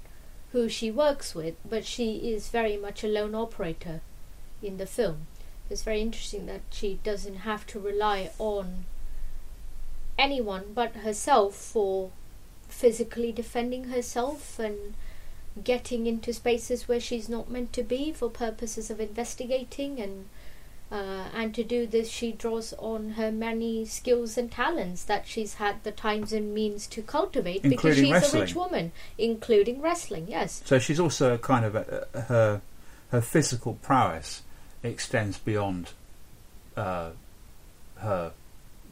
who 0.53 0.69
she 0.69 0.91
works 0.91 1.35
with, 1.35 1.55
but 1.69 1.85
she 1.85 2.17
is 2.33 2.49
very 2.49 2.77
much 2.77 3.05
a 3.05 3.09
lone 3.09 3.35
operator 3.35 4.01
in 4.63 4.79
the 4.79 4.87
film. 4.87 5.27
It's 5.71 5.83
very 5.83 6.01
interesting 6.01 6.47
that 6.47 6.63
she 6.71 6.99
doesn't 7.05 7.39
have 7.39 7.67
to 7.69 7.79
rely 7.79 8.31
on 8.39 8.87
anyone 10.19 10.73
but 10.75 10.97
herself 10.97 11.55
for 11.55 12.11
physically 12.79 13.33
defending 13.33 13.85
herself 13.85 14.59
and 14.61 14.95
getting 15.65 16.07
into 16.07 16.33
spaces 16.33 16.87
where 16.87 17.01
she's 17.01 17.29
not 17.29 17.51
meant 17.51 17.73
to 17.73 17.83
be 17.83 18.13
for 18.13 18.31
purposes 18.31 18.89
of 18.89 19.01
investigating 19.01 20.01
and 20.01 20.27
uh, 20.91 21.25
and 21.35 21.55
to 21.55 21.65
do 21.65 21.87
this 21.87 22.09
she 22.09 22.31
draws 22.31 22.73
on 22.79 23.11
her 23.11 23.33
many 23.33 23.85
skills 23.85 24.39
and 24.39 24.51
talents 24.53 25.03
that 25.03 25.27
she's 25.27 25.55
had 25.55 25.83
the 25.83 25.91
times 25.91 26.33
and 26.33 26.55
means 26.55 26.87
to 26.87 27.03
cultivate 27.03 27.63
because 27.63 27.99
Including 27.99 28.21
she's 28.23 28.35
a 28.35 28.41
rich 28.41 28.55
woman 28.55 28.93
including 29.19 29.83
wrestling 29.83 30.27
yes. 30.29 30.63
So 30.65 30.79
she's 30.79 31.01
also 31.01 31.37
kind 31.37 31.65
of 31.65 31.75
a, 31.75 32.07
a- 32.15 32.21
her 32.23 32.61
her 33.11 33.21
physical 33.21 33.75
prowess 33.83 34.43
extends 34.85 35.37
beyond 35.37 35.91
uh, 36.77 37.11
her 37.97 38.33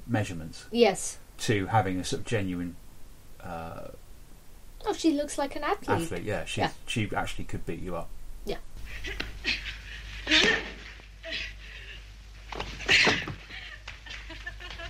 measurements 0.09 0.65
yes. 0.73 1.19
to 1.39 1.67
having 1.67 2.01
a 2.01 2.05
sort 2.05 2.21
of 2.21 2.27
genuine 2.27 2.75
uh, 3.47 3.89
oh 4.87 4.93
she 4.93 5.13
looks 5.13 5.39
like 5.39 5.57
an 5.57 5.65
athlete, 5.65 6.03
athlete. 6.03 6.25
Yeah, 6.25 6.45
she 6.45 6.61
Yeah. 6.63 6.71
she 6.87 7.09
actually 7.15 7.45
could 7.45 7.65
beat 7.67 7.81
you 7.81 7.97
up. 7.97 8.09
yeah 8.45 8.59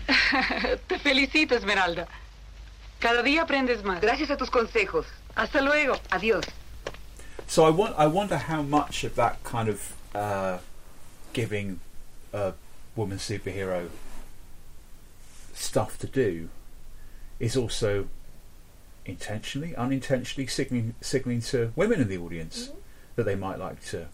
Te 0.88 0.99
felicito, 0.99 1.55
Esmeralda. 1.55 2.07
Cada 3.01 3.23
día 3.23 3.42
aprendes 3.42 3.83
más. 3.85 4.01
Gracias 4.01 4.31
a 4.31 4.37
tus 4.37 4.51
consejos. 4.51 5.07
Hasta 5.35 5.61
luego. 5.61 5.99
Adiós. 6.11 6.45
So 7.47 7.64
I 7.64 7.71
want 7.71 7.95
I 7.99 8.07
wonder 8.07 8.38
how 8.38 8.62
much 8.62 9.05
of 9.05 9.14
that 9.16 9.42
kind 9.45 9.69
of 9.69 9.92
uh, 10.14 10.59
giving 11.33 11.81
a 12.33 12.55
woman 12.97 13.19
superhero 13.19 13.88
stuff 15.55 15.99
to 15.99 16.07
do 16.07 16.49
is 17.38 17.57
also 17.57 18.09
intentionally, 19.09 19.75
unintentionally 19.77 20.47
signaling 20.47 20.95
signaling 21.01 21.40
to 21.40 21.73
women 21.77 22.01
in 22.01 22.09
the 22.09 22.19
audience 22.19 22.69
mm-hmm. 22.69 22.79
that 23.16 23.25
they 23.25 23.35
might 23.35 23.59
like 23.59 23.83
to 23.87 24.09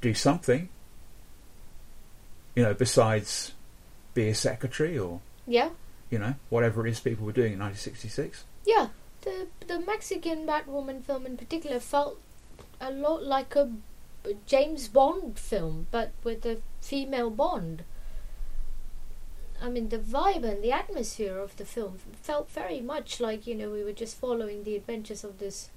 do 0.00 0.14
something. 0.14 0.68
You 2.54 2.62
know, 2.64 2.74
besides 2.74 3.52
be 4.14 4.28
a 4.28 4.34
secretary 4.34 4.98
or 4.98 5.20
yeah 5.46 5.70
you 6.10 6.18
know 6.18 6.34
whatever 6.48 6.86
it 6.86 6.90
is 6.90 7.00
people 7.00 7.24
were 7.24 7.32
doing 7.32 7.52
in 7.52 7.58
1966. 7.58 8.44
Yeah, 8.66 8.88
the 9.22 9.46
the 9.66 9.80
Mexican 9.80 10.46
Batwoman 10.46 11.04
film 11.04 11.26
in 11.26 11.36
particular 11.36 11.80
felt 11.80 12.18
a 12.80 12.90
lot 12.90 13.22
like 13.22 13.54
a 13.56 13.70
James 14.46 14.88
Bond 14.88 15.38
film, 15.38 15.86
but 15.90 16.12
with 16.24 16.44
a 16.46 16.58
female 16.80 17.30
Bond. 17.30 17.82
I 19.60 19.68
mean, 19.68 19.88
the 19.88 19.98
vibe 19.98 20.44
and 20.44 20.62
the 20.62 20.72
atmosphere 20.72 21.38
of 21.38 21.56
the 21.56 21.64
film 21.64 21.98
felt 22.22 22.50
very 22.50 22.80
much 22.80 23.20
like 23.20 23.46
you 23.46 23.54
know 23.54 23.70
we 23.70 23.82
were 23.84 23.92
just 23.92 24.16
following 24.16 24.64
the 24.64 24.76
adventures 24.76 25.24
of 25.24 25.38
this. 25.38 25.70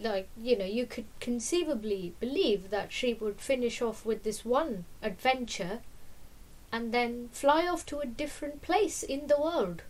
Like 0.00 0.28
you 0.40 0.56
know, 0.58 0.64
you 0.64 0.86
could 0.86 1.04
conceivably 1.20 2.14
believe 2.20 2.70
that 2.70 2.92
she 2.92 3.14
would 3.14 3.40
finish 3.40 3.82
off 3.82 4.04
with 4.06 4.22
this 4.24 4.44
one 4.44 4.84
adventure, 5.02 5.80
and 6.70 6.92
then 6.92 7.28
fly 7.32 7.66
off 7.66 7.84
to 7.86 8.00
a 8.00 8.06
different 8.06 8.62
place 8.62 9.02
in 9.02 9.26
the 9.26 9.38
world 9.40 9.82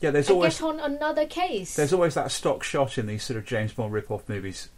Yeah, 0.00 0.10
there's 0.10 0.30
always 0.30 0.60
get 0.60 0.64
on 0.66 0.78
another 0.80 1.26
case. 1.26 1.74
there's 1.74 1.92
always 1.92 2.14
that 2.14 2.30
stock 2.30 2.62
shot 2.62 2.98
in 2.98 3.06
these 3.06 3.22
sort 3.24 3.36
of 3.38 3.44
James 3.46 3.72
Bond 3.72 3.92
rip-off 3.92 4.28
movies 4.28 4.68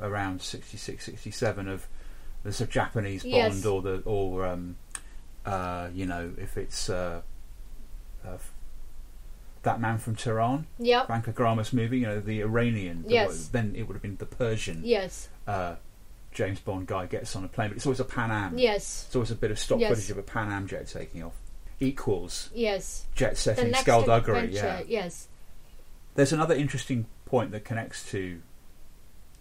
around 0.00 0.40
66, 0.42 1.04
67 1.04 1.68
of 1.68 1.86
the 2.42 2.52
sort 2.52 2.68
of 2.68 2.72
Japanese 2.72 3.22
Bond 3.22 3.34
Yes. 3.34 3.66
or 3.66 3.82
the 3.82 4.02
or 4.04 4.46
um, 4.46 4.76
uh, 5.46 5.88
you 5.94 6.06
know 6.06 6.32
if 6.38 6.56
it's 6.56 6.88
uh, 6.90 7.22
uh, 8.26 8.36
that 9.62 9.80
man 9.80 9.98
from 9.98 10.16
Tehran, 10.16 10.66
Yep. 10.78 11.06
Frank 11.06 11.26
Agramus 11.26 11.72
movie, 11.72 11.98
you 11.98 12.06
know 12.06 12.20
the 12.20 12.40
Iranian. 12.40 13.02
the- 13.02 13.10
Yes. 13.10 13.48
then 13.48 13.74
it 13.76 13.82
would 13.86 13.94
have 13.94 14.02
been 14.02 14.16
the 14.16 14.26
Persian. 14.26 14.80
Yes. 14.84 15.28
Uh, 15.46 15.76
James 16.32 16.60
Bond 16.60 16.86
guy 16.86 17.06
gets 17.06 17.34
on 17.36 17.44
a 17.44 17.48
plane, 17.48 17.68
but 17.70 17.76
it's 17.76 17.84
always 17.86 18.00
a 18.00 18.04
Pan 18.04 18.30
Am. 18.30 18.56
Yes. 18.56 19.04
It's 19.06 19.16
always 19.16 19.30
a 19.30 19.34
bit 19.34 19.50
of 19.50 19.58
stock 19.58 19.80
Yes. 19.80 19.90
footage 19.90 20.10
of 20.10 20.18
a 20.18 20.22
Pan 20.22 20.50
Am 20.50 20.66
jet 20.66 20.86
taking 20.86 21.22
off. 21.22 21.34
Equals 21.80 22.50
Yes. 22.54 23.06
jet 23.14 23.36
setting 23.36 23.74
skullduggery. 23.74 24.50
Yeah. 24.54 24.82
Yes. 24.86 25.28
There's 26.14 26.32
another 26.32 26.54
interesting 26.54 27.06
point 27.24 27.50
that 27.52 27.64
connects 27.64 28.08
to 28.10 28.40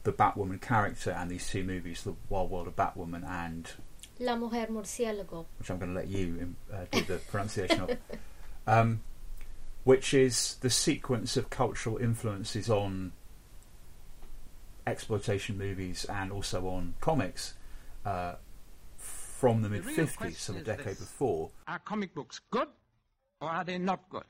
the 0.04 0.12
Batwoman 0.14 0.60
character 0.62 1.12
and 1.12 1.30
these 1.30 1.48
two 1.50 1.64
movies, 1.64 2.04
The 2.04 2.16
Wild 2.30 2.50
World 2.50 2.68
of 2.68 2.76
Batwoman 2.76 3.24
and 3.30 3.70
La 4.20 4.36
Mujer 4.36 4.68
Murciélago. 4.68 5.46
which 5.58 5.70
I'm 5.70 5.80
going 5.80 5.94
to 5.94 6.00
let 6.00 6.08
you 6.08 6.56
uh, 6.72 6.86
do 6.92 7.02
the 7.02 7.18
pronunciation 7.18 7.82
of, 7.82 7.98
um, 8.68 9.02
which 9.84 10.14
is 10.14 10.56
the 10.62 10.70
sequence 10.70 11.38
of 11.38 11.50
cultural 11.50 11.98
influences 11.98 12.70
on 12.70 13.14
exploitation 14.86 15.58
movies 15.58 16.06
and 16.10 16.32
also 16.32 16.68
on 16.68 16.96
comics 17.00 17.54
uh, 18.06 18.34
from 18.98 19.62
the 19.62 19.70
The 19.70 19.76
mid 19.76 19.86
real 19.86 20.08
50s, 20.08 20.36
so 20.36 20.54
the 20.54 20.62
decade 20.62 20.86
this. 20.86 21.00
before. 21.00 21.50
Are 21.68 21.80
comic 21.80 22.14
books 22.14 22.42
good 22.52 22.68
or 23.40 23.50
are 23.50 23.64
they 23.64 23.78
not 23.78 24.10
good? 24.10 24.24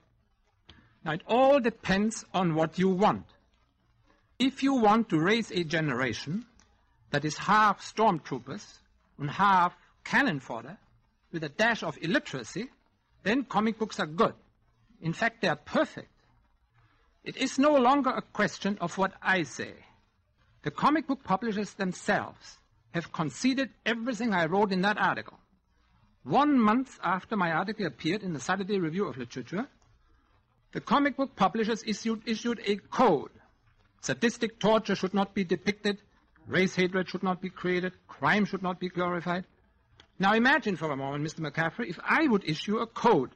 Now, 1.03 1.13
it 1.13 1.21
all 1.27 1.59
depends 1.59 2.25
on 2.33 2.55
what 2.55 2.77
you 2.77 2.89
want. 2.89 3.25
If 4.37 4.61
you 4.61 4.73
want 4.73 5.09
to 5.09 5.19
raise 5.19 5.49
a 5.51 5.63
generation 5.63 6.45
that 7.09 7.25
is 7.25 7.37
half 7.37 7.81
stormtroopers 7.81 8.79
and 9.19 9.29
half 9.29 9.75
cannon 10.03 10.39
fodder 10.39 10.77
with 11.31 11.43
a 11.43 11.49
dash 11.49 11.83
of 11.83 11.97
illiteracy, 12.01 12.69
then 13.23 13.43
comic 13.43 13.77
books 13.77 13.99
are 13.99 14.07
good. 14.07 14.33
In 15.01 15.13
fact, 15.13 15.41
they 15.41 15.47
are 15.47 15.55
perfect. 15.55 16.11
It 17.23 17.37
is 17.37 17.59
no 17.59 17.75
longer 17.75 18.09
a 18.09 18.21
question 18.21 18.77
of 18.81 18.97
what 18.97 19.13
I 19.21 19.43
say. 19.43 19.73
The 20.63 20.71
comic 20.71 21.07
book 21.07 21.23
publishers 21.23 21.73
themselves 21.73 22.57
have 22.91 23.11
conceded 23.11 23.69
everything 23.85 24.33
I 24.33 24.45
wrote 24.45 24.71
in 24.71 24.81
that 24.81 24.97
article. 24.97 25.37
One 26.23 26.59
month 26.59 26.99
after 27.03 27.35
my 27.35 27.51
article 27.51 27.85
appeared 27.85 28.23
in 28.23 28.33
the 28.33 28.39
Saturday 28.39 28.79
Review 28.79 29.07
of 29.07 29.17
Literature, 29.17 29.67
the 30.71 30.81
comic 30.81 31.17
book 31.17 31.35
publishers 31.35 31.83
issued, 31.85 32.21
issued 32.25 32.61
a 32.65 32.75
code. 32.75 33.31
Sadistic 34.01 34.59
torture 34.59 34.95
should 34.95 35.13
not 35.13 35.33
be 35.33 35.43
depicted, 35.43 36.01
race 36.49 36.75
hatred 36.75 37.07
should 37.09 37.23
not 37.23 37.41
be 37.41 37.49
created, 37.49 37.93
crime 38.07 38.43
should 38.45 38.63
not 38.63 38.79
be 38.79 38.89
glorified. 38.89 39.45
Now 40.17 40.33
imagine 40.33 40.75
for 40.75 40.91
a 40.91 40.97
moment, 40.97 41.23
Mr. 41.23 41.39
McCaffrey, 41.39 41.89
if 41.89 41.99
I 42.03 42.27
would 42.27 42.43
issue 42.43 42.79
a 42.79 42.87
code. 42.87 43.29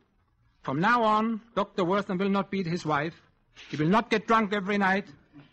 From 0.63 0.79
now 0.79 1.03
on, 1.03 1.41
Dr. 1.55 1.83
Wertham 1.83 2.19
will 2.19 2.29
not 2.29 2.49
beat 2.49 2.65
his 2.65 2.85
wife, 2.85 3.13
he 3.69 3.77
will 3.77 3.87
not 3.87 4.09
get 4.09 4.27
drunk 4.27 4.53
every 4.53 4.77
night, 4.77 5.05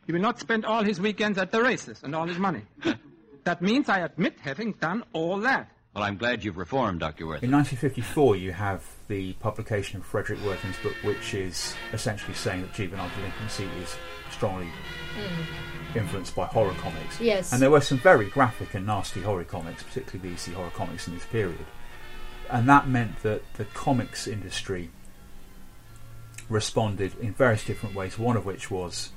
he 0.07 0.13
will 0.13 0.21
not 0.21 0.41
spend 0.41 0.65
all 0.65 0.83
his 0.83 1.01
weekends 1.01 1.39
at 1.39 1.53
the 1.53 1.63
races 1.63 2.01
and 2.03 2.15
all 2.15 2.27
his 2.27 2.39
money. 2.39 2.63
that 3.45 3.61
means 3.61 3.89
I 3.89 4.01
admit 4.01 4.39
having 4.41 4.73
done 4.73 5.05
all 5.13 5.39
that. 5.41 5.71
Well, 5.95 6.05
I'm 6.05 6.17
glad 6.17 6.45
you've 6.45 6.57
reformed, 6.57 7.01
Dr. 7.01 7.27
Worth. 7.27 7.43
In 7.43 7.51
1954, 7.51 8.37
you 8.37 8.53
have 8.53 8.85
the 9.09 9.33
publication 9.35 9.99
of 9.99 10.09
Fredric 10.09 10.41
Wertham's 10.45 10.79
book, 10.85 10.95
which 11.03 11.35
is 11.35 11.75
essentially 11.93 12.35
saying 12.35 12.63
that 12.63 12.73
juvenile 12.73 13.11
delinquency 13.17 13.69
is 13.83 13.97
strongly 14.31 14.67
hmm. 15.17 15.70
Influenced 15.95 16.35
by 16.35 16.47
horror 16.47 16.75
comics. 16.75 17.21
Yes. 17.21 17.53
And 17.53 17.61
there 17.61 17.71
were 17.71 17.81
some 17.81 17.99
very 17.99 18.29
graphic 18.29 18.75
and 18.75 18.87
nasty 18.87 19.23
horror 19.23 19.45
comics, 19.45 19.83
particularly 19.83 20.31
the 20.31 20.35
EC 20.35 20.55
horror 20.55 20.71
comics 20.71 21.07
in 21.07 21.15
this 21.15 21.27
period. 21.27 21.67
And 22.49 22.69
that 22.69 22.89
meant 22.89 23.23
that 23.23 23.43
the 23.55 23.65
comics 23.67 24.27
industry 24.27 24.91
responded 26.49 27.17
in 27.21 27.33
various 27.33 27.65
different 27.65 27.95
ways, 27.95 28.19
one 28.19 28.37
of 28.37 28.45
which 28.45 28.71
was 28.71 29.11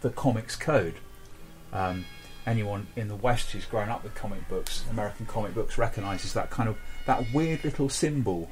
the 0.00 0.10
comics 0.10 0.56
code. 0.56 0.94
Um, 1.72 2.04
anyone 2.46 2.86
in 2.96 3.08
the 3.08 3.16
West 3.16 3.50
who's 3.50 3.64
grown 3.64 3.88
up 3.88 4.04
with 4.04 4.14
comic 4.14 4.48
books, 4.48 4.84
American 4.90 5.26
comic 5.26 5.54
books, 5.54 5.78
recognises 5.78 6.32
that 6.34 6.50
kind 6.50 6.68
of 6.68 6.76
that 7.06 7.32
weird 7.32 7.64
little 7.64 7.88
symbol 7.88 8.50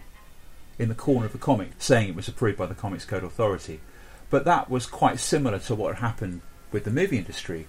in 0.78 0.88
the 0.88 0.94
corner 0.94 1.26
of 1.26 1.32
the 1.32 1.38
comic 1.38 1.70
saying 1.78 2.08
it 2.08 2.14
was 2.14 2.26
approved 2.26 2.58
by 2.58 2.66
the 2.66 2.74
Comics 2.74 3.04
Code 3.04 3.22
Authority. 3.22 3.80
But 4.30 4.44
that 4.44 4.70
was 4.70 4.86
quite 4.86 5.18
similar 5.18 5.58
to 5.60 5.74
what 5.74 5.96
had 5.96 6.00
happened 6.00 6.40
with 6.72 6.84
the 6.84 6.90
movie 6.90 7.18
industry 7.18 7.66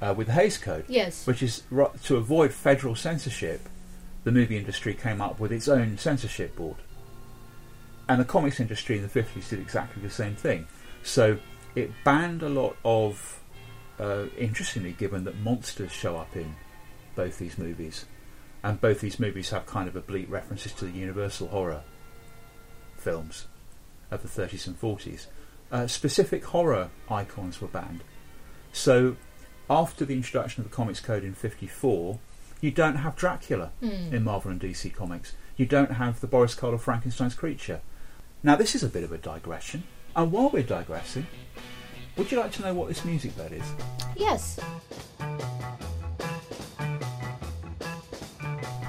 uh, 0.00 0.14
with 0.14 0.26
the 0.26 0.32
Hays 0.32 0.58
Code. 0.58 0.84
Yes. 0.88 1.26
Which 1.26 1.42
is 1.42 1.62
to 2.04 2.16
avoid 2.16 2.52
federal 2.52 2.94
censorship, 2.94 3.68
the 4.24 4.32
movie 4.32 4.56
industry 4.56 4.94
came 4.94 5.20
up 5.20 5.40
with 5.40 5.52
its 5.52 5.68
own 5.68 5.98
censorship 5.98 6.56
board. 6.56 6.76
And 8.08 8.20
the 8.20 8.24
comics 8.24 8.60
industry 8.60 8.96
in 8.96 9.02
the 9.02 9.08
50s 9.08 9.48
did 9.48 9.60
exactly 9.60 10.02
the 10.02 10.10
same 10.10 10.34
thing. 10.34 10.66
So 11.02 11.38
it 11.74 11.90
banned 12.04 12.42
a 12.42 12.48
lot 12.48 12.76
of, 12.84 13.42
uh, 13.98 14.26
interestingly, 14.36 14.92
given 14.92 15.24
that 15.24 15.38
monsters 15.38 15.92
show 15.92 16.16
up 16.16 16.36
in 16.36 16.54
both 17.16 17.38
these 17.38 17.56
movies, 17.56 18.04
and 18.62 18.80
both 18.80 19.00
these 19.00 19.18
movies 19.18 19.50
have 19.50 19.66
kind 19.66 19.88
of 19.88 19.96
oblique 19.96 20.30
references 20.30 20.72
to 20.72 20.84
the 20.84 20.92
Universal 20.92 21.48
horror 21.48 21.82
films 22.98 23.46
of 24.10 24.22
the 24.22 24.28
30s 24.28 24.66
and 24.66 24.78
40s. 24.80 25.26
Uh, 25.72 25.86
specific 25.86 26.44
horror 26.44 26.90
icons 27.10 27.60
were 27.60 27.68
banned. 27.68 28.02
So 28.74 29.16
after 29.70 30.04
the 30.04 30.14
introduction 30.14 30.62
of 30.64 30.68
the 30.70 30.74
Comics 30.76 30.98
Code 31.00 31.22
in 31.24 31.32
54, 31.32 32.18
you 32.60 32.70
don't 32.70 32.96
have 32.96 33.14
Dracula 33.16 33.70
Hmm. 33.80 34.12
in 34.14 34.24
Marvel 34.24 34.50
and 34.50 34.60
DC 34.60 34.90
comics. 34.92 35.34
You 35.56 35.64
don't 35.64 35.92
have 35.92 36.20
the 36.20 36.26
Boris 36.26 36.54
Karloff 36.56 36.80
Frankenstein's 36.80 37.34
creature. 37.34 37.80
Now, 38.42 38.56
this 38.56 38.74
is 38.74 38.82
a 38.82 38.88
bit 38.88 39.04
of 39.04 39.12
a 39.12 39.16
digression. 39.18 39.84
And 40.16 40.32
while 40.32 40.50
we're 40.50 40.64
digressing, 40.64 41.26
would 42.16 42.30
you 42.32 42.38
like 42.38 42.50
to 42.52 42.62
know 42.62 42.74
what 42.74 42.88
this 42.88 43.04
music 43.04 43.36
bed 43.36 43.52
is? 43.52 43.64
Yes. 44.16 44.58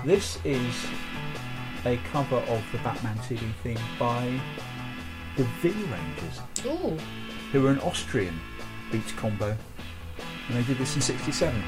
This 0.04 0.38
is 0.44 0.76
a 1.86 1.98
cover 2.12 2.38
of 2.38 2.64
the 2.72 2.78
Batman 2.80 3.18
TV 3.20 3.40
theme 3.64 3.78
by 4.00 4.40
the 5.38 5.44
V 5.62 5.70
Rangers, 5.70 6.40
Ooh. 6.66 6.98
who 7.52 7.68
are 7.68 7.72
an 7.72 7.80
Austrian 7.80 8.40
beat 8.92 9.08
combo, 9.18 9.56
and 10.48 10.58
they 10.58 10.64
did 10.64 10.78
this 10.78 10.96
in 10.96 11.02
'67. 11.02 11.64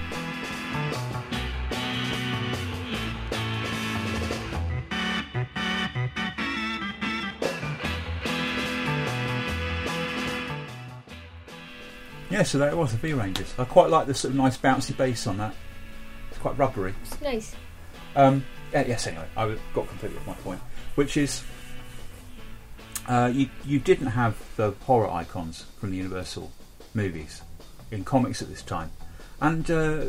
Yeah, 12.30 12.44
so 12.44 12.58
there 12.60 12.70
it 12.70 12.78
was, 12.78 12.92
the 12.92 12.98
V 12.98 13.14
Rangers. 13.14 13.54
I 13.58 13.64
quite 13.64 13.90
like 13.90 14.06
the 14.06 14.14
sort 14.14 14.32
of 14.32 14.38
nice 14.38 14.58
bouncy 14.58 14.96
bass 14.96 15.26
on 15.26 15.38
that. 15.38 15.56
It's 16.30 16.38
quite 16.38 16.58
rubbery. 16.58 16.94
It's 17.02 17.20
nice. 17.22 17.56
Um, 18.16 18.46
yeah, 18.72 18.86
yes, 18.86 19.08
anyway, 19.08 19.26
I 19.36 19.58
got 19.74 19.88
completely 19.88 20.20
off 20.20 20.28
my 20.28 20.34
point, 20.36 20.60
which 20.96 21.18
is 21.18 21.44
uh, 23.08 23.32
you 23.34 23.50
you 23.66 23.80
didn't 23.80 24.08
have 24.08 24.38
the 24.56 24.72
horror 24.82 25.10
icons 25.10 25.66
from 25.80 25.92
the 25.92 25.98
Universal 25.98 26.52
movies 26.94 27.42
in 27.92 28.04
comics 28.04 28.42
at 28.42 28.50
this 28.50 28.62
time, 28.62 28.92
and 29.42 29.70
uh, 29.72 30.06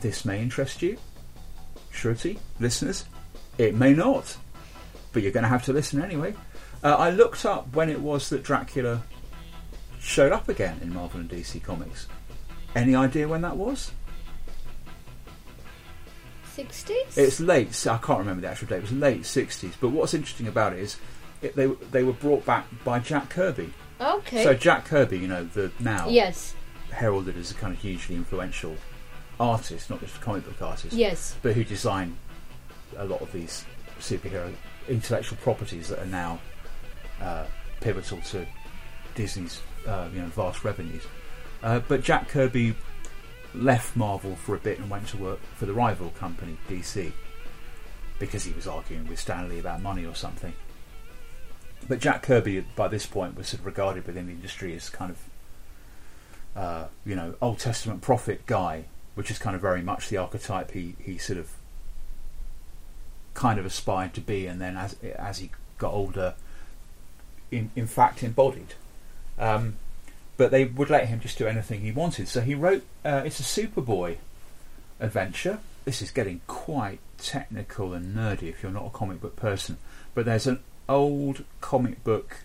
this 0.00 0.24
may 0.24 0.40
interest 0.40 0.82
you, 0.82 0.98
Shruti 1.92 2.38
listeners. 2.60 3.04
It 3.58 3.74
may 3.74 3.92
not, 3.94 4.36
but 5.12 5.22
you're 5.22 5.32
going 5.32 5.44
to 5.44 5.48
have 5.48 5.64
to 5.64 5.72
listen 5.72 6.02
anyway. 6.02 6.34
Uh, 6.82 6.96
I 6.96 7.10
looked 7.10 7.46
up 7.46 7.74
when 7.74 7.88
it 7.88 8.00
was 8.00 8.28
that 8.30 8.42
Dracula 8.42 9.02
showed 10.00 10.32
up 10.32 10.48
again 10.48 10.78
in 10.82 10.92
Marvel 10.92 11.20
and 11.20 11.30
DC 11.30 11.62
comics. 11.62 12.06
Any 12.74 12.94
idea 12.94 13.28
when 13.28 13.42
that 13.42 13.56
was? 13.56 13.92
60s? 16.56 17.16
It's 17.16 17.40
late. 17.40 17.86
I 17.86 17.98
can't 17.98 18.18
remember 18.20 18.42
the 18.42 18.48
actual 18.48 18.68
date. 18.68 18.76
It 18.76 18.82
was 18.82 18.92
late 18.92 19.26
sixties. 19.26 19.74
But 19.80 19.88
what's 19.88 20.14
interesting 20.14 20.46
about 20.46 20.72
it 20.72 20.80
is 20.80 20.96
it, 21.42 21.56
they 21.56 21.66
they 21.66 22.04
were 22.04 22.12
brought 22.12 22.44
back 22.46 22.66
by 22.84 23.00
Jack 23.00 23.30
Kirby. 23.30 23.72
Okay. 24.00 24.44
So 24.44 24.54
Jack 24.54 24.84
Kirby, 24.84 25.18
you 25.18 25.28
know, 25.28 25.44
the 25.44 25.72
now 25.80 26.08
Yes. 26.08 26.54
Heralded 26.94 27.36
as 27.36 27.50
a 27.50 27.54
kind 27.54 27.74
of 27.74 27.80
hugely 27.80 28.16
influential 28.16 28.76
artist, 29.38 29.90
not 29.90 30.00
just 30.00 30.16
a 30.16 30.20
comic 30.20 30.44
book 30.44 30.60
artist. 30.62 30.94
Yes. 30.94 31.36
But 31.42 31.54
who 31.54 31.64
designed 31.64 32.16
a 32.96 33.04
lot 33.04 33.20
of 33.20 33.32
these 33.32 33.64
superhero 34.00 34.52
intellectual 34.88 35.38
properties 35.38 35.88
that 35.88 35.98
are 35.98 36.06
now 36.06 36.38
uh, 37.20 37.44
pivotal 37.80 38.20
to 38.20 38.46
Disney's 39.14 39.60
uh, 39.86 40.08
you 40.12 40.20
know 40.20 40.28
vast 40.28 40.64
revenues. 40.64 41.02
Uh, 41.62 41.80
but 41.80 42.02
Jack 42.02 42.28
Kirby 42.28 42.74
left 43.54 43.96
Marvel 43.96 44.36
for 44.36 44.54
a 44.54 44.58
bit 44.58 44.78
and 44.78 44.90
went 44.90 45.08
to 45.08 45.16
work 45.16 45.40
for 45.54 45.66
the 45.66 45.72
rival 45.72 46.10
company 46.10 46.56
DC 46.68 47.12
because 48.18 48.44
he 48.44 48.52
was 48.52 48.66
arguing 48.66 49.08
with 49.08 49.18
Stan 49.18 49.48
Lee 49.48 49.58
about 49.58 49.80
money 49.80 50.04
or 50.04 50.14
something. 50.14 50.52
But 51.88 52.00
Jack 52.00 52.22
Kirby, 52.22 52.64
by 52.76 52.88
this 52.88 53.06
point, 53.06 53.36
was 53.36 53.48
sort 53.48 53.60
of 53.60 53.66
regarded 53.66 54.06
within 54.06 54.26
the 54.26 54.32
industry 54.32 54.74
as 54.74 54.88
kind 54.88 55.10
of, 55.10 55.18
uh, 56.56 56.86
you 57.04 57.14
know, 57.14 57.34
Old 57.40 57.58
Testament 57.58 58.00
prophet 58.00 58.46
guy, 58.46 58.84
which 59.14 59.30
is 59.30 59.38
kind 59.38 59.56
of 59.56 59.62
very 59.62 59.82
much 59.82 60.08
the 60.08 60.16
archetype 60.16 60.72
he, 60.72 60.94
he 61.00 61.18
sort 61.18 61.38
of 61.38 61.50
kind 63.34 63.58
of 63.58 63.66
aspired 63.66 64.14
to 64.14 64.20
be, 64.20 64.46
and 64.46 64.60
then 64.60 64.76
as 64.76 64.96
as 65.02 65.38
he 65.38 65.50
got 65.78 65.92
older, 65.92 66.34
in 67.50 67.70
in 67.74 67.86
fact 67.86 68.22
embodied. 68.22 68.74
Um, 69.38 69.76
but 70.36 70.50
they 70.50 70.64
would 70.64 70.90
let 70.90 71.08
him 71.08 71.20
just 71.20 71.38
do 71.38 71.46
anything 71.46 71.80
he 71.80 71.92
wanted. 71.92 72.28
So 72.28 72.40
he 72.40 72.54
wrote. 72.54 72.84
Uh, 73.04 73.22
it's 73.24 73.40
a 73.40 73.42
Superboy 73.42 74.16
adventure. 75.00 75.58
This 75.84 76.00
is 76.00 76.10
getting 76.10 76.40
quite 76.46 76.98
technical 77.18 77.92
and 77.92 78.16
nerdy 78.16 78.44
if 78.44 78.62
you're 78.62 78.72
not 78.72 78.86
a 78.86 78.90
comic 78.90 79.20
book 79.20 79.36
person. 79.36 79.76
But 80.14 80.24
there's 80.24 80.46
an 80.46 80.60
old 80.88 81.44
comic 81.60 82.02
book 82.04 82.38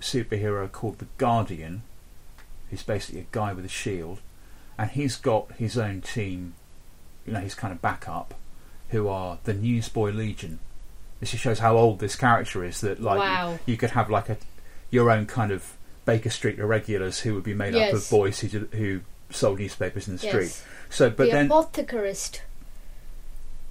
superhero 0.00 0.70
called 0.70 0.98
the 0.98 1.06
Guardian, 1.18 1.82
who's 2.74 2.82
basically 2.82 3.20
a 3.20 3.26
guy 3.30 3.52
with 3.52 3.64
a 3.64 3.68
shield, 3.68 4.18
and 4.76 4.90
he's 4.90 5.16
got 5.16 5.52
his 5.52 5.78
own 5.78 6.00
team. 6.00 6.54
You 7.24 7.32
know, 7.32 7.40
his 7.40 7.54
kind 7.54 7.72
of 7.72 7.80
backup, 7.80 8.34
who 8.90 9.08
are 9.08 9.38
the 9.44 9.54
Newsboy 9.54 10.10
Legion. 10.10 10.58
This 11.20 11.30
just 11.30 11.42
shows 11.42 11.60
how 11.60 11.76
old 11.76 12.00
this 12.00 12.16
character 12.16 12.64
is. 12.64 12.80
That 12.80 13.00
like 13.00 13.20
Wow. 13.20 13.58
you 13.64 13.76
could 13.76 13.90
have 13.90 14.10
like 14.10 14.28
a 14.28 14.36
your 14.90 15.08
own 15.10 15.26
kind 15.26 15.52
of 15.52 15.76
Baker 16.04 16.30
Street 16.30 16.58
irregulars 16.58 17.20
who 17.20 17.34
would 17.34 17.44
be 17.44 17.54
made 17.54 17.76
up 17.76 17.94
of 17.94 18.10
boys 18.10 18.40
who 18.40 18.48
who 18.72 19.00
sold 19.30 19.60
newspapers 19.60 20.08
in 20.08 20.14
the 20.14 20.18
street. 20.18 20.32
Yes. 20.32 20.64
So, 20.90 21.10
but 21.10 21.26
the 21.26 21.30
then 21.30 21.48
apothecarist 21.48 22.40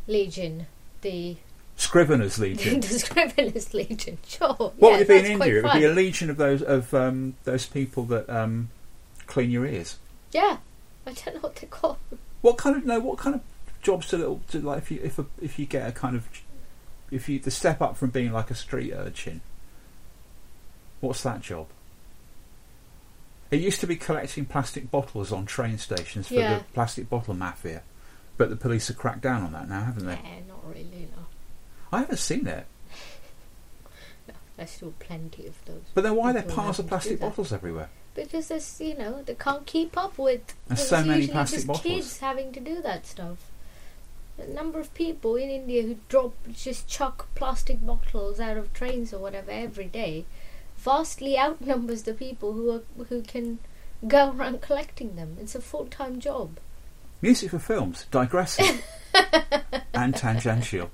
legion, 0.08 0.66
the 1.02 1.38
Scriveners 1.78 2.38
Legion. 2.40 2.80
the 2.82 2.88
scriveners 2.88 3.74
legion. 3.74 4.18
Sure. 4.28 4.54
What 4.54 4.76
yeah, 4.80 4.90
would 4.92 5.02
it 5.02 5.08
be 5.08 5.18
in 5.20 5.26
India? 5.26 5.58
It 5.60 5.64
would 5.64 5.74
be 5.74 5.86
a 5.86 5.92
legion 5.92 6.30
of 6.30 6.38
those 6.38 6.62
of 6.62 6.94
um, 6.94 7.36
those 7.44 7.66
people 7.66 8.04
that 8.06 8.30
um, 8.30 8.70
clean 9.34 9.50
your 9.50 9.66
ears. 9.66 9.98
Yeah, 10.32 10.58
I 11.08 11.12
don't 11.14 11.36
know 11.36 11.42
what 11.42 11.56
they're 11.56 11.68
called. 11.70 11.98
What 12.42 12.58
kind 12.58 12.76
of 12.78 12.86
no? 12.86 13.00
What 13.00 13.18
kind 13.18 13.36
of 13.36 13.42
jobs 13.82 14.10
do 14.10 14.18
little 14.18 14.42
do 14.50 14.60
like 14.60 14.78
if 14.78 14.92
you 14.92 15.00
if 15.04 15.18
a, 15.18 15.26
if 15.42 15.58
you 15.58 15.66
get 15.66 15.88
a 15.90 15.92
kind 15.92 16.16
of 16.16 16.28
if 17.12 17.28
you 17.28 17.40
the 17.40 17.52
step 17.52 17.82
up 17.82 17.98
from 17.98 18.12
being 18.12 18.32
like 18.32 18.52
a 18.52 18.56
street 18.56 18.94
urchin? 18.94 19.42
What's 21.02 21.24
that 21.24 21.42
job? 21.42 21.68
It 23.52 23.60
used 23.60 23.80
to 23.82 23.88
be 23.88 23.96
collecting 23.96 24.46
plastic 24.46 24.90
bottles 24.90 25.32
on 25.32 25.46
train 25.46 25.78
stations 25.78 26.28
for 26.28 26.36
Yeah. 26.36 26.60
the 26.60 26.64
plastic 26.74 27.10
bottle 27.10 27.34
mafia, 27.34 27.82
but 28.38 28.50
the 28.50 28.56
police 28.56 28.88
have 28.88 28.98
cracked 28.98 29.22
down 29.22 29.44
on 29.44 29.52
that 29.54 29.68
now, 29.70 29.84
haven't 29.84 30.06
they? 30.06 30.14
Eh, 30.14 30.42
not 30.48 30.66
really. 30.68 31.08
No. 31.16 31.26
I 31.92 32.00
haven't 32.00 32.18
seen 32.18 32.48
it. 32.48 32.66
There's 34.58 34.70
still 34.72 34.94
plenty 35.00 35.46
of 35.48 35.64
those. 35.66 35.82
But 35.94 36.04
then 36.04 36.16
why 36.16 36.30
are 36.32 36.34
there 36.34 36.44
piles 36.44 36.80
of 36.80 36.86
having 36.90 37.02
to 37.02 37.10
do 37.10 37.18
plastic 37.18 37.20
bottles 37.20 37.52
everywhere? 37.54 37.90
Because 38.16 38.48
there's, 38.48 38.80
you 38.80 38.96
know, 38.96 39.24
they 39.24 39.34
can't 39.36 39.66
keep 39.66 39.98
up 39.98 40.18
with. 40.18 40.54
There's 40.68 40.88
so 40.88 41.04
many 41.04 41.28
plastic 41.28 41.58
just 41.58 41.68
bottles. 41.68 41.84
kids 41.84 42.20
having 42.20 42.52
to 42.54 42.60
do 42.60 42.82
that 42.82 43.06
stuff. 43.08 43.50
The 44.38 44.48
number 44.48 44.80
of 44.80 44.94
people 44.94 45.36
in 45.36 45.50
India 45.50 45.84
who 45.84 45.98
drop, 46.10 46.34
just 46.52 46.88
chuck 46.88 47.28
plastic 47.36 47.86
bottles 47.86 48.40
out 48.40 48.58
of 48.58 48.74
trains 48.74 49.14
or 49.14 49.20
whatever 49.20 49.52
every 49.52 49.86
day, 49.86 50.26
vastly 50.78 51.38
outnumbers 51.38 52.04
the 52.04 52.14
people 52.14 52.54
who 52.54 52.72
are 52.72 52.82
who 53.10 53.22
can 53.22 53.60
go 54.08 54.32
around 54.32 54.62
collecting 54.62 55.16
them. 55.16 55.38
It's 55.40 55.56
a 55.56 55.62
full 55.62 55.86
time 55.86 56.20
job. 56.20 56.58
Music 57.22 57.52
for 57.52 57.60
films, 57.60 58.06
digressing 58.12 58.80
and 59.94 60.16
tangential. 60.16 60.92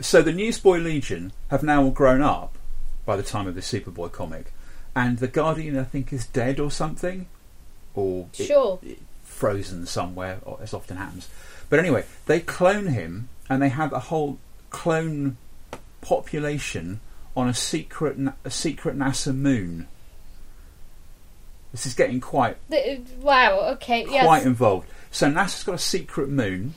So 0.00 0.22
the 0.22 0.32
Newsboy 0.32 0.78
Legion 0.78 1.32
have 1.48 1.62
now 1.62 1.82
all 1.82 1.90
grown 1.90 2.22
up 2.22 2.58
by 3.04 3.16
the 3.16 3.22
time 3.22 3.46
of 3.46 3.54
the 3.54 3.60
Superboy 3.60 4.10
comic, 4.10 4.52
and 4.98 5.18
the 5.18 5.28
Guardian, 5.28 5.78
I 5.78 5.84
think, 5.84 6.12
is 6.12 6.26
dead 6.26 6.58
or 6.58 6.70
something, 6.70 7.26
or 7.94 8.26
it- 8.38 8.46
Sure. 8.46 8.78
it- 8.82 8.98
frozen 9.22 9.86
somewhere, 9.86 10.38
as 10.60 10.74
often 10.74 10.96
happens. 10.96 11.28
But 11.68 11.78
anyway, 11.78 12.04
they 12.26 12.40
clone 12.40 12.88
him, 12.88 13.28
and 13.48 13.62
they 13.62 13.68
have 13.68 13.92
a 13.92 14.00
whole 14.10 14.38
clone 14.70 15.36
population 16.00 17.00
on 17.36 17.48
a 17.48 17.54
secret 17.54 18.16
a 18.44 18.50
secret 18.50 18.98
NASA 18.98 19.32
moon. 19.34 19.86
This 21.70 21.86
is 21.86 21.94
getting 21.94 22.20
quite 22.20 22.56
wow. 23.20 23.60
Okay. 23.74 24.04
Yes. 24.10 24.24
quite 24.24 24.44
involved. 24.44 24.88
So 25.10 25.28
NASA's 25.30 25.62
got 25.64 25.74
a 25.76 25.78
secret 25.78 26.28
moon. 26.28 26.74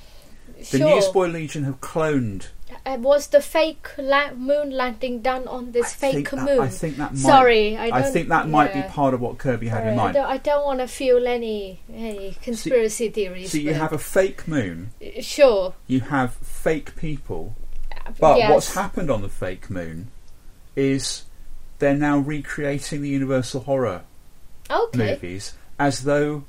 The 0.57 0.77
Sure. 0.77 0.89
Newsboy 0.95 1.27
Legion 1.27 1.63
have 1.63 1.81
cloned. 1.81 2.47
Uh, 2.85 2.97
was 2.99 3.27
the 3.27 3.41
fake 3.41 3.87
la- 3.97 4.31
moon 4.31 4.71
landing 4.71 5.21
done 5.21 5.47
on 5.47 5.71
this 5.71 5.93
fake 5.93 6.13
think 6.13 6.29
that- 6.31 6.45
moon? 6.45 6.59
I 6.59 6.67
think 6.67 6.97
that 6.97 7.11
might, 7.11 7.19
Sorry, 7.19 7.77
I 7.77 7.89
don't. 8.01 8.11
think 8.13 8.29
that 8.29 8.47
might 8.49 8.73
yeah. 8.75 8.81
be 8.87 8.93
part 8.93 9.13
of 9.13 9.21
what 9.21 9.37
Kirby 9.37 9.67
had 9.67 9.79
Sorry, 9.81 9.93
in 9.93 9.99
I 9.99 10.03
mind. 10.03 10.13
don't, 10.15 10.25
I 10.25 10.37
don't 10.37 10.65
want 10.65 10.79
to 10.79 10.87
fuel 10.87 11.27
any 11.27 11.79
any 11.93 12.37
conspiracy 12.41 13.09
theories. 13.09 13.51
So 13.51 13.57
you 13.57 13.73
have 13.73 13.93
a 13.93 13.97
fake 13.97 14.47
moon. 14.47 14.91
sure. 15.21 15.73
You 15.87 16.01
have 16.01 16.33
fake 16.35 16.95
people. 16.95 17.55
But 18.19 18.37
yes. 18.37 18.49
what's 18.51 18.73
happened 18.73 19.09
on 19.11 19.21
the 19.21 19.29
fake 19.29 19.69
moon 19.69 20.09
is 20.75 21.23
they're 21.79 21.93
now 21.95 22.17
recreating 22.17 23.01
the 23.01 23.09
Universal 23.09 23.61
horror 23.61 24.01
Okay. 24.69 25.13
movies 25.13 25.53
as 25.79 26.03
though 26.03 26.43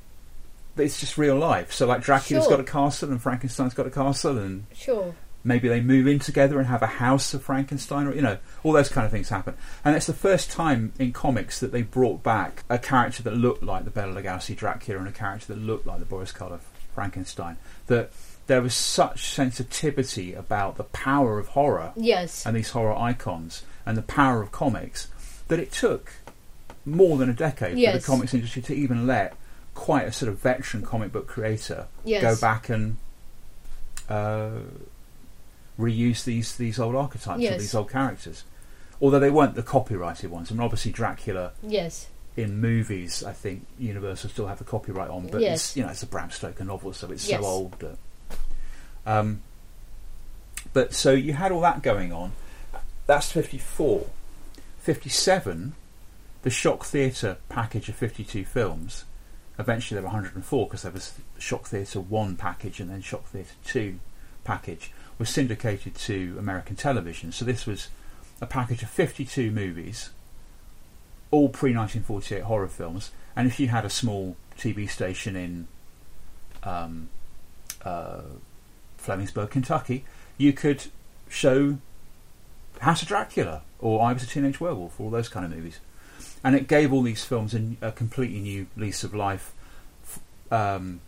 it's 0.77 0.99
just 0.99 1.17
real 1.17 1.35
life. 1.37 1.71
So 1.71 1.85
like 1.85 2.01
Dracula's 2.01 2.45
Sure. 2.45 2.51
got 2.57 2.59
a 2.59 2.63
castle 2.71 3.11
and 3.11 3.21
Frankenstein's 3.21 3.73
got 3.73 3.85
a 3.87 3.91
castle 3.91 4.37
and 4.39 4.65
Sure. 4.73 5.13
Maybe 5.43 5.67
they 5.67 5.81
move 5.81 6.07
in 6.07 6.19
together 6.19 6.57
and 6.57 6.67
have 6.67 6.81
a 6.81 6.87
house 6.87 7.33
of 7.33 7.43
Frankenstein, 7.43 8.07
or 8.07 8.15
you 8.15 8.21
know, 8.21 8.37
all 8.63 8.71
those 8.71 8.89
kind 8.89 9.05
of 9.05 9.11
things 9.11 9.29
happen. 9.29 9.55
And 9.83 9.95
it's 9.95 10.05
the 10.07 10.13
first 10.13 10.51
time 10.51 10.93
in 10.99 11.11
comics 11.11 11.59
that 11.59 11.71
they 11.71 11.81
brought 11.81 12.23
back 12.23 12.63
a 12.69 12.77
character 12.79 13.23
that 13.23 13.33
looked 13.35 13.63
like 13.63 13.83
the 13.85 13.91
Bela 13.91 14.21
Lugosi 14.21 14.55
Dracula 14.55 14.99
and 14.99 15.07
a 15.09 15.11
character 15.11 15.47
that 15.53 15.59
looked 15.59 15.85
like 15.85 15.99
the 15.99 16.05
Boris 16.05 16.31
Karloff 16.31 16.61
Frankenstein. 16.95 17.57
That 17.87 18.11
there 18.47 18.61
was 18.61 18.73
such 18.75 19.25
sensitivity 19.33 20.33
about 20.33 20.75
the 20.77 20.83
power 20.85 21.39
of 21.39 21.49
horror, 21.49 21.93
Yes. 21.95 22.45
and 22.45 22.55
these 22.55 22.69
horror 22.71 22.95
icons, 22.95 23.63
and 23.85 23.97
the 23.97 24.01
power 24.01 24.41
of 24.41 24.51
comics, 24.51 25.07
that 25.47 25.59
it 25.59 25.71
took 25.71 26.11
more 26.85 27.17
than 27.17 27.29
a 27.29 27.33
decade 27.33 27.71
for 27.75 27.97
the 27.97 28.03
comics 28.05 28.33
industry 28.33 28.61
to 28.61 28.73
even 28.73 29.07
let 29.07 29.35
quite 29.73 30.05
a 30.07 30.11
sort 30.11 30.29
of 30.29 30.37
veteran 30.39 30.83
comic 30.83 31.11
book 31.11 31.25
creator 31.27 31.87
Yes. 32.03 32.21
go 32.21 32.35
back 32.39 32.67
and 32.69 32.97
uh, 34.09 34.49
reuse 35.79 36.23
these 36.23 36.55
these 36.57 36.79
old 36.79 36.95
archetypes 36.95 37.41
Yes. 37.41 37.53
of 37.55 37.59
these 37.59 37.75
old 37.75 37.89
characters. 37.89 38.43
Although 39.01 39.19
they 39.19 39.29
weren't 39.31 39.55
the 39.55 39.63
copyrighted 39.63 40.29
ones. 40.31 40.49
I 40.51 40.53
mean, 40.53 40.61
obviously 40.63 40.91
Dracula 40.91 41.51
Yes. 41.61 42.07
in 42.37 42.59
movies, 42.61 43.23
I 43.23 43.33
think 43.33 43.65
Universal 43.79 44.29
still 44.29 44.47
have 44.47 44.59
the 44.59 44.63
copyright 44.63 45.09
on, 45.09 45.27
but 45.27 45.41
Yes. 45.41 45.69
it's 45.69 45.77
you 45.77 45.83
know 45.83 45.89
it's 45.89 46.03
a 46.03 46.07
Bram 46.07 46.31
Stoker 46.31 46.63
novel, 46.63 46.93
so 46.93 47.11
it's 47.11 47.27
Yes. 47.27 47.41
so 47.41 47.45
old. 47.45 47.75
That, 47.79 47.97
um, 49.05 49.41
but 50.73 50.93
so 50.93 51.11
you 51.11 51.33
had 51.33 51.51
all 51.51 51.61
that 51.61 51.81
going 51.81 52.11
on. 52.13 52.31
That's 53.05 53.31
fifty 53.31 53.57
four. 53.57 54.07
Fifty 54.79 55.09
seven, 55.09 55.73
the 56.43 56.49
Shock 56.49 56.85
Theatre 56.85 57.37
package 57.49 57.89
of 57.89 57.95
fifty 57.95 58.23
two 58.23 58.45
films. 58.45 59.05
Eventually, 59.59 59.95
there 59.95 60.01
were 60.03 60.07
104 60.13 60.65
because 60.65 60.81
there 60.81 60.91
was 60.91 61.13
Shock 61.37 61.67
Theatre 61.67 61.99
1 62.01 62.35
package 62.37 62.79
and 62.79 62.89
then 62.89 63.01
Shock 63.01 63.25
Theatre 63.27 63.53
2 63.65 63.99
package 64.43 64.91
was 65.17 65.29
syndicated 65.29 65.95
to 65.95 66.35
American 66.37 66.75
television. 66.75 67.31
So 67.31 67.45
this 67.45 67.65
was 67.65 67.89
a 68.41 68.45
package 68.45 68.83
of 68.83 68.89
52 68.89 69.51
movies, 69.51 70.09
all 71.31 71.49
pre 71.49 71.75
1948 71.75 72.43
horror 72.43 72.67
films. 72.67 73.11
And 73.35 73.47
if 73.47 73.59
you 73.59 73.67
had 73.67 73.85
a 73.85 73.89
small 73.89 74.35
TV 74.57 74.89
station 74.89 75.35
in 75.35 75.67
um, 76.63 77.09
uh, 77.83 78.21
Flemingsburg, 78.97 79.49
Kentucky, 79.49 80.05
you 80.37 80.53
could 80.53 80.85
show 81.29 81.77
House 82.79 83.01
of 83.01 83.07
Dracula 83.07 83.61
or 83.79 84.01
I 84.01 84.13
Was 84.13 84.23
a 84.23 84.27
Teenage 84.27 84.59
Werewolf, 84.59 84.99
all 84.99 85.09
those 85.09 85.29
kind 85.29 85.45
of 85.45 85.51
movies. 85.51 85.79
And 86.43 86.55
it 86.55 86.67
gave 86.67 86.91
all 86.91 87.01
these 87.01 87.23
films 87.23 87.55
a 87.81 87.91
completely 87.91 88.39
new 88.39 88.67
lease 88.75 89.03
of 89.03 89.13
life. 89.13 89.53
Um, 90.51 91.01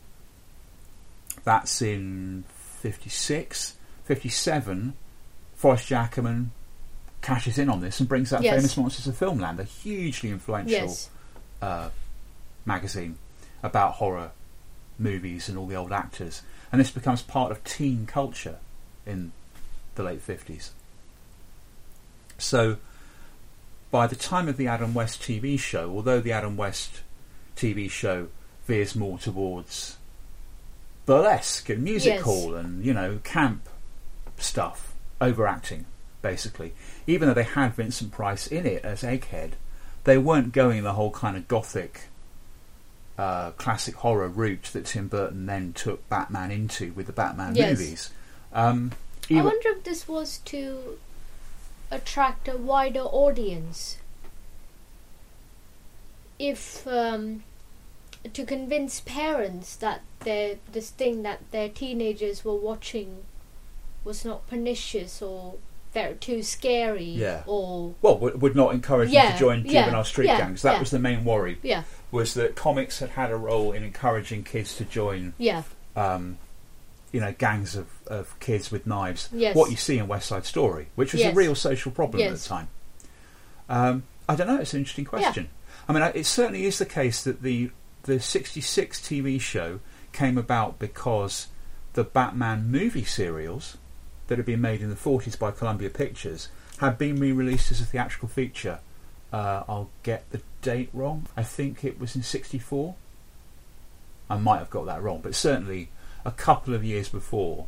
that's 1.43 1.81
in 1.81 2.45
56. 2.79 3.75
57, 4.05 4.93
Forrest 5.55 5.87
J 5.87 5.95
Ackerman 5.95 6.51
cashes 7.21 7.57
in 7.57 7.69
on 7.69 7.81
this 7.81 7.99
and 7.99 8.07
brings 8.07 8.31
out 8.31 8.43
Yes. 8.43 8.55
Famous 8.55 8.77
Monsters 8.77 9.07
of 9.07 9.15
Filmland, 9.19 9.59
a 9.59 9.63
hugely 9.63 10.29
influential 10.29 10.71
Yes. 10.71 11.09
uh, 11.61 11.89
magazine 12.65 13.17
about 13.63 13.93
horror 13.93 14.31
movies 14.99 15.49
and 15.49 15.57
all 15.57 15.65
the 15.65 15.75
old 15.75 15.91
actors. 15.91 16.41
And 16.71 16.79
this 16.79 16.91
becomes 16.91 17.21
part 17.23 17.51
of 17.51 17.63
teen 17.63 18.05
culture 18.05 18.57
in 19.05 19.31
the 19.95 20.03
late 20.03 20.25
50s. 20.25 20.69
So, 22.37 22.77
by 23.91 24.07
the 24.07 24.15
time 24.15 24.47
of 24.47 24.57
the 24.57 24.67
Adam 24.67 24.93
West 24.93 25.21
TV 25.21 25.57
show, 25.57 25.89
although 25.89 26.19
the 26.19 26.31
Adam 26.31 26.57
West 26.57 27.01
TV 27.55 27.89
show 27.89 28.27
veers 28.67 28.95
more 28.95 29.17
towards 29.17 29.97
burlesque 31.05 31.69
and 31.69 31.83
music 31.83 32.15
Yes. 32.15 32.23
hall 32.23 32.55
and, 32.55 32.83
you 32.85 32.93
know, 32.93 33.19
camp 33.23 33.67
stuff, 34.37 34.93
overacting, 35.21 35.85
basically. 36.21 36.73
Even 37.07 37.27
though 37.27 37.33
they 37.33 37.43
had 37.43 37.73
Vincent 37.75 38.11
Price 38.11 38.47
in 38.47 38.65
it 38.65 38.83
as 38.83 39.03
Egghead, 39.03 39.51
they 40.03 40.17
weren't 40.17 40.51
going 40.53 40.83
the 40.83 40.93
whole 40.93 41.11
kind 41.11 41.35
of 41.37 41.47
gothic, 41.47 42.01
uh, 43.17 43.51
classic 43.51 43.95
horror 43.95 44.27
route 44.27 44.69
that 44.73 44.85
Tim 44.85 45.07
Burton 45.07 45.45
then 45.45 45.73
took 45.73 46.07
Batman 46.09 46.51
into 46.51 46.91
with 46.93 47.07
the 47.07 47.13
Batman 47.13 47.55
Yes. 47.55 47.77
movies. 47.79 48.09
Um, 48.53 48.91
I 49.31 49.41
wonder 49.41 49.69
if 49.69 49.83
this 49.83 50.07
was 50.07 50.37
to 50.45 50.99
attract 51.89 52.47
a 52.47 52.57
wider 52.57 53.01
audience. 53.01 53.97
If 56.37 56.85
um, 56.85 57.43
to 58.33 58.45
convince 58.45 58.99
parents 58.99 59.75
that 59.77 60.01
their 60.21 60.57
this 60.71 60.89
thing 60.89 61.23
that 61.23 61.39
their 61.51 61.69
teenagers 61.69 62.43
were 62.43 62.55
watching 62.55 63.23
was 64.05 64.23
not 64.23 64.47
pernicious 64.47 65.21
or 65.21 65.55
very 65.93 66.15
too 66.15 66.43
scary 66.43 67.03
Yeah. 67.03 67.43
or 67.47 67.95
well, 68.01 68.17
would, 68.19 68.41
would 68.41 68.55
not 68.55 68.73
encourage 68.73 69.11
them 69.11 69.31
to 69.31 69.37
join 69.37 69.65
yeah, 69.65 69.83
juvenile 69.83 70.03
street 70.03 70.27
yeah, 70.27 70.37
gangs. 70.37 70.61
That 70.61 70.73
yeah. 70.73 70.79
was 70.79 70.91
the 70.91 70.99
main 70.99 71.23
worry. 71.23 71.57
Yeah. 71.63 71.83
Was 72.11 72.33
that 72.35 72.55
comics 72.55 72.99
had 72.99 73.09
had 73.11 73.31
a 73.31 73.35
role 73.37 73.71
in 73.71 73.83
encouraging 73.83 74.43
kids 74.43 74.75
to 74.77 74.85
join. 74.85 75.33
Yeah. 75.37 75.63
Um, 75.95 76.37
you 77.11 77.21
know, 77.21 77.33
gangs 77.37 77.77
of, 77.77 77.87
of 78.07 78.37
kids 78.41 78.71
with 78.71 78.85
knives. 78.85 79.29
Yes. 79.31 79.55
What 79.55 79.71
you 79.71 79.77
see 79.77 79.97
in 79.97 80.07
West 80.09 80.27
Side 80.27 80.45
Story, 80.45 80.87
which 80.95 81.13
was 81.13 81.21
Yes. 81.21 81.31
a 81.31 81.35
real 81.35 81.55
social 81.55 81.91
problem 81.91 82.21
at 82.21 82.33
the 82.33 82.45
time. 82.45 82.67
Um, 83.69 84.03
I 84.27 84.35
don't 84.35 84.47
know. 84.47 84.57
It's 84.59 84.73
an 84.73 84.79
interesting 84.79 85.05
question. 85.05 85.49
I 85.87 85.93
mean, 85.93 86.03
it 86.13 86.25
certainly 86.25 86.65
is 86.65 86.77
the 86.77 86.85
case 86.85 87.23
that 87.23 87.41
the 87.41 87.71
the 88.03 88.19
'66 88.19 88.99
TV 88.99 89.39
show 89.39 89.79
came 90.11 90.37
about 90.37 90.77
because 90.77 91.47
the 91.93 92.03
Batman 92.03 92.69
movie 92.69 93.05
serials 93.05 93.77
that 94.27 94.37
had 94.37 94.45
been 94.45 94.61
made 94.61 94.81
in 94.81 94.89
the 94.89 94.95
40s 94.95 95.37
by 95.37 95.51
Columbia 95.51 95.89
Pictures 95.89 96.49
had 96.79 96.97
been 96.97 97.17
re-released 97.17 97.71
as 97.71 97.81
a 97.81 97.85
theatrical 97.85 98.27
feature. 98.27 98.79
Uh, 99.31 99.63
I'll 99.67 99.89
get 100.03 100.29
the 100.31 100.41
date 100.61 100.89
wrong. 100.93 101.27
I 101.37 101.43
think 101.43 101.83
it 101.83 101.99
was 101.99 102.15
in 102.15 102.23
'64. 102.23 102.95
I 104.29 104.37
might 104.37 104.59
have 104.59 104.69
got 104.69 104.85
that 104.85 105.01
wrong, 105.01 105.21
but 105.21 105.35
certainly 105.35 105.89
a 106.25 106.31
couple 106.31 106.73
of 106.73 106.83
years 106.83 107.09
before, 107.09 107.67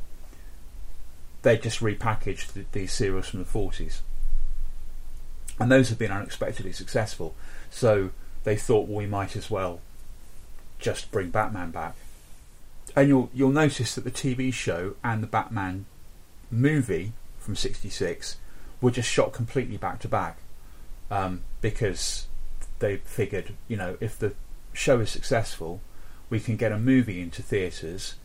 they 1.43 1.57
just 1.57 1.79
repackaged 1.79 2.53
the, 2.53 2.65
these 2.71 2.91
serials 2.91 3.29
from 3.29 3.39
the 3.39 3.45
40s. 3.45 4.01
And 5.59 5.71
those 5.71 5.89
have 5.89 5.99
been 5.99 6.11
unexpectedly 6.11 6.71
successful. 6.71 7.35
So 7.69 8.11
they 8.43 8.55
thought, 8.55 8.87
well, 8.87 8.97
we 8.97 9.05
might 9.05 9.35
as 9.35 9.49
well 9.49 9.81
just 10.79 11.11
bring 11.11 11.29
Batman 11.29 11.71
back. 11.71 11.95
And 12.95 13.07
you'll 13.07 13.29
you'll 13.33 13.51
notice 13.51 13.95
that 13.95 14.03
the 14.03 14.11
TV 14.11 14.51
show 14.51 14.95
and 15.03 15.21
the 15.21 15.27
Batman 15.27 15.85
movie 16.51 17.13
from 17.37 17.55
'66 17.55 18.37
were 18.81 18.91
just 18.91 19.09
shot 19.09 19.33
completely 19.33 19.77
back 19.77 19.99
to 19.99 20.07
back 20.07 20.37
um, 21.09 21.43
because 21.61 22.27
they 22.79 22.97
figured, 22.97 23.53
you 23.67 23.77
know, 23.77 23.97
if 23.99 24.19
the 24.19 24.33
show 24.73 24.99
is 24.99 25.09
successful, 25.09 25.81
we 26.29 26.39
can 26.39 26.55
get 26.55 26.71
a 26.71 26.77
movie 26.77 27.21
into 27.21 27.41
theatres, 27.41 28.15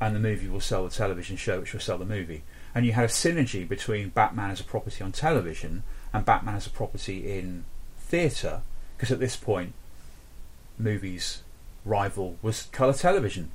and 0.00 0.14
the 0.14 0.20
movie 0.20 0.48
will 0.48 0.60
sell 0.60 0.84
the 0.84 0.90
television 0.90 1.36
show, 1.36 1.60
which 1.60 1.72
will 1.72 1.80
sell 1.80 1.98
the 1.98 2.04
movie. 2.04 2.42
And 2.74 2.84
you 2.84 2.92
had 2.92 3.04
a 3.04 3.08
synergy 3.08 3.66
between 3.66 4.10
Batman 4.10 4.50
as 4.50 4.60
a 4.60 4.64
property 4.64 5.02
on 5.02 5.12
television 5.12 5.84
and 6.12 6.24
Batman 6.24 6.56
as 6.56 6.66
a 6.66 6.70
property 6.70 7.38
in 7.38 7.64
theatre, 7.98 8.62
because 8.96 9.10
at 9.10 9.20
this 9.20 9.36
point, 9.36 9.72
movies' 10.78 11.42
rival 11.84 12.36
was 12.42 12.64
colour 12.72 12.92
television. 12.92 13.50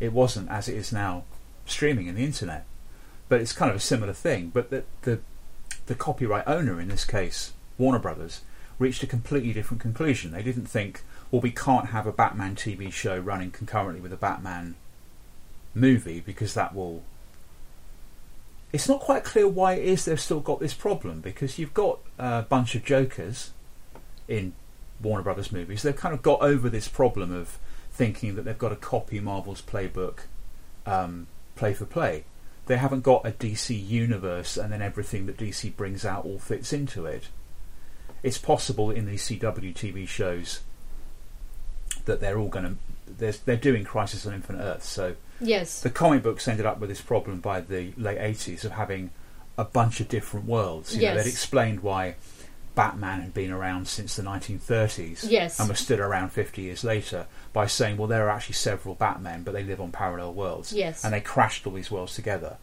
It 0.00 0.12
wasn't 0.12 0.50
as 0.50 0.68
it 0.68 0.76
is 0.76 0.92
now, 0.92 1.24
streaming 1.66 2.08
and 2.08 2.16
the 2.16 2.24
internet. 2.24 2.66
But 3.32 3.40
it's 3.40 3.54
kind 3.54 3.70
of 3.70 3.76
a 3.78 3.80
similar 3.80 4.12
thing. 4.12 4.50
But 4.52 4.68
the 4.68 4.84
the, 5.00 5.20
the 5.86 5.94
copyright 5.94 6.46
owner 6.46 6.78
in 6.78 6.88
this 6.88 7.06
case, 7.06 7.54
Warner 7.78 7.98
Brothers, 7.98 8.42
reached 8.78 9.02
a 9.02 9.06
completely 9.06 9.54
different 9.54 9.80
conclusion. 9.80 10.32
They 10.32 10.42
didn't 10.42 10.66
think, 10.66 11.00
well, 11.30 11.40
we 11.40 11.50
can't 11.50 11.86
have 11.86 12.06
a 12.06 12.12
Batman 12.12 12.56
TV 12.56 12.92
show 12.92 13.18
running 13.18 13.50
concurrently 13.50 14.02
with 14.02 14.12
a 14.12 14.18
Batman 14.18 14.74
movie 15.74 16.20
because 16.20 16.52
that 16.52 16.74
will. 16.74 17.04
It's 18.70 18.86
not 18.86 19.00
quite 19.00 19.24
clear 19.24 19.48
why 19.48 19.76
it 19.76 19.84
is 19.86 20.04
they've 20.04 20.20
still 20.20 20.40
got 20.40 20.60
this 20.60 20.74
problem 20.74 21.22
because 21.22 21.58
you've 21.58 21.72
got 21.72 22.00
a 22.18 22.42
bunch 22.42 22.74
of 22.74 22.84
Jokers 22.84 23.52
in 24.28 24.52
Warner 25.02 25.24
Brothers 25.24 25.50
movies. 25.50 25.80
They've 25.80 25.96
kind 25.96 26.14
of 26.14 26.20
got 26.20 26.42
over 26.42 26.68
this 26.68 26.86
problem 26.86 27.32
of 27.32 27.58
thinking 27.90 28.34
that 28.34 28.42
they've 28.42 28.58
got 28.58 28.68
to 28.68 28.76
copy 28.76 29.20
Marvel's 29.20 29.62
playbook, 29.62 30.24
um, 30.84 31.28
play 31.56 31.72
for 31.72 31.86
play. 31.86 32.24
They 32.66 32.76
haven't 32.76 33.02
got 33.02 33.26
a 33.26 33.32
DC 33.32 33.88
universe 33.88 34.56
and 34.56 34.72
then 34.72 34.82
everything 34.82 35.26
that 35.26 35.36
DC 35.36 35.74
brings 35.76 36.04
out 36.04 36.24
all 36.24 36.38
fits 36.38 36.72
into 36.72 37.06
it. 37.06 37.28
It's 38.22 38.38
possible 38.38 38.90
in 38.90 39.06
these 39.06 39.24
CW 39.24 39.74
TV 39.74 40.06
shows 40.06 40.60
that 42.04 42.20
they're 42.20 42.38
all 42.38 42.48
going 42.48 42.64
to 42.64 42.76
they're, 43.18 43.32
they're 43.32 43.56
doing 43.56 43.84
Crisis 43.84 44.26
on 44.26 44.34
Infinite 44.34 44.62
Earths. 44.62 44.88
So 44.88 45.16
Yes. 45.40 45.80
the 45.80 45.90
comic 45.90 46.22
books 46.22 46.46
ended 46.46 46.66
up 46.66 46.78
with 46.78 46.88
this 46.88 47.00
problem 47.00 47.40
by 47.40 47.60
the 47.60 47.92
late 47.96 48.18
eighties 48.18 48.64
of 48.64 48.72
having 48.72 49.10
a 49.58 49.64
bunch 49.64 50.00
of 50.00 50.08
different 50.08 50.46
worlds. 50.46 50.94
You 50.94 51.02
know, 51.02 51.14
Yes. 51.14 51.24
they'd 51.24 51.30
explained 51.30 51.80
why 51.80 52.14
Batman 52.74 53.20
had 53.20 53.34
been 53.34 53.50
around 53.50 53.86
since 53.88 54.16
the 54.16 54.22
1930s 54.22 55.28
Yes. 55.30 55.60
and 55.60 55.68
was 55.68 55.78
still 55.78 56.00
around 56.00 56.30
50 56.30 56.62
years 56.62 56.82
later 56.84 57.26
by 57.52 57.66
saying, 57.66 57.96
well, 57.98 58.08
there 58.08 58.26
are 58.26 58.30
actually 58.30 58.54
several 58.54 58.94
Batmen, 58.94 59.42
but 59.42 59.52
they 59.52 59.62
live 59.62 59.80
on 59.80 59.92
parallel 59.92 60.32
worlds. 60.32 60.72
Yes. 60.72 61.04
And 61.04 61.12
they 61.12 61.20
crashed 61.20 61.66
all 61.66 61.72
these 61.74 61.90
worlds 61.90 62.14
together. 62.14 62.56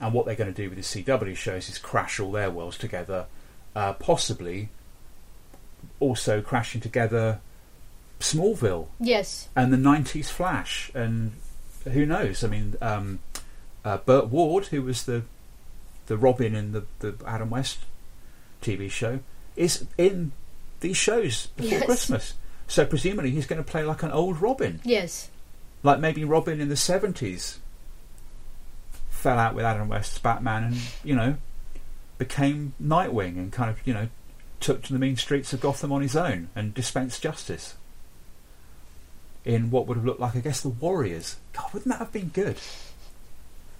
And 0.00 0.12
what 0.12 0.26
they're 0.26 0.34
going 0.34 0.52
to 0.52 0.62
do 0.62 0.68
with 0.68 0.76
the 0.76 1.02
CW 1.04 1.34
shows 1.36 1.68
is 1.68 1.78
crash 1.78 2.20
all 2.20 2.32
their 2.32 2.50
worlds 2.50 2.76
together, 2.76 3.26
uh, 3.74 3.94
possibly 3.94 4.68
also 6.00 6.40
crashing 6.42 6.80
together 6.80 7.40
Smallville 8.20 8.86
Yes. 9.00 9.48
and 9.56 9.72
the 9.72 9.76
90s 9.76 10.26
Flash, 10.30 10.90
and 10.94 11.32
who 11.84 12.06
knows? 12.06 12.42
I 12.44 12.48
mean, 12.48 12.74
um, 12.80 13.18
uh, 13.84 13.98
Burt 13.98 14.26
Ward, 14.28 14.66
who 14.66 14.82
was 14.82 15.04
the 15.04 15.22
the 16.06 16.16
Robin 16.18 16.54
in 16.54 16.72
the, 16.72 16.84
the 17.00 17.14
Adam 17.26 17.48
West 17.50 17.78
TV 18.62 18.90
show, 18.90 19.20
is 19.56 19.86
in 19.98 20.32
these 20.80 20.96
shows 20.96 21.46
before 21.56 21.70
Yes. 21.78 21.84
Christmas. 21.86 22.34
So 22.66 22.84
presumably 22.86 23.30
he's 23.30 23.46
going 23.46 23.62
to 23.62 23.68
play 23.70 23.84
like 23.84 24.02
an 24.02 24.10
old 24.10 24.40
Robin, 24.40 24.80
Yes. 24.84 25.30
like 25.82 26.00
maybe 26.00 26.24
Robin 26.24 26.60
in 26.60 26.68
the 26.68 26.74
70s 26.76 27.58
fell 29.10 29.38
out 29.38 29.54
with 29.54 29.64
Adam 29.64 29.88
West's 29.88 30.18
Batman 30.18 30.64
and, 30.64 30.76
you 31.02 31.14
know, 31.14 31.36
became 32.18 32.74
Nightwing 32.82 33.36
and 33.36 33.52
kind 33.52 33.70
of, 33.70 33.78
you 33.86 33.94
know, 33.94 34.08
took 34.60 34.82
to 34.82 34.92
the 34.92 34.98
mean 34.98 35.16
streets 35.16 35.52
of 35.52 35.60
Gotham 35.60 35.92
on 35.92 36.02
his 36.02 36.16
own 36.16 36.48
and 36.54 36.72
dispensed 36.74 37.22
justice 37.22 37.74
in 39.44 39.70
what 39.70 39.86
would 39.86 39.96
have 39.96 40.06
looked 40.06 40.20
like, 40.20 40.36
I 40.36 40.40
guess, 40.40 40.60
the 40.60 40.68
Warriors. 40.70 41.36
God, 41.52 41.72
wouldn't 41.72 41.90
that 41.90 41.98
have 41.98 42.12
been 42.12 42.28
good? 42.28 42.56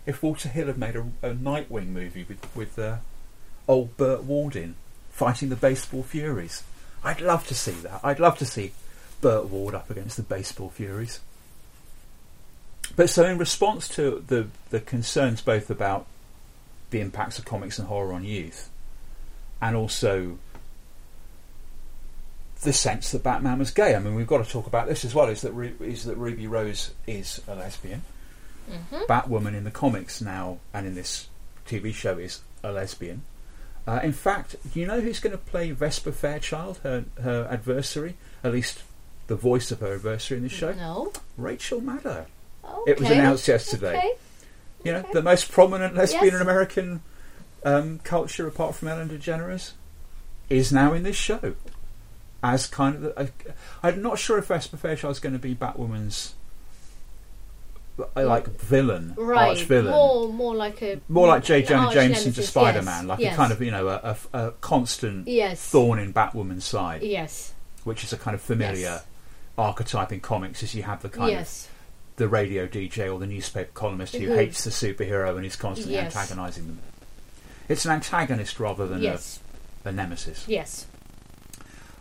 If 0.07 0.22
Walter 0.22 0.49
Hill 0.51 0.66
had 0.66 0.77
made 0.79 0.97
a, 0.97 1.07
a 1.22 1.31
Nightwing 1.35 1.89
movie 1.89 2.25
with 2.29 2.55
with 2.55 2.79
uh, 2.79 2.97
old 3.66 3.97
Burt 3.97 4.25
Ward 4.25 4.55
in 4.57 4.75
fighting 5.15 5.49
the 5.49 5.57
Baseball 5.57 6.03
Furies, 6.03 6.62
I'd 7.05 7.21
love 7.21 7.47
to 7.47 7.55
see 7.55 7.71
that. 7.73 8.01
I'd 8.03 8.19
love 8.21 8.37
to 8.39 8.45
see 8.45 8.73
Burt 9.21 9.47
Ward 9.49 9.75
up 9.75 9.89
against 9.89 10.17
the 10.17 10.23
Baseball 10.25 10.71
Furies. 10.71 11.21
But 12.97 13.09
so, 13.09 13.25
in 13.25 13.39
response 13.39 13.89
to 13.91 14.23
the 14.27 14.49
the 14.71 14.81
concerns 14.81 15.41
both 15.41 15.71
about 15.71 16.07
the 16.91 17.01
impacts 17.01 17.39
of 17.39 17.45
comics 17.45 17.79
and 17.79 17.89
horror 17.89 18.12
on 18.12 18.25
youth, 18.25 18.69
and 19.62 19.75
also 19.75 20.39
the 22.62 22.73
sense 22.73 23.11
that 23.12 23.23
Batman 23.23 23.59
was 23.59 23.71
gay. 23.71 23.95
I 23.95 23.99
mean, 23.99 24.15
we've 24.15 24.27
got 24.27 24.45
to 24.45 24.51
talk 24.51 24.67
about 24.67 24.89
this 24.89 25.05
as 25.05 25.15
well. 25.15 25.29
Is 25.29 25.43
that 25.43 25.53
Ru- 25.53 25.77
is 25.81 26.05
that 26.05 26.17
Ruby 26.17 26.47
Rose 26.47 26.91
is 27.07 27.41
a 27.47 27.55
lesbian? 27.55 28.03
Mhm. 28.71 29.07
Batwoman 29.07 29.55
in 29.55 29.65
the 29.65 29.71
comics 29.71 30.21
now 30.23 30.59
and 30.73 30.87
in 30.87 30.95
this 30.95 31.29
TV 31.67 31.93
show 31.93 32.17
is 32.19 32.41
a 32.62 32.73
lesbian. 32.73 33.23
Uh, 33.87 34.01
in 34.03 34.12
fact, 34.12 34.57
do 34.72 34.80
you 34.80 34.87
know 34.87 35.01
who's 35.01 35.20
going 35.20 35.32
to 35.32 35.39
play 35.39 35.70
Vesper 35.70 36.12
Fairchild, 36.12 36.78
her 36.82 37.05
her 37.22 37.47
adversary? 37.51 38.16
At 38.43 38.53
least 38.53 38.82
the 39.26 39.37
voice 39.37 39.70
of 39.70 39.80
her 39.80 39.95
adversary 39.95 40.39
in 40.39 40.45
this 40.45 40.53
show. 40.53 40.72
No. 40.72 41.12
Rachel 41.37 41.80
Maddow. 41.80 42.26
It 42.87 42.99
was 42.99 43.11
announced 43.11 43.47
yesterday. 43.49 43.97
Okay. 43.99 44.12
You 44.85 44.93
know, 44.93 45.05
the 45.12 45.22
most 45.22 45.51
prominent 45.51 45.95
lesbian 45.95 46.24
Yes. 46.26 46.35
in 46.35 46.41
American 46.43 47.03
um, 47.64 47.99
culture, 48.01 48.47
apart 48.47 48.74
from 48.74 48.89
Ellen 48.89 49.09
DeGeneres, 49.09 49.72
is 50.51 50.72
now 50.72 50.93
in 50.93 51.03
this 51.03 51.16
show 51.16 51.55
as 52.43 52.66
kind 52.66 52.97
of. 52.97 53.03
The, 53.03 53.20
I, 53.20 53.28
I'm 53.82 54.03
not 54.03 54.18
sure 54.18 54.39
if 54.39 54.47
Vesper 54.47 54.76
Fairchild 54.76 55.12
is 55.12 55.20
going 55.20 55.32
to 55.35 55.39
be 55.39 55.55
Batwoman's 55.55 56.35
like 58.16 58.49
villain, 58.61 59.14
Right. 59.16 59.51
arch 59.51 59.62
villain, 59.64 59.92
More, 59.92 60.28
more 60.32 60.55
like 60.57 60.82
a 60.82 61.01
more 61.09 61.28
like 61.28 61.45
J. 61.45 61.62
Jonah 61.62 61.92
Jameson 61.92 62.32
to 62.32 62.42
Spider 62.42 62.78
yes, 62.78 62.84
Man, 62.84 63.07
like 63.07 63.20
yes. 63.20 63.34
a 63.34 63.36
kind 63.36 63.53
of 63.53 63.62
you 63.62 63.70
know 63.70 63.88
a, 63.88 64.16
a, 64.32 64.38
a 64.47 64.51
constant 64.61 65.28
Yes. 65.28 65.61
thorn 65.68 65.99
in 66.01 66.12
Batwoman's 66.12 66.64
side, 66.64 67.03
Yes. 67.03 67.53
which 67.84 68.03
is 68.03 68.12
a 68.12 68.16
kind 68.16 68.34
of 68.34 68.40
familiar 68.40 68.80
Yes. 68.80 69.05
archetype 69.57 70.11
in 70.12 70.20
comics. 70.20 70.62
Is 70.62 70.74
you 70.74 70.82
have 70.82 71.03
the 71.03 71.09
kind 71.09 71.30
Yes. 71.30 71.66
of 71.66 72.16
the 72.16 72.28
radio 72.28 72.66
DJ 72.66 73.09
or 73.12 73.18
the 73.18 73.26
newspaper 73.26 73.70
columnist 73.74 74.14
who 74.16 74.32
hates 74.34 74.64
the 74.64 74.70
superhero 74.70 75.36
and 75.36 75.47
is 75.47 75.55
constantly 75.57 75.95
Yes. 75.95 76.16
antagonising 76.16 76.66
them. 76.66 76.78
It's 77.68 77.84
an 77.84 77.92
antagonist 77.92 78.59
rather 78.61 78.86
than 78.86 79.03
Yes. 79.03 79.38
a, 79.84 79.90
a 79.90 79.92
nemesis. 79.92 80.45
Yes. 80.49 80.86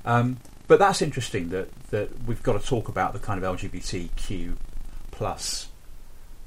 Um, 0.06 0.38
but 0.68 0.80
that's 0.80 1.02
interesting 1.02 1.50
that, 1.50 1.70
that 1.92 2.26
we've 2.26 2.42
got 2.44 2.60
to 2.60 2.68
talk 2.68 2.88
about 2.90 3.14
the 3.14 3.20
kind 3.20 3.44
of 3.44 3.58
LGBTQ 3.58 4.56
plus 5.12 5.68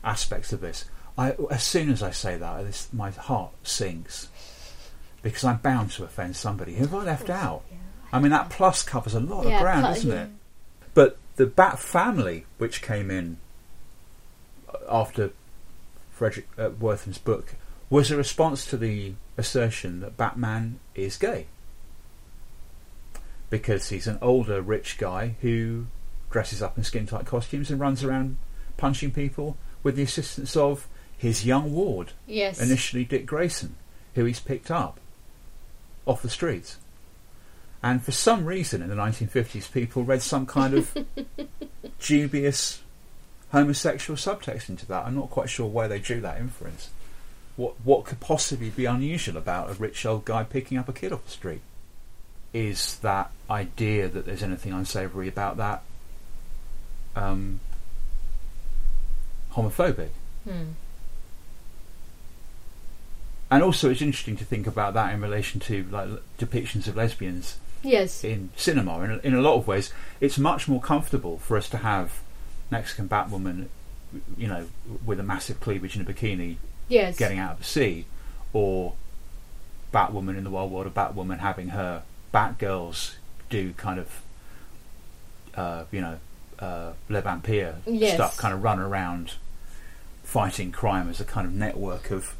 aspects 0.06 0.52
of 0.52 0.60
this. 0.60 0.86
I, 1.18 1.34
as 1.50 1.62
soon 1.62 1.90
as 1.90 2.02
I 2.02 2.10
say 2.10 2.36
that, 2.36 2.64
this, 2.64 2.88
my 2.92 3.10
heart 3.10 3.52
sinks 3.62 4.28
because 5.22 5.44
I'm 5.44 5.56
bound 5.56 5.90
to 5.92 6.04
offend 6.04 6.36
somebody. 6.36 6.74
Who 6.74 6.84
have 6.84 6.94
I 6.94 7.04
left 7.04 7.30
out? 7.30 7.62
I 8.12 8.20
mean, 8.20 8.30
that 8.30 8.48
plus 8.48 8.82
covers 8.82 9.14
a 9.14 9.20
lot 9.20 9.46
Yeah, 9.46 9.56
of 9.56 9.62
ground, 9.62 9.82
doesn't 9.82 10.10
yeah. 10.10 10.22
it? 10.24 10.30
But 10.94 11.18
the 11.34 11.46
Bat 11.46 11.80
family, 11.80 12.46
which 12.58 12.80
came 12.80 13.10
in 13.10 13.38
after 14.88 15.32
Fredric 16.16 16.44
uh, 16.56 16.70
Wertham's 16.78 17.18
book, 17.18 17.56
was 17.90 18.10
a 18.10 18.16
response 18.16 18.66
to 18.66 18.76
the 18.76 19.14
assertion 19.36 20.00
that 20.00 20.16
Batman 20.16 20.78
is 20.94 21.16
gay. 21.16 21.46
Because 23.50 23.88
he's 23.88 24.06
an 24.06 24.18
older, 24.22 24.62
rich 24.62 24.96
guy 24.96 25.34
who 25.40 25.86
dresses 26.30 26.62
up 26.62 26.78
in 26.78 26.84
skin 26.84 27.06
tight 27.06 27.26
costumes 27.26 27.70
and 27.70 27.80
runs 27.80 28.04
around 28.04 28.36
punching 28.76 29.10
people 29.10 29.56
with 29.86 29.94
the 29.94 30.02
assistance 30.02 30.56
of 30.56 30.88
his 31.16 31.46
young 31.46 31.72
ward, 31.72 32.12
Yes. 32.26 32.60
initially 32.60 33.04
Dick 33.04 33.24
Grayson, 33.24 33.76
who 34.16 34.24
he's 34.24 34.40
picked 34.40 34.68
up 34.70 34.98
off 36.04 36.20
the 36.22 36.28
streets. 36.28 36.76
And 37.84 38.02
for 38.02 38.10
some 38.10 38.44
reason 38.46 38.82
in 38.82 38.88
the 38.88 38.96
1950s, 38.96 39.70
people 39.72 40.02
read 40.02 40.22
some 40.22 40.44
kind 40.44 40.74
of 40.74 40.92
dubious 42.00 42.82
homosexual 43.52 44.16
subtext 44.16 44.68
into 44.68 44.86
that. 44.86 45.06
I'm 45.06 45.14
not 45.14 45.30
quite 45.30 45.48
sure 45.48 45.66
where 45.68 45.86
they 45.86 46.00
drew 46.00 46.20
that 46.20 46.38
inference. 46.40 46.90
What 47.54 47.74
what 47.84 48.04
could 48.04 48.18
possibly 48.18 48.70
be 48.70 48.86
unusual 48.86 49.36
about 49.36 49.70
a 49.70 49.74
rich 49.74 50.04
old 50.04 50.24
guy 50.24 50.42
picking 50.42 50.76
up 50.78 50.88
a 50.88 50.92
kid 50.92 51.12
off 51.12 51.24
the 51.24 51.30
street? 51.30 51.60
Is 52.52 52.96
that 52.98 53.30
idea 53.48 54.08
that 54.08 54.26
there's 54.26 54.42
anything 54.42 54.72
unsavoury 54.72 55.28
about 55.28 55.56
that 55.58 55.82
um, 57.14 57.60
homophobic? 59.56 60.10
Hmm. 60.44 60.72
And 63.50 63.62
also, 63.62 63.90
it's 63.90 64.02
interesting 64.02 64.36
to 64.38 64.44
think 64.44 64.66
about 64.66 64.94
that 64.94 65.14
in 65.14 65.20
relation 65.20 65.60
to 65.60 65.84
like 65.90 66.08
depictions 66.38 66.86
of 66.88 66.96
lesbians 66.96 67.58
Yes. 67.82 68.24
in 68.24 68.50
cinema. 68.56 69.00
In 69.02 69.10
a, 69.12 69.16
in 69.18 69.34
a 69.34 69.40
lot 69.40 69.54
of 69.54 69.68
ways, 69.68 69.92
it's 70.20 70.38
much 70.38 70.66
more 70.66 70.80
comfortable 70.80 71.38
for 71.38 71.56
us 71.56 71.68
to 71.70 71.76
have 71.78 72.20
Mexican 72.70 73.08
Batwoman, 73.08 73.66
you 74.36 74.48
know, 74.48 74.66
with 75.04 75.20
a 75.20 75.22
massive 75.22 75.60
cleavage 75.60 75.94
in 75.94 76.02
a 76.02 76.04
bikini, 76.04 76.56
Yes. 76.88 77.16
getting 77.16 77.38
out 77.38 77.52
of 77.52 77.58
the 77.58 77.64
sea, 77.64 78.06
or 78.52 78.94
Batwoman 79.94 80.36
in 80.36 80.42
the 80.42 80.50
Wild 80.50 80.72
World 80.72 80.86
of 80.88 80.94
Batwoman 80.94 81.38
having 81.38 81.68
her 81.68 82.02
Batgirls 82.34 83.14
do 83.48 83.72
kind 83.74 84.00
of, 84.00 84.22
uh, 85.54 85.84
you 85.92 86.00
know, 86.00 86.18
uh, 86.58 86.92
Les 87.08 87.20
Vampires 87.20 87.76
Yes. 87.86 88.14
stuff, 88.14 88.36
kind 88.36 88.52
of 88.52 88.62
run 88.64 88.80
around 88.80 89.34
fighting 90.36 90.70
crime 90.70 91.08
as 91.08 91.18
a 91.18 91.24
kind 91.24 91.46
of 91.46 91.54
network 91.54 92.10
of 92.10 92.34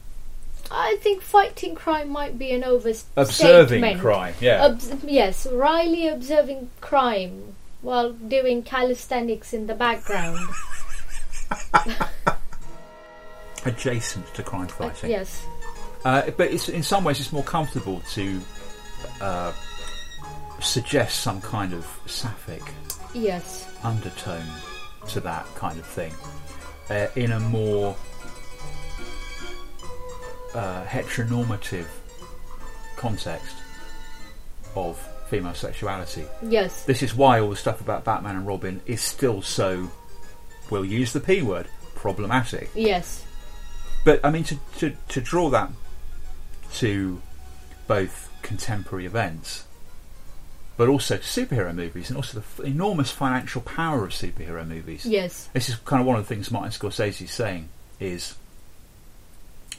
I 0.70 0.98
think 1.00 1.22
fighting 1.22 1.74
crime 1.74 2.10
might 2.10 2.38
be 2.38 2.50
an 2.50 2.62
overstatement. 2.62 3.30
Observing 3.30 3.98
crime, 4.00 4.34
yeah. 4.38 4.66
Obs- 4.66 4.92
yes, 5.02 5.46
Riley 5.46 6.06
observing 6.06 6.68
crime 6.82 7.54
while 7.80 8.12
doing 8.12 8.62
calisthenics 8.62 9.54
in 9.54 9.66
the 9.66 9.74
background. 9.74 10.38
adjacent 13.64 14.26
to 14.34 14.42
crime 14.42 14.66
fighting. 14.68 15.08
yes. 15.08 15.46
Uh, 16.04 16.30
but 16.36 16.50
it's, 16.52 16.68
in 16.68 16.82
some 16.82 17.02
ways, 17.02 17.18
it's 17.18 17.32
more 17.32 17.44
comfortable 17.44 18.00
to 18.12 18.38
uh, 19.22 19.52
suggest 20.60 21.20
some 21.20 21.40
kind 21.40 21.72
of 21.72 21.86
sapphic 22.04 22.62
Yes. 23.14 23.66
undertone 23.82 24.44
to 25.08 25.20
that 25.20 25.46
kind 25.54 25.78
of 25.78 25.86
thing 25.86 26.12
uh, 26.90 27.06
in 27.16 27.32
a 27.32 27.40
more 27.40 27.96
uh, 30.54 30.84
heteronormative 30.84 31.86
context 32.96 33.56
of 34.74 34.98
female 35.28 35.54
sexuality. 35.54 36.24
Yes. 36.42 36.84
This 36.84 37.02
is 37.02 37.14
why 37.14 37.40
all 37.40 37.50
the 37.50 37.56
stuff 37.56 37.80
about 37.80 38.04
Batman 38.04 38.36
and 38.36 38.46
Robin 38.46 38.80
is 38.86 39.00
still 39.00 39.42
so, 39.42 39.90
we'll 40.70 40.84
use 40.84 41.12
the 41.12 41.20
P 41.20 41.42
word, 41.42 41.68
problematic. 41.94 42.70
Yes. 42.74 43.24
But 44.04 44.24
I 44.24 44.30
mean, 44.30 44.44
to, 44.44 44.58
to, 44.78 44.96
to 45.08 45.20
draw 45.20 45.50
that 45.50 45.70
to 46.74 47.20
both 47.86 48.30
contemporary 48.42 49.06
events, 49.06 49.65
but 50.76 50.88
also 50.88 51.16
superhero 51.18 51.74
movies, 51.74 52.10
and 52.10 52.16
also 52.16 52.38
the 52.40 52.44
f- 52.44 52.60
enormous 52.60 53.10
financial 53.10 53.62
power 53.62 54.04
of 54.04 54.10
superhero 54.10 54.66
movies. 54.66 55.06
Yes. 55.06 55.48
This 55.52 55.68
is 55.68 55.76
kind 55.76 56.00
of 56.00 56.06
one 56.06 56.16
of 56.16 56.26
the 56.26 56.34
things 56.34 56.50
Martin 56.50 56.70
Scorsese 56.70 57.22
is 57.22 57.30
saying 57.30 57.68
is 57.98 58.34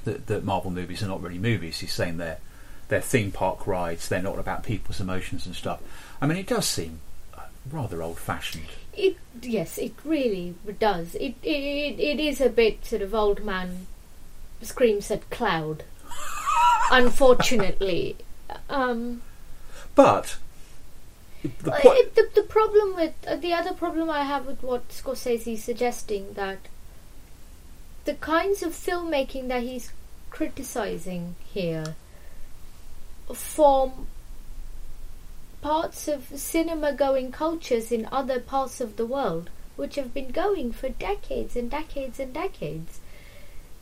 that, 0.06 0.28
that 0.28 0.44
Marvel 0.44 0.72
movies 0.72 1.04
are 1.04 1.08
not 1.08 1.22
really 1.22 1.38
movies. 1.38 1.80
He's 1.80 1.94
saying 1.94 2.18
they're 2.18 2.40
they're 2.88 3.02
theme 3.02 3.32
park 3.32 3.68
rides. 3.68 4.08
They're 4.08 4.22
not 4.22 4.40
about 4.40 4.64
people's 4.64 5.00
emotions 5.02 5.46
and 5.46 5.54
stuff. 5.54 5.82
I 6.22 6.26
mean, 6.26 6.38
it 6.38 6.48
does 6.48 6.66
seem 6.66 7.02
uh, 7.38 7.42
rather 7.70 8.02
old-fashioned. 8.02 8.66
It 8.96 9.18
yes, 9.42 9.78
it 9.78 9.94
really 10.04 10.56
does. 10.80 11.14
It 11.16 11.36
it 11.44 12.00
it 12.00 12.20
is 12.20 12.42
a 12.42 12.50
bit 12.50 12.86
sort 12.86 13.02
of 13.04 13.14
old 13.14 13.44
man 13.44 13.86
screams 14.62 15.12
at 15.12 15.30
cloud. 15.30 15.84
Unfortunately, 16.92 18.16
um, 18.70 19.22
But 19.94 20.38
the 21.60 21.72
po- 21.72 21.92
it, 21.94 22.16
the, 22.16 22.30
the 22.36 22.44
problem 22.44 22.96
with 22.96 23.14
uh, 23.28 23.36
the 23.36 23.54
other 23.54 23.74
problem 23.74 24.10
I 24.10 24.24
have 24.24 24.46
with 24.46 24.64
what 24.64 24.90
Scorsese 24.90 25.54
is 25.54 25.64
suggesting 25.64 26.34
that 26.34 26.60
the 28.06 28.16
kinds 28.16 28.64
of 28.64 28.72
filmmaking 28.72 29.48
that 29.50 29.64
he's 29.64 29.92
criticizing 30.30 31.36
here 31.46 31.96
form 33.34 34.08
parts 35.62 36.08
of 36.08 36.28
cinema 36.36 36.94
going 36.94 37.32
cultures 37.32 37.92
in 37.92 38.08
other 38.12 38.40
parts 38.40 38.80
of 38.80 38.96
the 38.96 39.06
world 39.06 39.50
which 39.76 39.96
have 39.96 40.14
been 40.14 40.32
going 40.32 40.72
for 40.72 40.90
decades 40.90 41.56
and 41.56 41.70
decades 41.70 42.20
and 42.20 42.34
decades. 42.34 43.00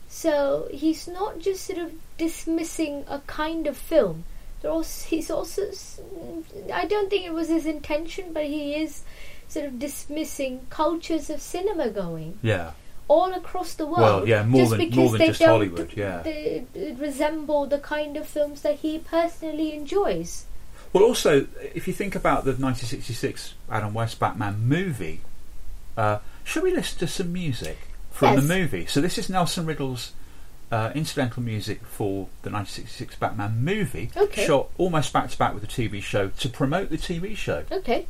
So 0.08 0.68
he's 0.70 1.08
not 1.08 1.38
just 1.38 1.64
sort 1.64 1.78
of 1.78 1.94
dismissing 2.18 3.04
a 3.08 3.20
kind 3.20 3.66
of 3.66 3.76
film. 3.76 4.24
Also, 4.64 5.08
he's 5.08 5.30
also, 5.30 5.62
I 6.72 6.86
don't 6.86 7.08
think 7.10 7.24
it 7.24 7.32
was 7.32 7.48
his 7.48 7.66
intention, 7.66 8.32
but 8.32 8.44
he 8.46 8.74
is 8.74 9.02
sort 9.48 9.66
of 9.66 9.78
dismissing 9.78 10.66
cultures 10.70 11.30
of 11.30 11.40
cinema 11.40 11.88
going 11.90 12.38
yeah. 12.42 12.72
all 13.06 13.32
across 13.32 13.74
the 13.74 13.86
world. 13.86 13.98
Well, 13.98 14.28
yeah, 14.28 14.42
more 14.44 14.62
just 14.62 14.70
than- 14.70 14.78
because 14.80 14.96
more 14.96 15.08
than 15.10 15.18
they 15.18 15.26
just 15.28 15.40
don't 15.40 15.48
Hollywood, 15.50 15.92
yeah. 15.94 16.22
they- 16.22 16.64
they 16.72 16.92
resemble 16.92 17.66
the 17.66 17.78
kind 17.78 18.16
of 18.16 18.26
films 18.26 18.62
that 18.62 18.76
he 18.76 18.98
personally 18.98 19.72
enjoys. 19.74 20.46
Well, 20.92 21.04
also, 21.04 21.46
if 21.74 21.86
you 21.86 21.92
think 21.92 22.14
about 22.14 22.44
the 22.44 22.52
1966 22.52 23.54
Adam 23.70 23.92
West 23.94 24.18
Batman 24.18 24.60
movie, 24.66 25.20
uh, 25.96 26.18
should 26.42 26.62
we 26.62 26.72
listen 26.74 26.98
to 27.00 27.06
some 27.06 27.32
music 27.32 27.76
from 28.10 28.34
Yes. 28.34 28.42
the 28.42 28.54
movie? 28.54 28.86
So 28.86 29.00
this 29.00 29.18
is 29.18 29.28
Nelson 29.28 29.66
Riddle's 29.66 30.12
uh, 30.70 30.90
incidental 30.94 31.42
music 31.42 31.84
for 31.86 32.28
the 32.42 32.50
1966 32.50 33.16
Batman 33.16 33.62
movie, 33.64 34.10
Okay. 34.16 34.46
shot 34.46 34.68
almost 34.78 35.12
back 35.12 35.30
to 35.30 35.38
back 35.38 35.54
with 35.54 35.62
the 35.62 35.68
TV 35.68 36.02
show 36.02 36.28
to 36.28 36.48
promote 36.48 36.90
the 36.90 36.98
TV 36.98 37.36
show 37.36 37.64
Okay. 37.70 38.06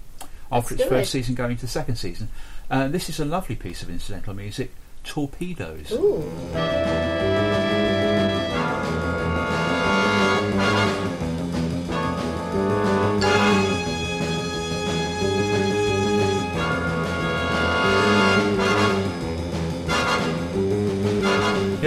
after 0.50 0.74
Let's 0.74 0.82
its 0.82 0.88
first 0.88 1.08
it. 1.10 1.12
season 1.18 1.34
going 1.34 1.50
into 1.52 1.62
the 1.62 1.68
second 1.68 1.96
season. 1.96 2.28
Uh, 2.70 2.88
this 2.88 3.08
is 3.08 3.20
a 3.20 3.24
lovely 3.24 3.56
piece 3.56 3.82
of 3.82 3.90
incidental 3.90 4.34
music, 4.34 4.70
Torpedoes. 5.04 5.92
Ooh. 5.92 7.45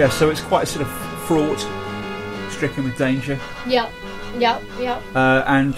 Yeah, 0.00 0.08
so 0.08 0.30
it's 0.30 0.40
quite 0.40 0.66
sort 0.66 0.80
of 0.86 0.90
fraught, 1.26 1.58
stricken 2.50 2.84
with 2.84 2.96
danger, 2.96 3.38
Yeah. 3.66 3.86
Yeah. 4.38 4.58
Yeah. 4.80 4.98
uh, 5.14 5.44
and 5.46 5.76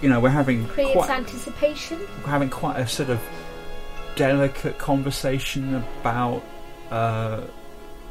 you 0.00 0.08
know 0.08 0.20
we're 0.20 0.28
having 0.28 0.64
Creates 0.68 0.92
quite 0.92 1.10
anticipation. 1.10 1.98
we're 2.22 2.30
having 2.30 2.50
quite 2.50 2.78
a 2.78 2.86
sort 2.86 3.10
of 3.10 3.20
delicate 4.14 4.78
conversation 4.78 5.74
about 5.74 6.44
uh, 6.92 7.40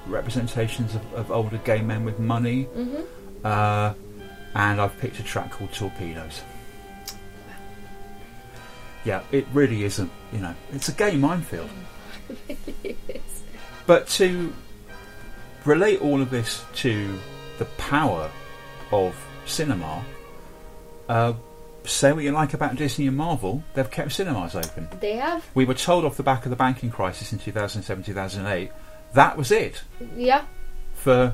representations 0.07 0.93
of, 0.95 1.13
of 1.13 1.31
older 1.31 1.59
gay 1.59 1.79
men 1.81 2.03
with 2.03 2.19
money, 2.19 2.67
Mhm. 2.75 3.05
uh, 3.45 3.93
and 4.53 4.81
I've 4.81 4.97
picked 4.99 5.17
a 5.21 5.23
track 5.23 5.51
called 5.51 5.71
Torpedoes. 5.71 6.41
Yeah, 9.05 9.21
it 9.31 9.47
really 9.53 9.85
isn't. 9.85 10.11
You 10.33 10.39
know 10.39 10.55
it's 10.73 10.89
a 10.89 10.91
gay 10.93 11.15
minefield. 11.15 11.69
But 13.85 14.07
to 14.19 14.53
relate 15.67 16.01
all 16.01 16.21
of 16.21 16.29
this 16.31 16.63
to 16.75 17.19
the 17.57 17.65
power 17.77 18.29
of 18.91 19.15
cinema, 19.45 20.03
uh, 21.09 21.33
say 21.83 22.11
what 22.13 22.23
you 22.23 22.31
like 22.31 22.53
about 22.53 22.75
Disney 22.75 23.07
and 23.07 23.15
Marvel, 23.17 23.63
they've 23.73 23.89
kept 23.89 24.11
cinemas 24.13 24.55
open. 24.55 24.87
They 24.99 25.15
have. 25.17 25.45
We 25.53 25.65
were 25.65 25.73
told 25.73 26.05
off 26.05 26.17
the 26.17 26.23
back 26.23 26.45
of 26.45 26.49
the 26.49 26.55
banking 26.55 26.89
crisis 26.91 27.31
in 27.33 27.39
2007 27.39 28.03
2008 28.03 28.71
that 29.13 29.37
was 29.37 29.51
it 29.51 29.83
Yeah. 30.17 30.43
for 30.93 31.33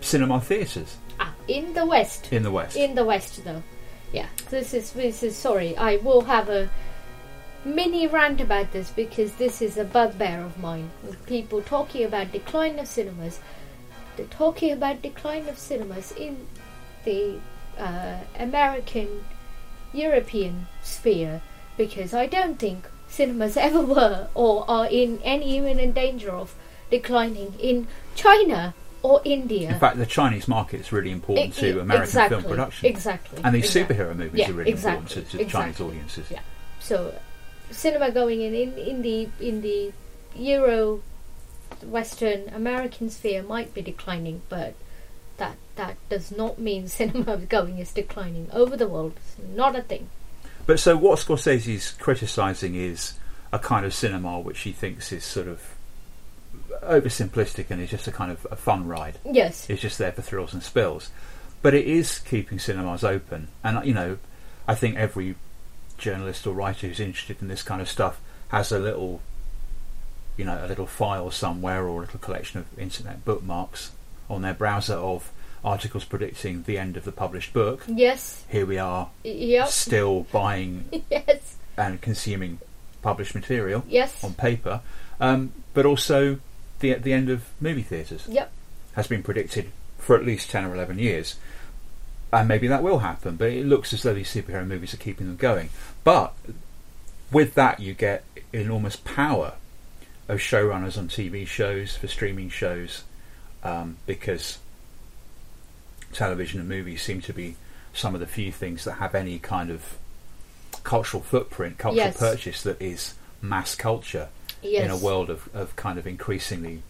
cinema 0.00 0.40
theatres 0.40 0.96
Ah, 1.20 1.34
in 1.48 1.74
the 1.74 1.84
West. 1.84 2.32
in 2.32 2.42
the 2.42 2.50
West. 2.50 2.76
In 2.76 2.94
the 2.94 3.04
West, 3.04 3.44
though. 3.44 3.62
Yeah. 4.12 4.26
This 4.50 4.72
is 4.72 4.92
this 4.92 5.22
is 5.22 5.36
sorry. 5.36 5.76
I 5.76 5.96
will 5.96 6.22
have 6.22 6.48
a 6.48 6.70
mini 7.64 8.06
rant 8.06 8.40
about 8.40 8.72
this 8.72 8.90
because 8.90 9.34
this 9.34 9.60
is 9.62 9.76
a 9.76 9.84
bugbear 9.84 10.42
of 10.42 10.58
mine. 10.58 10.90
With 11.02 11.24
people 11.26 11.62
talking 11.62 12.04
about 12.04 12.32
decline 12.32 12.78
of 12.78 12.86
cinemas. 12.86 13.40
They're 14.16 14.26
talking 14.26 14.72
about 14.72 15.02
decline 15.02 15.48
of 15.48 15.58
cinemas 15.58 16.12
in 16.12 16.46
the 17.04 17.38
uh, 17.78 18.18
American, 18.36 19.24
European 19.92 20.66
sphere 20.82 21.40
because 21.76 22.12
I 22.12 22.26
don't 22.26 22.58
think 22.58 22.86
cinemas 23.08 23.56
ever 23.68 23.80
were 23.80 24.28
or 24.34 24.68
are 24.68 24.86
in 24.86 25.20
any 25.22 25.56
imminent 25.58 25.94
danger 25.94 26.30
of 26.30 26.54
declining 26.90 27.54
in 27.60 27.86
China 28.16 28.74
or 29.02 29.20
India. 29.24 29.70
In 29.70 29.78
fact, 29.78 29.96
the 29.98 30.06
Chinese 30.06 30.48
market 30.48 30.80
is 30.80 30.90
really 30.90 31.12
important 31.12 31.56
I- 31.58 31.60
to 31.60 31.80
American 31.80 32.28
film 32.28 32.42
production. 32.42 32.88
exactly, 32.88 33.40
And 33.44 33.54
these 33.54 33.64
exactly. 33.66 33.96
superhero 33.96 34.16
movies 34.16 34.40
Yeah, 34.40 34.50
are 34.50 34.52
really 34.54 34.70
exactly, 34.72 34.98
important 34.98 35.30
to, 35.30 35.38
to 35.38 35.44
Chinese 35.44 35.80
audiences. 35.80 36.30
Yeah. 36.30 36.40
So, 36.80 37.14
cinema 37.70 38.10
going 38.10 38.40
in, 38.40 38.54
in 38.54 38.78
in 38.78 39.02
the 39.02 39.28
in 39.40 39.60
the 39.60 39.92
Euro, 40.36 41.02
Western 41.82 42.48
American 42.48 43.10
sphere 43.10 43.42
might 43.42 43.74
be 43.74 43.82
declining, 43.82 44.42
but 44.48 44.74
that 45.36 45.56
that 45.76 45.96
does 46.08 46.30
not 46.30 46.58
mean 46.58 46.88
cinema 47.00 47.36
going 47.38 47.78
is 47.78 47.92
declining 47.92 48.48
over 48.52 48.76
the 48.76 48.88
world. 48.88 49.14
It's 49.16 49.36
not 49.54 49.76
a 49.76 49.82
thing. 49.82 50.10
But 50.66 50.78
so 50.80 50.96
what 50.96 51.18
Scorsese's 51.18 51.92
criticising 51.92 52.74
is 52.74 53.14
a 53.52 53.58
kind 53.58 53.86
of 53.86 53.94
cinema 53.94 54.38
which 54.38 54.60
he 54.60 54.72
thinks 54.72 55.12
is 55.12 55.24
sort 55.24 55.48
of 55.48 55.74
oversimplistic 56.82 57.70
and 57.70 57.80
is 57.80 57.90
just 57.90 58.06
a 58.06 58.12
kind 58.12 58.30
of 58.30 58.46
a 58.50 58.56
fun 58.56 58.86
ride. 58.86 59.18
Yes. 59.24 59.68
It's 59.70 59.80
just 59.80 59.98
there 59.98 60.12
for 60.12 60.22
thrills 60.22 60.52
and 60.52 60.62
spills. 60.62 61.10
But 61.62 61.74
it 61.74 61.86
is 61.86 62.18
keeping 62.18 62.58
cinemas 62.58 63.02
open. 63.02 63.48
And, 63.64 63.84
you 63.86 63.94
know, 63.94 64.18
I 64.66 64.74
think 64.74 64.96
every 64.96 65.36
journalist 65.98 66.46
or 66.46 66.54
writer 66.54 66.86
who's 66.86 67.00
interested 67.00 67.42
in 67.42 67.48
this 67.48 67.62
kind 67.62 67.80
of 67.80 67.88
stuff 67.88 68.20
has 68.48 68.72
a 68.72 68.78
little, 68.78 69.20
you 70.36 70.44
know, 70.44 70.64
a 70.64 70.66
little 70.68 70.86
file 70.86 71.30
somewhere 71.30 71.84
or 71.84 71.98
a 71.98 72.00
little 72.06 72.20
collection 72.20 72.60
of 72.60 72.78
internet 72.78 73.24
bookmarks 73.24 73.92
on 74.30 74.42
their 74.42 74.54
browser 74.54 74.94
of 74.94 75.30
articles 75.64 76.04
predicting 76.04 76.62
the 76.62 76.78
end 76.78 76.96
of 76.96 77.04
the 77.04 77.12
published 77.12 77.52
book. 77.52 77.82
Yes. 77.88 78.44
Here 78.48 78.64
we 78.64 78.78
are, 78.78 79.10
Yep. 79.24 79.68
still 79.68 80.26
buying 80.32 80.84
yes. 81.10 81.56
and 81.76 82.00
consuming 82.00 82.58
published 83.02 83.34
material 83.34 83.84
Yes. 83.88 84.22
on 84.24 84.34
paper, 84.34 84.80
um, 85.20 85.52
but 85.74 85.84
also 85.84 86.38
the 86.80 86.94
the 86.94 87.12
end 87.12 87.28
of 87.28 87.44
movie 87.60 87.82
theatres 87.82 88.24
Yep. 88.28 88.50
has 88.94 89.06
been 89.08 89.22
predicted 89.22 89.70
for 89.98 90.16
at 90.16 90.24
least 90.24 90.48
ten 90.50 90.64
or 90.64 90.74
eleven 90.74 90.98
years, 90.98 91.34
and 92.32 92.48
maybe 92.48 92.66
that 92.68 92.82
will 92.82 92.98
happen. 93.00 93.36
But 93.36 93.50
it 93.52 93.66
looks 93.66 93.92
as 93.92 94.02
though 94.02 94.14
these 94.14 94.32
superhero 94.32 94.66
movies 94.66 94.94
are 94.94 94.98
keeping 94.98 95.26
them 95.26 95.36
going. 95.36 95.70
But 96.04 96.34
with 97.32 97.54
that, 97.54 97.80
you 97.80 97.94
get 97.94 98.24
enormous 98.52 98.96
power 98.96 99.54
of 100.28 100.38
showrunners 100.38 100.98
on 100.98 101.08
TV 101.08 101.46
shows 101.46 101.96
for 101.96 102.06
streaming 102.06 102.50
shows, 102.50 103.04
um, 103.64 103.96
because 104.06 104.58
television 106.12 106.60
and 106.60 106.68
movies 106.68 107.02
seem 107.02 107.20
to 107.22 107.32
be 107.32 107.56
some 107.92 108.14
of 108.14 108.20
the 108.20 108.26
few 108.26 108.52
things 108.52 108.84
that 108.84 108.94
have 108.94 109.14
any 109.14 109.38
kind 109.38 109.70
of 109.70 109.96
cultural 110.84 111.22
footprint, 111.22 111.78
cultural 111.78 112.06
Yes. 112.06 112.16
purchase 112.18 112.62
that 112.62 112.80
is 112.80 113.14
mass 113.42 113.74
culture 113.74 114.28
in 114.62 114.90
a 114.90 114.96
world 114.96 115.30
of, 115.30 115.48
of 115.54 115.74
kind 115.76 115.98
of 115.98 116.06
increasingly 116.06 116.82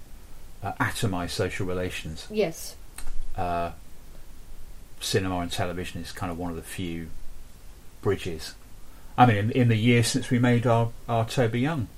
uh, 0.62 0.72
atomized 0.80 1.30
social 1.30 1.66
relations. 1.66 2.26
Yes. 2.30 2.76
Uh, 3.36 3.70
cinema 5.00 5.38
and 5.40 5.50
television 5.52 6.00
is 6.00 6.12
kind 6.12 6.30
of 6.32 6.38
one 6.38 6.50
of 6.50 6.56
the 6.56 6.62
few 6.62 7.08
bridges. 8.02 8.54
I 9.16 9.26
mean, 9.26 9.36
in, 9.36 9.50
in 9.52 9.68
the 9.68 9.76
years 9.76 10.08
since 10.08 10.30
we 10.30 10.38
made 10.38 10.66
our, 10.66 10.90
our 11.08 11.26
Toby 11.26 11.60
Young 11.60 11.88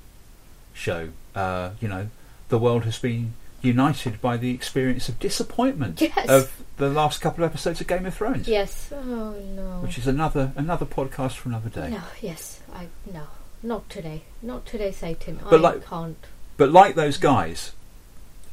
show, 0.72 1.10
uh, 1.34 1.70
you 1.80 1.88
know, 1.88 2.08
the 2.48 2.58
world 2.58 2.84
has 2.84 2.98
been 2.98 3.34
united 3.62 4.20
by 4.22 4.36
the 4.38 4.52
experience 4.54 5.08
of 5.10 5.18
disappointment 5.18 6.00
Yes. 6.00 6.28
of 6.30 6.62
the 6.78 6.88
last 6.88 7.20
couple 7.20 7.44
of 7.44 7.50
episodes 7.50 7.78
of 7.80 7.86
Game 7.86 8.06
of 8.06 8.14
Thrones. 8.14 8.48
Yes. 8.48 8.90
Oh 8.90 9.34
no. 9.54 9.80
Which 9.82 9.98
is 9.98 10.06
another 10.06 10.52
another 10.56 10.86
podcast 10.86 11.32
for 11.32 11.50
another 11.50 11.68
day. 11.68 11.90
No. 11.90 12.00
Yes. 12.22 12.60
I 12.74 12.86
no. 13.12 13.24
Not 13.62 13.90
today. 13.90 14.22
Not 14.40 14.64
today, 14.64 14.90
Satan. 14.92 15.38
But 15.44 15.56
I 15.56 15.62
like- 15.62 15.84
can't. 15.84 16.16
But 16.56 16.72
like 16.72 16.94
those 16.94 17.18
guys, 17.18 17.72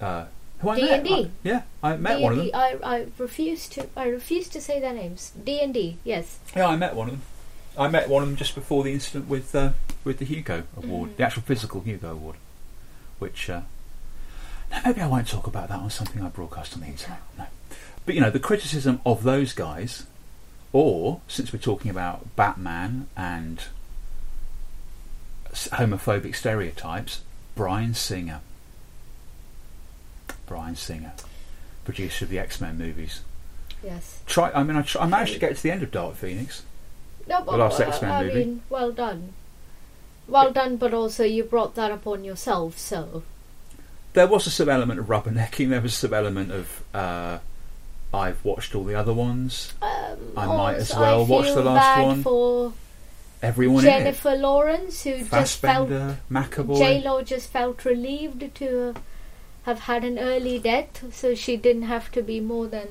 uh, 0.01 0.25
who 0.59 0.69
I 0.69 0.75
D 0.75 0.89
and 0.89 1.03
D. 1.03 1.31
Yeah, 1.43 1.61
I 1.83 1.95
met 1.97 2.19
one 2.19 2.31
of 2.33 2.37
them. 2.39 2.49
I 2.53 2.77
I 2.83 3.05
refuse 3.17 3.67
to. 3.69 3.87
I 3.95 4.07
refuse 4.07 4.49
to 4.49 4.61
say 4.61 4.79
their 4.79 4.93
names. 4.93 5.31
D 5.43 5.59
and 5.61 5.73
D. 5.73 5.97
Yes. 6.03 6.39
Yeah, 6.55 6.67
I 6.67 6.75
met 6.75 6.95
one 6.95 7.07
of 7.07 7.13
them. 7.13 7.21
I 7.77 7.87
met 7.89 8.09
one 8.09 8.23
of 8.23 8.29
them 8.29 8.35
just 8.37 8.55
before 8.55 8.83
the 8.83 8.91
incident 8.91 9.27
with 9.27 9.53
uh, 9.55 9.71
with 10.03 10.17
the 10.19 10.25
Hugo 10.25 10.63
Award, 10.75 11.11
Mhm. 11.11 11.15
the 11.17 11.23
actual 11.23 11.43
physical 11.43 11.81
Hugo 11.81 12.11
Award, 12.11 12.37
which 13.19 13.49
uh, 13.49 13.61
no, 14.71 14.79
maybe 14.83 14.99
I 15.01 15.07
won't 15.07 15.27
talk 15.27 15.45
about 15.47 15.69
that 15.69 15.77
on 15.79 15.89
something 15.91 16.21
I 16.23 16.29
broadcast 16.29 16.73
on 16.73 16.79
the 16.81 16.87
internet. 16.87 17.19
No, 17.37 17.45
but 18.05 18.15
you 18.15 18.21
know 18.21 18.31
the 18.31 18.39
criticism 18.39 18.99
of 19.05 19.21
those 19.23 19.53
guys, 19.53 20.07
or 20.73 21.21
since 21.27 21.53
we're 21.53 21.59
talking 21.59 21.91
about 21.91 22.35
Batman 22.35 23.07
and 23.15 23.61
homophobic 25.53 26.35
stereotypes, 26.35 27.21
Bryan 27.55 27.93
Singer. 27.93 28.41
Bryan 30.47 30.75
Singer, 30.75 31.13
producer 31.85 32.25
of 32.25 32.29
the 32.31 32.39
X 32.39 32.59
Men 32.59 32.77
movies. 32.77 33.21
Yes. 33.83 34.21
Try. 34.25 34.51
I 34.51 34.63
mean, 34.63 34.75
I, 34.75 34.81
tr- 34.81 34.99
I 34.99 35.05
managed 35.05 35.33
to 35.33 35.39
get 35.39 35.55
to 35.55 35.61
the 35.63 35.71
end 35.71 35.83
of 35.83 35.91
Dark 35.91 36.15
Phoenix. 36.15 36.63
No, 37.27 37.43
The 37.43 37.57
last 37.57 37.79
uh, 37.79 37.83
X-Men 37.83 38.25
movie. 38.25 38.39
mean, 38.39 38.61
well 38.69 38.91
done. 38.91 39.33
Well 40.27 40.51
done, 40.51 40.77
but 40.77 40.93
also 40.93 41.23
you 41.23 41.43
brought 41.43 41.75
that 41.75 41.91
upon 41.91 42.23
yourself. 42.23 42.77
So 42.77 43.23
There 44.13 44.27
was 44.27 44.47
a 44.47 44.49
some 44.49 44.69
element 44.69 44.99
of 44.99 45.07
rubbernecking. 45.07 45.69
There 45.69 45.81
was 45.81 45.93
some 45.93 46.13
element 46.13 46.51
of 46.51 46.83
uh, 46.93 47.39
I've 48.13 48.43
watched 48.43 48.75
all 48.75 48.83
the 48.83 48.95
other 48.95 49.13
ones. 49.13 49.73
I 49.81 50.45
might 50.45 50.75
as 50.75 50.91
well 50.93 51.25
watch 51.25 51.47
the 51.47 51.61
last 51.63 52.01
one. 52.03 52.23
for 52.23 52.73
Everyone. 53.41 53.83
Jennifer 53.83 54.35
Lawrence, 54.35 55.03
who 55.03 55.19
just 55.19 55.59
felt 55.59 55.89
Fassbender, 55.89 56.17
J 56.77 57.01
Law 57.03 57.21
just 57.21 57.49
felt 57.49 57.85
relieved 57.85 58.55
to 58.55 58.95
have 59.67 59.81
had 59.81 60.05
an 60.05 60.17
early 60.17 60.57
death, 60.57 61.13
so 61.13 61.35
she 61.35 61.57
didn't 61.57 61.81
have 61.83 62.09
to 62.13 62.21
be 62.21 62.39
more 62.39 62.67
than 62.67 62.87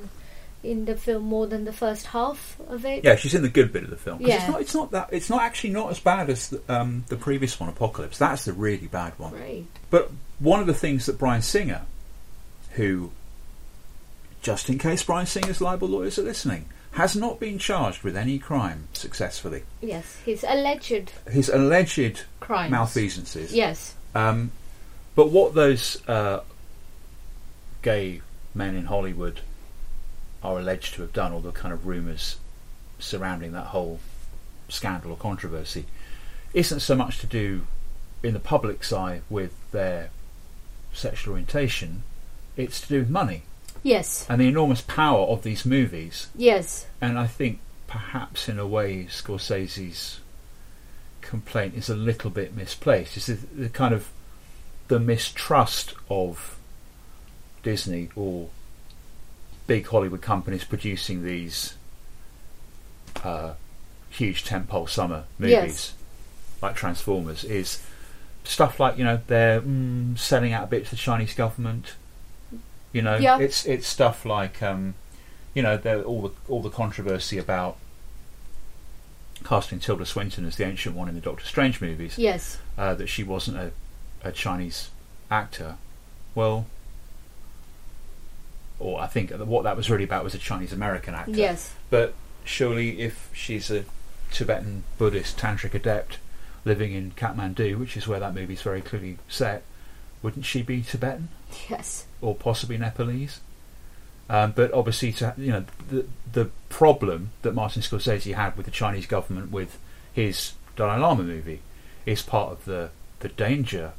in 0.63 0.85
the 0.85 0.95
film 0.95 1.23
more 1.23 1.47
than 1.47 1.65
the 1.65 1.73
first 1.73 2.05
half 2.07 2.59
of 2.67 2.85
it. 2.85 3.03
Yeah, 3.03 3.15
she's 3.15 3.33
in 3.33 3.41
the 3.41 3.49
good 3.49 3.73
bit 3.73 3.83
of 3.83 3.89
the 3.89 3.95
film. 3.97 4.21
Yeah. 4.21 4.35
It's 4.35 4.47
not. 4.47 4.61
It's 4.61 4.75
not 4.75 4.91
that. 4.91 5.09
It's 5.11 5.29
not 5.29 5.41
actually 5.41 5.71
not 5.71 5.89
as 5.89 5.99
bad 5.99 6.29
as 6.29 6.49
the, 6.49 6.61
um, 6.69 7.03
the 7.07 7.15
previous 7.15 7.59
one, 7.59 7.67
Apocalypse. 7.67 8.19
That's 8.19 8.45
the 8.45 8.53
really 8.53 8.85
bad 8.85 9.13
one. 9.17 9.33
Right. 9.33 9.65
But 9.89 10.11
one 10.37 10.59
of 10.59 10.67
the 10.67 10.73
things 10.75 11.07
that 11.07 11.17
Bryan 11.17 11.41
Singer, 11.41 11.81
who, 12.73 13.11
just 14.43 14.69
in 14.69 14.77
case 14.77 15.01
Bryan 15.01 15.25
Singer's 15.25 15.59
libel 15.61 15.87
lawyers 15.87 16.19
are 16.19 16.23
listening, 16.23 16.65
has 16.91 17.15
not 17.15 17.39
been 17.39 17.57
charged 17.57 18.03
with 18.03 18.15
any 18.15 18.37
crime 18.37 18.87
successfully. 18.93 19.63
Yes, 19.81 20.17
his 20.25 20.45
alleged 20.47 21.11
His 21.27 21.49
alleged 21.49 22.25
Crimes. 22.39 22.71
malfeasances. 22.71 23.51
Yes. 23.51 23.95
Um, 24.13 24.51
but 25.15 25.31
what 25.31 25.55
those 25.55 26.07
uh, 26.07 26.41
gay 27.87 28.19
men 28.53 28.75
in 28.75 28.87
Hollywood 28.87 29.39
are 30.43 30.59
alleged 30.59 30.93
to 30.95 31.01
have 31.03 31.13
done, 31.13 31.31
all 31.31 31.39
the 31.39 31.53
kind 31.53 31.73
of 31.73 31.87
rumours 31.87 32.35
surrounding 32.99 33.53
that 33.53 33.67
whole 33.67 34.01
scandal 34.67 35.11
or 35.11 35.15
controversy, 35.15 35.85
isn't 36.53 36.81
so 36.81 36.95
much 36.95 37.19
to 37.19 37.27
do 37.27 37.65
in 38.21 38.33
the 38.33 38.41
public's 38.41 38.91
eye 38.91 39.21
with 39.29 39.53
their 39.71 40.09
sexual 40.91 41.31
orientation, 41.31 42.03
it's 42.57 42.81
to 42.81 42.87
do 42.89 42.99
with 42.99 43.09
money 43.09 43.43
Yes. 43.83 44.25
and 44.27 44.41
the 44.41 44.49
enormous 44.49 44.81
power 44.81 45.25
of 45.27 45.43
these 45.43 45.65
movies. 45.65 46.27
Yes. 46.35 46.87
And 46.99 47.17
I 47.17 47.27
think 47.27 47.59
perhaps 47.87 48.49
in 48.49 48.59
a 48.59 48.67
way 48.67 49.05
Scorsese's 49.05 50.19
complaint 51.21 51.75
is 51.75 51.87
a 51.87 51.95
little 51.95 52.31
bit 52.31 52.53
misplaced. 52.53 53.15
It's 53.15 53.27
the, 53.27 53.35
the 53.35 53.69
kind 53.69 53.93
of 53.93 54.09
the 54.89 54.99
mistrust 54.99 55.93
of 56.09 56.56
Disney 57.71 58.07
or 58.15 58.47
big 59.67 59.85
Hollywood 59.87 60.21
companies 60.21 60.63
producing 60.63 61.23
these 61.25 61.75
uh, 63.23 63.53
huge 64.09 64.45
tentpole 64.45 64.87
summer 64.89 65.25
movies 65.37 65.51
Yes. 65.53 65.93
like 66.61 66.75
Transformers 66.75 67.43
is 67.43 67.81
stuff 68.45 68.79
like 68.79 68.97
you 68.97 69.03
know 69.03 69.19
they're 69.27 69.59
mm, 69.59 70.17
selling 70.17 70.53
out 70.53 70.63
a 70.63 70.67
bit 70.67 70.85
to 70.85 70.91
the 70.91 70.95
Chinese 70.95 71.33
government. 71.33 71.95
You 72.93 73.01
know, 73.01 73.17
Yeah. 73.17 73.37
it's 73.39 73.65
it's 73.65 73.85
stuff 73.85 74.25
like 74.25 74.63
um, 74.63 74.93
you 75.53 75.61
know, 75.61 75.75
there 75.75 76.01
all 76.03 76.21
the 76.21 76.31
all 76.47 76.61
the 76.61 76.69
controversy 76.69 77.37
about 77.37 77.75
casting 79.43 79.79
Tilda 79.79 80.05
Swinton 80.05 80.45
as 80.45 80.55
the 80.55 80.65
ancient 80.65 80.95
one 80.95 81.09
in 81.09 81.15
the 81.15 81.21
Doctor 81.21 81.45
Strange 81.45 81.81
movies. 81.81 82.17
Yes. 82.17 82.59
uh, 82.77 82.95
that 82.95 83.07
she 83.07 83.23
wasn't 83.23 83.57
a, 83.57 83.71
a 84.23 84.31
Chinese 84.31 84.89
actor. 85.29 85.75
Well, 86.33 86.65
or 88.79 88.99
I 89.01 89.07
think 89.07 89.31
what 89.31 89.63
that 89.63 89.75
was 89.77 89.89
really 89.89 90.03
about 90.03 90.23
was 90.23 90.35
a 90.35 90.39
Chinese 90.39 90.73
American 90.73 91.13
actor. 91.15 91.31
Yes. 91.31 91.73
But 91.89 92.13
surely, 92.43 92.99
if 93.01 93.29
she's 93.33 93.71
a 93.71 93.85
Tibetan 94.31 94.83
Buddhist 94.97 95.37
tantric 95.37 95.73
adept 95.73 96.19
living 96.65 96.93
in 96.93 97.11
Kathmandu, 97.11 97.77
which 97.79 97.95
is 97.97 98.07
where 98.07 98.19
that 98.19 98.33
movie's 98.35 98.61
very 98.61 98.81
clearly 98.81 99.17
set, 99.29 99.63
wouldn't 100.21 100.45
she 100.45 100.61
be 100.61 100.81
Tibetan 100.81 101.29
Yes. 101.69 102.05
or 102.21 102.35
possibly 102.35 102.77
Nepalese? 102.77 103.39
Um, 104.29 104.51
but 104.55 104.73
obviously, 104.73 105.13
to, 105.13 105.33
you 105.37 105.51
know, 105.53 105.65
the 105.89 106.05
the 106.31 106.49
problem 106.67 107.31
that 107.43 107.53
Martin 107.53 107.81
Scorsese 107.81 108.35
had 108.35 108.57
with 108.57 108.65
the 108.65 108.71
Chinese 108.73 109.05
government 109.05 109.51
with 109.51 109.79
his 110.11 110.51
Dalai 110.75 110.99
Lama 110.99 111.23
movie 111.23 111.61
is 112.05 112.21
part 112.21 112.51
of 112.51 112.65
the 112.65 112.89
the 113.19 113.29
danger 113.29 113.93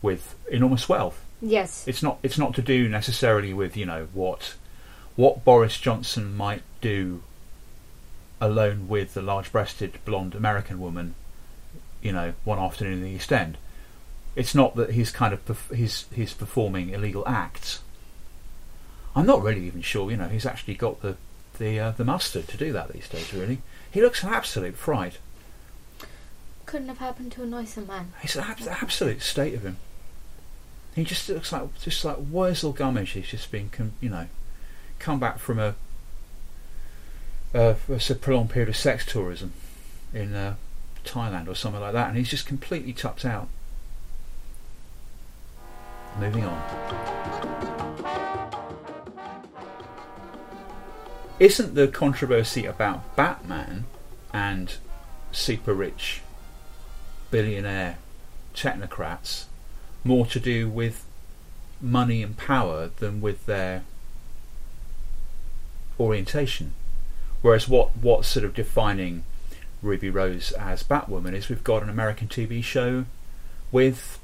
with 0.00 0.34
enormous 0.50 0.88
wealth. 0.88 1.22
Yes. 1.42 1.86
It's 1.88 2.02
not 2.02 2.18
it's 2.22 2.38
not 2.38 2.54
to 2.54 2.62
do 2.62 2.88
necessarily 2.88 3.52
with 3.54 3.76
you 3.76 3.86
know 3.86 4.08
what 4.12 4.54
what 5.16 5.44
Boris 5.44 5.78
Johnson 5.78 6.36
might 6.36 6.62
do 6.80 7.22
alone 8.40 8.88
with 8.88 9.14
the 9.14 9.22
large-breasted 9.22 9.98
blonde 10.04 10.34
American 10.34 10.80
woman, 10.80 11.14
you 12.00 12.12
know, 12.12 12.32
one 12.44 12.58
afternoon 12.58 12.94
in 12.94 13.02
the 13.02 13.10
East 13.10 13.32
End. 13.32 13.58
It's 14.34 14.54
not 14.54 14.76
that 14.76 14.92
he's 14.92 15.10
kind 15.10 15.34
of 15.34 15.44
perf- 15.44 15.74
he's 15.74 16.06
he's 16.14 16.32
performing 16.32 16.90
illegal 16.90 17.26
acts. 17.26 17.80
I'm 19.14 19.26
not 19.26 19.42
really 19.42 19.66
even 19.66 19.82
sure. 19.82 20.10
You 20.10 20.16
know, 20.16 20.28
he's 20.28 20.46
actually 20.46 20.74
got 20.74 21.02
the 21.02 21.16
the 21.58 21.78
uh, 21.80 21.90
the 21.92 22.04
mustard 22.04 22.48
to 22.48 22.56
do 22.56 22.72
that 22.72 22.92
these 22.92 23.08
days. 23.08 23.34
Really, 23.34 23.60
he 23.90 24.00
looks 24.00 24.22
an 24.22 24.32
absolute 24.32 24.76
fright. 24.76 25.18
Couldn't 26.64 26.88
have 26.88 26.98
happened 26.98 27.32
to 27.32 27.42
a 27.42 27.46
nicer 27.46 27.80
man. 27.80 28.12
It's 28.22 28.36
an 28.36 28.44
ab- 28.44 28.60
absolute 28.68 29.20
state 29.22 29.54
of 29.54 29.62
him. 29.62 29.76
He 31.00 31.06
just 31.06 31.30
looks 31.30 31.50
like 31.50 31.80
just 31.80 32.04
like 32.04 32.18
Wurzel 32.18 32.74
Gummidge. 32.74 33.12
He's 33.12 33.28
just 33.28 33.50
been, 33.50 33.70
you 34.02 34.10
know, 34.10 34.26
come 34.98 35.18
back 35.18 35.38
from 35.38 35.58
a 35.58 35.74
uh, 37.54 37.74
a 37.88 38.14
prolonged 38.16 38.50
period 38.50 38.68
of 38.68 38.76
sex 38.76 39.06
tourism 39.06 39.54
in 40.12 40.34
uh, 40.34 40.56
Thailand 41.02 41.48
or 41.48 41.54
something 41.54 41.80
like 41.80 41.94
that, 41.94 42.08
and 42.08 42.18
he's 42.18 42.28
just 42.28 42.44
completely 42.44 42.92
tucked 42.92 43.24
out. 43.24 43.48
Moving 46.18 46.44
on. 46.44 46.60
Isn't 51.38 51.74
the 51.76 51.88
controversy 51.88 52.66
about 52.66 53.16
Batman 53.16 53.86
and 54.34 54.74
super 55.32 55.72
rich 55.72 56.20
billionaire 57.30 57.96
technocrats 58.54 59.46
more 60.04 60.26
to 60.26 60.40
do 60.40 60.68
with 60.68 61.04
money 61.80 62.22
and 62.22 62.36
power 62.36 62.90
than 62.98 63.20
with 63.20 63.46
their 63.46 63.84
orientation? 65.98 66.72
Whereas 67.42 67.68
what 67.68 67.96
what's 67.96 68.28
sort 68.28 68.44
of 68.44 68.54
defining 68.54 69.24
Ruby 69.82 70.10
Rose 70.10 70.52
as 70.52 70.82
Batwoman 70.82 71.34
is 71.34 71.48
we've 71.48 71.64
got 71.64 71.82
an 71.82 71.88
American 71.88 72.28
TV 72.28 72.62
show 72.62 73.06
with, 73.72 74.18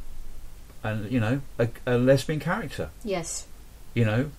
an, 0.82 1.06
you 1.10 1.20
know, 1.20 1.40
a, 1.58 1.68
a 1.86 1.96
lesbian 1.96 2.40
character. 2.40 2.90
Yes. 3.04 3.46
You 3.94 4.04
know, 4.04 4.30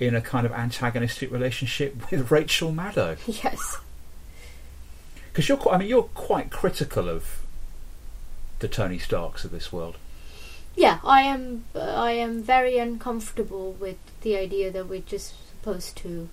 in 0.00 0.14
a 0.14 0.20
kind 0.20 0.46
of 0.46 0.52
antagonistic 0.52 1.30
relationship 1.30 1.94
with 2.10 2.30
Rachel 2.30 2.72
Maddow. 2.72 3.16
Yes. 3.42 3.78
Because 5.28 5.48
you're, 5.48 5.58
quite, 5.58 5.74
I 5.74 5.78
mean, 5.78 5.88
you're 5.88 6.02
quite 6.02 6.50
critical 6.50 7.08
of 7.08 7.42
the 8.58 8.68
Tony 8.68 8.98
Starks 8.98 9.44
of 9.44 9.50
this 9.50 9.72
world. 9.72 9.96
Yeah, 10.76 10.98
I 11.02 11.22
am. 11.22 11.64
I 11.74 12.12
am 12.12 12.42
very 12.42 12.76
uncomfortable 12.76 13.72
with 13.72 13.96
the 14.20 14.36
idea 14.36 14.70
that 14.70 14.88
we're 14.88 15.00
just 15.00 15.34
supposed 15.48 15.96
to 15.98 16.28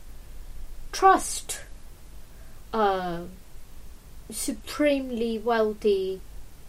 trust 0.92 1.62
uh, 2.74 3.22
supremely 4.30 5.40
wealthy 5.40 6.20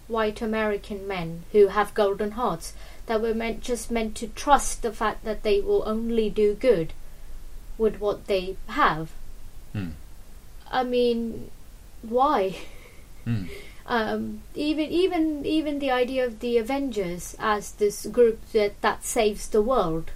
white 0.07 0.41
American 0.41 1.09
men 1.09 1.43
who 1.51 1.67
have 1.69 1.95
golden 1.95 2.33
hearts. 2.33 2.75
That 3.07 3.21
we're 3.21 3.35
meant 3.35 3.61
just 3.61 3.91
meant 3.91 4.15
to 4.17 4.29
trust 4.29 4.83
the 4.83 4.93
fact 4.93 5.25
that 5.25 5.43
they 5.43 5.61
will 5.61 5.83
only 5.85 6.31
do 6.31 6.55
good 6.55 6.93
with 7.77 8.01
what 8.01 8.29
they 8.29 8.57
have. 8.69 9.11
Hmm. 9.73 9.91
I 10.71 10.85
mean, 10.85 11.51
why? 12.03 12.57
Hmm. 13.25 13.47
um, 13.87 14.43
even 14.55 14.91
even 14.91 15.45
even 15.45 15.79
the 15.79 15.91
idea 15.91 16.25
of 16.25 16.41
the 16.41 16.59
Avengers 16.59 17.37
as 17.39 17.73
this 17.73 18.07
group 18.07 18.41
that 18.53 18.81
that 18.81 19.05
saves 19.05 19.49
the 19.49 19.63
world. 19.63 20.11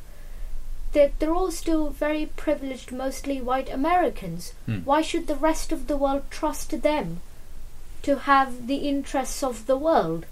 They're, 0.93 1.13
they're 1.19 1.35
all 1.35 1.51
still 1.51 1.91
very 1.91 2.27
privileged, 2.27 2.93
mostly 2.93 3.43
white 3.43 3.71
Americans. 3.71 4.55
Hmm. 4.65 4.79
Why 4.79 5.03
should 5.03 5.27
the 5.27 5.35
rest 5.37 5.71
of 5.71 5.87
the 5.87 5.99
world 5.99 6.23
trust 6.31 6.81
them 6.81 7.21
to 8.05 8.21
have 8.21 8.69
the 8.69 8.89
interests 8.89 9.43
of 9.43 9.67
the 9.67 9.77
world 9.77 10.25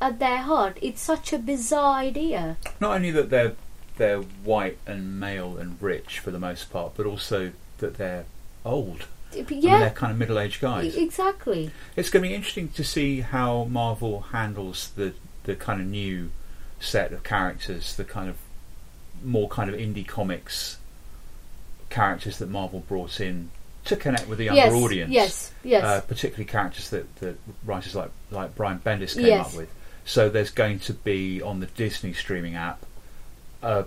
at 0.00 0.18
their 0.18 0.38
heart? 0.38 0.78
It's 0.82 1.00
such 1.00 1.32
a 1.32 1.38
bizarre 1.38 1.94
idea. 1.98 2.56
Not 2.80 2.96
only 2.96 3.12
that 3.12 3.30
they're 3.30 3.54
they're 3.98 4.22
white 4.22 4.78
and 4.86 5.20
male 5.20 5.58
and 5.58 5.80
rich 5.80 6.18
for 6.18 6.30
the 6.30 6.38
most 6.38 6.72
part, 6.72 6.94
but 6.96 7.06
also 7.06 7.52
that 7.78 7.98
they're 7.98 8.24
old. 8.64 9.04
I 9.32 9.36
mean, 9.48 9.62
Yeah, 9.62 9.78
they're 9.80 9.90
kind 9.90 10.12
of 10.12 10.18
middle-aged 10.18 10.60
guys. 10.60 10.96
exactly. 10.96 11.70
It's 11.96 12.10
going 12.10 12.22
to 12.22 12.28
be 12.28 12.34
interesting 12.34 12.68
to 12.70 12.84
see 12.84 13.20
how 13.20 13.64
Marvel 13.64 14.20
handles 14.32 14.90
the 14.96 15.14
the 15.44 15.54
kind 15.56 15.80
of 15.80 15.86
new 15.86 16.30
set 16.80 17.12
of 17.12 17.22
characters, 17.22 17.96
the 17.96 18.04
kind 18.04 18.28
of 18.28 18.36
more 19.24 19.48
kind 19.48 19.70
of 19.70 19.76
indie 19.76 20.06
comics 20.06 20.78
characters 21.88 22.38
that 22.38 22.48
Marvel 22.48 22.80
brought 22.80 23.20
in 23.20 23.50
to 23.84 23.96
connect 23.96 24.28
with 24.28 24.38
the 24.38 24.44
younger 24.44 24.60
Yes, 24.60 24.72
audience. 24.72 25.10
yes, 25.12 25.52
yes. 25.64 25.82
Uh, 25.84 26.00
particularly 26.02 26.44
characters 26.44 26.90
that, 26.90 27.16
that 27.16 27.36
writers 27.64 27.94
like 27.94 28.10
like 28.30 28.54
Brian 28.54 28.78
Bendis 28.78 29.14
came 29.14 29.26
Yes. 29.26 29.46
up 29.48 29.54
with. 29.56 29.68
So 30.04 30.28
there's 30.28 30.50
going 30.50 30.78
to 30.80 30.92
be 30.92 31.40
on 31.42 31.60
the 31.60 31.66
Disney 31.66 32.12
streaming 32.12 32.54
app 32.54 32.84
a, 33.62 33.84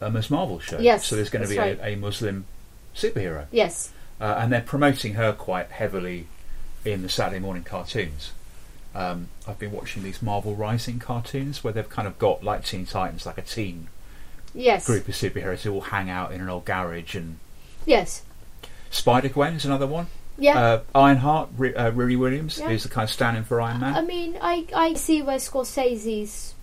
a 0.00 0.10
Ms. 0.10 0.30
Marvel 0.30 0.58
show. 0.60 0.78
Yes, 0.78 1.06
So 1.06 1.16
there's 1.16 1.30
going 1.30 1.42
to 1.44 1.48
be 1.48 1.56
that's 1.56 1.80
a, 1.80 1.92
a 1.92 1.96
Muslim 1.96 2.46
superhero. 2.94 3.46
Yes. 3.50 3.90
Uh, 4.20 4.36
and 4.38 4.52
they're 4.52 4.60
promoting 4.60 5.14
her 5.14 5.32
quite 5.32 5.70
heavily 5.70 6.26
in 6.84 7.02
the 7.02 7.08
Saturday 7.08 7.38
morning 7.38 7.62
cartoons. 7.64 8.32
Um, 8.94 9.28
I've 9.46 9.58
been 9.58 9.70
watching 9.72 10.02
these 10.02 10.20
Marvel 10.22 10.54
Rising 10.56 10.98
cartoons 10.98 11.62
where 11.62 11.72
they've 11.72 11.88
kind 11.88 12.08
of 12.08 12.18
got 12.18 12.42
like 12.42 12.64
Teen 12.64 12.86
Titans, 12.86 13.26
like 13.26 13.38
a 13.38 13.42
teen 13.42 13.88
Yes. 14.54 14.86
group 14.86 15.06
of 15.06 15.14
superheroes 15.14 15.60
who 15.60 15.72
all 15.74 15.82
hang 15.82 16.08
out 16.10 16.32
in 16.32 16.40
an 16.40 16.48
old 16.48 16.64
garage. 16.64 17.14
And 17.14 17.38
Yes. 17.86 18.22
Spider 18.90 19.28
Gwen 19.28 19.54
is 19.54 19.64
another 19.64 19.86
one. 19.86 20.06
Yeah. 20.38 20.58
Uh, 20.58 20.80
Ironheart, 20.94 21.50
R- 21.58 21.66
uh, 21.66 21.90
Riri 21.90 22.18
Williams, 22.18 22.58
Yeah. 22.58 22.68
who's 22.68 22.82
the 22.84 22.88
kind 22.88 23.04
of 23.04 23.10
stand-in 23.10 23.44
for 23.44 23.60
Iron 23.60 23.80
Man. 23.80 23.94
I 23.94 24.00
mean, 24.00 24.38
I, 24.40 24.66
I 24.74 24.94
see 24.94 25.20
where 25.22 25.36
Scorsese's 25.38 26.54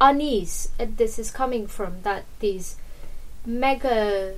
unease 0.00 0.68
at 0.78 0.96
this 0.96 1.18
is 1.18 1.30
coming 1.30 1.66
from. 1.66 2.02
That 2.02 2.24
these 2.40 2.76
mega 3.44 4.34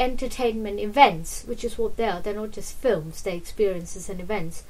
entertainment 0.00 0.80
events, 0.80 1.44
which 1.46 1.62
is 1.62 1.78
what 1.78 1.96
they 1.96 2.08
are, 2.08 2.20
they're 2.20 2.34
not 2.34 2.50
just 2.52 2.74
films, 2.74 3.22
they're 3.22 3.34
experiences 3.34 4.08
and 4.08 4.18
events, 4.18 4.64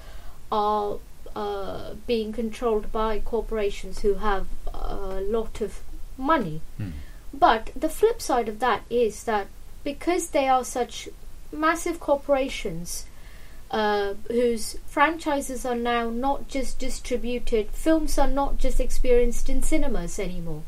are 0.50 0.98
uh, 1.36 1.94
being 2.06 2.32
controlled 2.32 2.90
by 2.90 3.20
corporations 3.20 4.00
who 4.00 4.14
have 4.14 4.48
a 4.74 5.20
lot 5.20 5.60
of 5.60 5.80
money. 6.18 6.60
Hmm. 6.76 6.90
But 7.32 7.70
the 7.76 7.88
flip 7.88 8.20
side 8.20 8.48
of 8.48 8.58
that 8.58 8.82
is 8.90 9.22
that 9.24 9.46
because 9.84 10.30
they 10.30 10.48
are 10.48 10.64
such 10.64 11.08
massive 11.52 12.00
corporations 12.00 13.06
uh, 13.70 14.14
whose 14.26 14.76
franchises 14.86 15.64
are 15.64 15.76
now 15.76 16.10
not 16.10 16.48
just 16.48 16.80
distributed, 16.80 17.70
films 17.70 18.18
are 18.18 18.28
not 18.28 18.58
just 18.58 18.80
experienced 18.80 19.48
in 19.48 19.62
cinemas 19.62 20.18
anymore. 20.18 20.64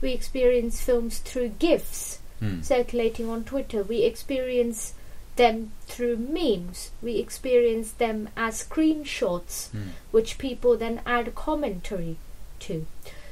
We 0.00 0.12
experience 0.12 0.80
films 0.80 1.18
through 1.18 1.50
GIFs 1.58 2.20
Hmm. 2.40 2.60
circulating 2.62 3.30
on 3.30 3.44
Twitter. 3.44 3.82
We 3.82 4.02
experience 4.02 4.92
them 5.36 5.72
through 5.86 6.16
memes. 6.16 6.90
We 7.02 7.16
experience 7.16 7.92
them 7.92 8.28
as 8.36 8.62
screenshots, 8.62 9.70
Hmm. 9.70 9.88
which 10.10 10.38
people 10.38 10.76
then 10.76 11.00
add 11.06 11.34
commentary 11.34 12.16
to. 12.60 12.86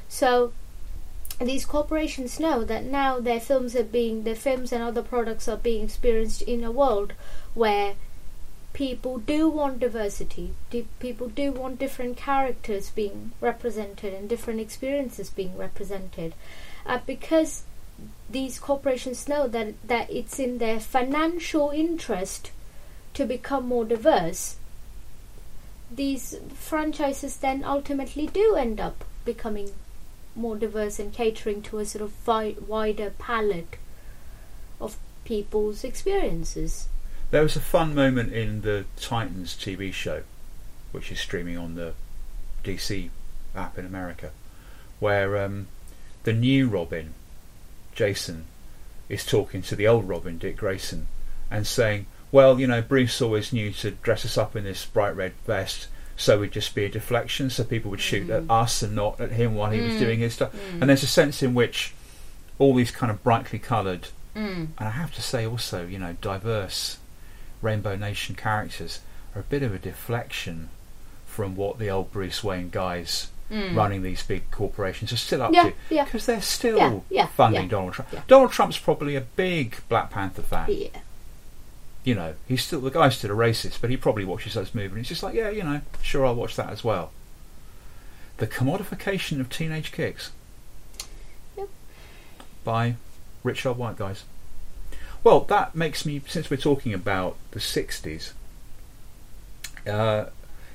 So 0.09 0.53
these 1.41 1.65
corporations 1.67 2.39
know 2.39 2.65
that 2.65 2.85
now 2.85 3.19
their 3.19 3.41
films 3.41 3.75
are 3.75 3.83
being 3.83 4.23
their 4.23 4.37
films 4.37 4.73
and 4.73 4.83
other 4.83 5.03
products 5.03 5.49
are 5.49 5.57
being 5.57 5.85
experienced 5.85 6.43
in 6.43 6.63
a 6.63 6.71
world 6.71 7.13
where 7.55 7.95
people 8.73 9.19
do 9.19 9.49
want 9.49 9.81
diversity 9.81 10.53
do, 10.71 10.87
people 10.99 11.29
do 11.29 11.53
want 11.53 11.79
different 11.79 12.17
characters 12.17 12.91
being 12.91 13.33
represented 13.41 14.13
and 14.13 14.29
different 14.29 14.61
experiences 14.61 15.31
being 15.31 15.57
represented 15.57 16.35
uh, 16.87 16.99
because 17.07 17.63
these 18.29 18.59
corporations 18.59 19.29
know 19.29 19.47
that 19.49 19.75
that 19.87 20.11
it's 20.11 20.39
in 20.39 20.59
their 20.59 20.81
financial 20.81 21.71
interest 21.71 22.51
to 23.15 23.25
become 23.25 23.67
more 23.67 23.85
diverse, 23.85 24.57
these 25.91 26.37
franchises 26.55 27.37
then 27.37 27.63
ultimately 27.65 28.27
do 28.27 28.57
end 28.57 28.81
up 28.81 29.05
becoming 29.25 29.71
more 30.35 30.57
diverse 30.57 30.99
and 30.99 31.13
catering 31.13 31.63
to 31.63 31.79
a 31.79 31.85
sort 31.85 32.03
of 32.03 32.11
vi- 32.11 32.57
wider 32.67 33.11
palette 33.19 33.77
of 34.81 34.97
people's 35.25 35.85
experiences. 35.85 36.89
There 37.31 37.43
was 37.43 37.57
a 37.57 37.61
fun 37.61 37.95
moment 37.95 38.33
in 38.33 38.63
the 38.63 38.85
Titans 38.97 39.55
TV 39.55 39.93
show, 39.93 40.23
which 40.93 41.11
is 41.11 41.21
streaming 41.21 41.57
on 41.57 41.75
the 41.75 41.95
DC 42.65 43.11
app 43.55 43.79
in 43.79 43.87
America, 43.87 44.31
where 44.99 45.43
um, 45.43 45.69
the 46.25 46.33
new 46.33 46.69
Robin, 46.69 47.15
Jason, 47.95 48.47
is 49.09 49.25
talking 49.25 49.63
to 49.63 49.77
the 49.77 49.87
old 49.87 50.09
Robin, 50.09 50.39
Dick 50.39 50.57
Grayson, 50.57 51.07
and 51.51 51.67
saying, 51.67 52.07
"Well, 52.33 52.59
you 52.59 52.67
know, 52.67 52.83
Bruce 52.83 53.21
always 53.23 53.53
knew 53.53 53.71
to 53.73 53.91
dress 53.93 54.25
us 54.25 54.39
up 54.39 54.57
in 54.57 54.65
this 54.65 54.85
bright 54.85 55.15
red 55.17 55.33
vest." 55.47 55.89
So 56.17 56.39
we'd 56.39 56.53
just 56.53 56.75
be 56.75 56.85
a 56.85 56.89
deflection, 56.89 57.51
so 57.51 57.65
people 57.65 57.91
would 57.91 58.01
shoot 58.01 58.31
at 58.31 58.45
us 58.49 58.83
and 58.83 58.95
not 58.95 59.21
at 59.21 59.33
him 59.33 59.55
while 59.57 59.71
he 59.73 59.81
was 59.81 59.95
Mm. 59.95 59.99
doing 59.99 60.19
his 60.21 60.35
stuff. 60.35 60.53
Mm. 60.53 60.81
And 60.83 60.91
there's 60.91 61.03
a 61.03 61.09
sense 61.09 61.43
in 61.43 61.55
which 61.55 61.93
all 62.59 62.75
these 62.75 62.93
kind 62.93 63.11
of 63.11 63.23
brightly 63.25 63.59
coloured 63.59 64.09
Mm. 64.37 64.69
and 64.79 64.89
I 64.89 64.91
have 64.91 65.13
to 65.15 65.23
say 65.23 65.45
also, 65.47 65.87
you 65.87 65.99
know, 65.99 66.17
diverse 66.21 66.99
Rainbow 67.63 67.97
Nation 67.97 68.35
characters 68.37 69.01
are 69.35 69.41
a 69.41 69.45
bit 69.45 69.63
of 69.65 69.75
a 69.75 69.79
deflection 69.79 70.69
from 71.27 71.57
what 71.57 71.79
the 71.81 71.91
old 71.91 72.13
Bruce 72.13 72.45
Wayne 72.45 72.71
guys 72.71 73.29
Mm. 73.51 73.77
running 73.77 74.03
these 74.03 74.23
big 74.23 74.51
corporations 74.51 75.13
are 75.13 75.19
still 75.19 75.43
up 75.43 75.53
Yeah, 75.53 75.65
to. 75.65 75.73
yeah. 75.91 76.05
Because 76.05 76.25
they're 76.27 76.41
still 76.41 76.79
Yeah, 76.79 77.01
yeah, 77.11 77.27
funding 77.27 77.65
yeah, 77.65 77.69
Donald 77.69 77.93
Trump. 77.93 78.11
yeah. 78.13 78.23
Donald 78.27 78.53
Trump's 78.53 78.79
probably 78.79 79.17
a 79.17 79.21
big 79.21 79.77
Black 79.91 80.11
Panther 80.11 80.43
fan. 80.43 80.67
Yeah. 80.71 80.89
You 82.05 82.15
know, 82.15 82.35
he's 82.49 82.65
still 82.65 82.81
the 82.81 82.91
guy's 82.91 83.19
still 83.19 83.31
a 83.31 83.35
racist, 83.35 83.81
but 83.83 83.91
he 83.91 83.97
probably 83.99 84.25
watches 84.25 84.55
those 84.55 84.75
movies 84.75 84.91
and 84.93 84.99
he's 84.99 85.09
just 85.09 85.23
like, 85.23 85.35
yeah, 85.35 85.51
you 85.51 85.63
know, 85.63 85.83
sure, 86.03 86.25
I'll 86.25 86.35
watch 86.35 86.57
that 86.57 86.71
as 86.71 86.83
well. 86.83 87.13
The 88.39 88.47
commodification 88.47 89.41
of 89.41 89.49
teenage 89.51 89.93
kicks 89.93 90.31
Yep. 91.57 91.69
by 92.65 92.97
rich 93.43 93.65
old 93.67 93.77
white 93.79 93.97
guys. 93.97 94.25
Well, 95.23 95.41
that 95.41 95.75
makes 95.75 96.05
me, 96.05 96.21
since 96.27 96.51
we're 96.51 96.57
talking 96.57 96.93
about 96.95 97.37
the 97.53 97.61
60s, 97.61 98.33
uh, 99.87 100.27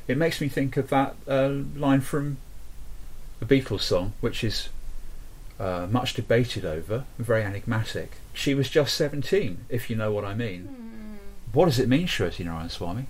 it 0.07 0.17
makes 0.17 0.39
me 0.41 0.47
think 0.49 0.77
of 0.77 0.89
that 0.89 1.15
uh, 1.27 1.49
line 1.75 2.01
from 2.01 2.37
the 3.39 3.45
Beatles 3.45 3.81
song, 3.81 4.13
which 4.21 4.43
is 4.43 4.69
uh, 5.59 5.87
much 5.89 6.13
debated 6.13 6.65
over, 6.65 7.05
very 7.17 7.43
enigmatic. 7.43 8.13
She 8.33 8.53
was 8.53 8.69
just 8.69 8.95
17, 8.95 9.65
if 9.69 9.89
you 9.89 9.95
know 9.95 10.11
what 10.11 10.25
I 10.25 10.33
mean. 10.33 11.19
What 11.51 11.65
does 11.65 11.79
it 11.79 11.89
mean, 11.89 12.07
Shruti 12.07 12.45
Narayan 12.45 12.69
Swami? 12.69 13.05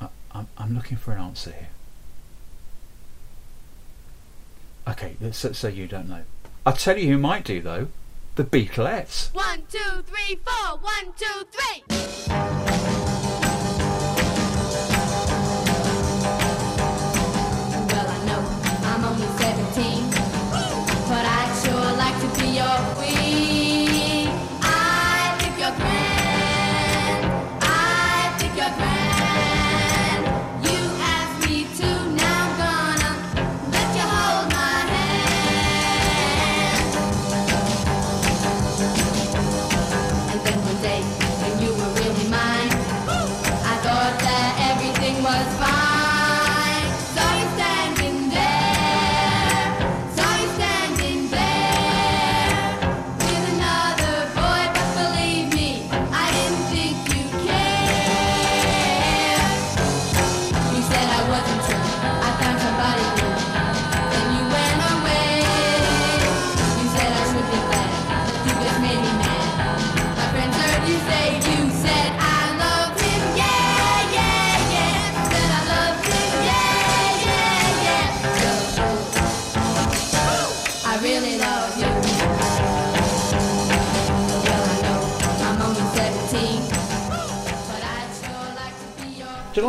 I, 0.00 0.08
I'm, 0.32 0.48
I'm 0.58 0.74
looking 0.74 0.96
for 0.96 1.12
an 1.12 1.20
answer 1.20 1.52
here. 1.52 1.68
Okay, 4.86 5.16
let's 5.20 5.42
let's 5.42 5.58
say 5.58 5.70
you 5.70 5.86
don't 5.86 6.08
know. 6.08 6.24
I'll 6.66 6.74
tell 6.74 6.98
you 6.98 7.08
who 7.08 7.18
might 7.18 7.44
do 7.44 7.62
though. 7.62 7.88
The 8.34 8.44
Beatlettes. 8.44 9.32
One, 9.32 9.62
two, 9.70 10.02
three, 10.02 10.38
four. 10.44 10.78
One, 10.78 11.14
two, 11.16 11.46
three. 11.50 12.53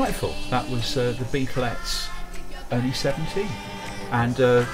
Delightful. 0.05 0.35
That 0.51 0.69
was 0.69 0.97
uh, 0.97 1.15
the 1.17 1.25
Beatlettes, 1.25 2.07
only 2.71 2.91
17. 2.91 3.47
And 4.11 4.39
uh, 4.39 4.65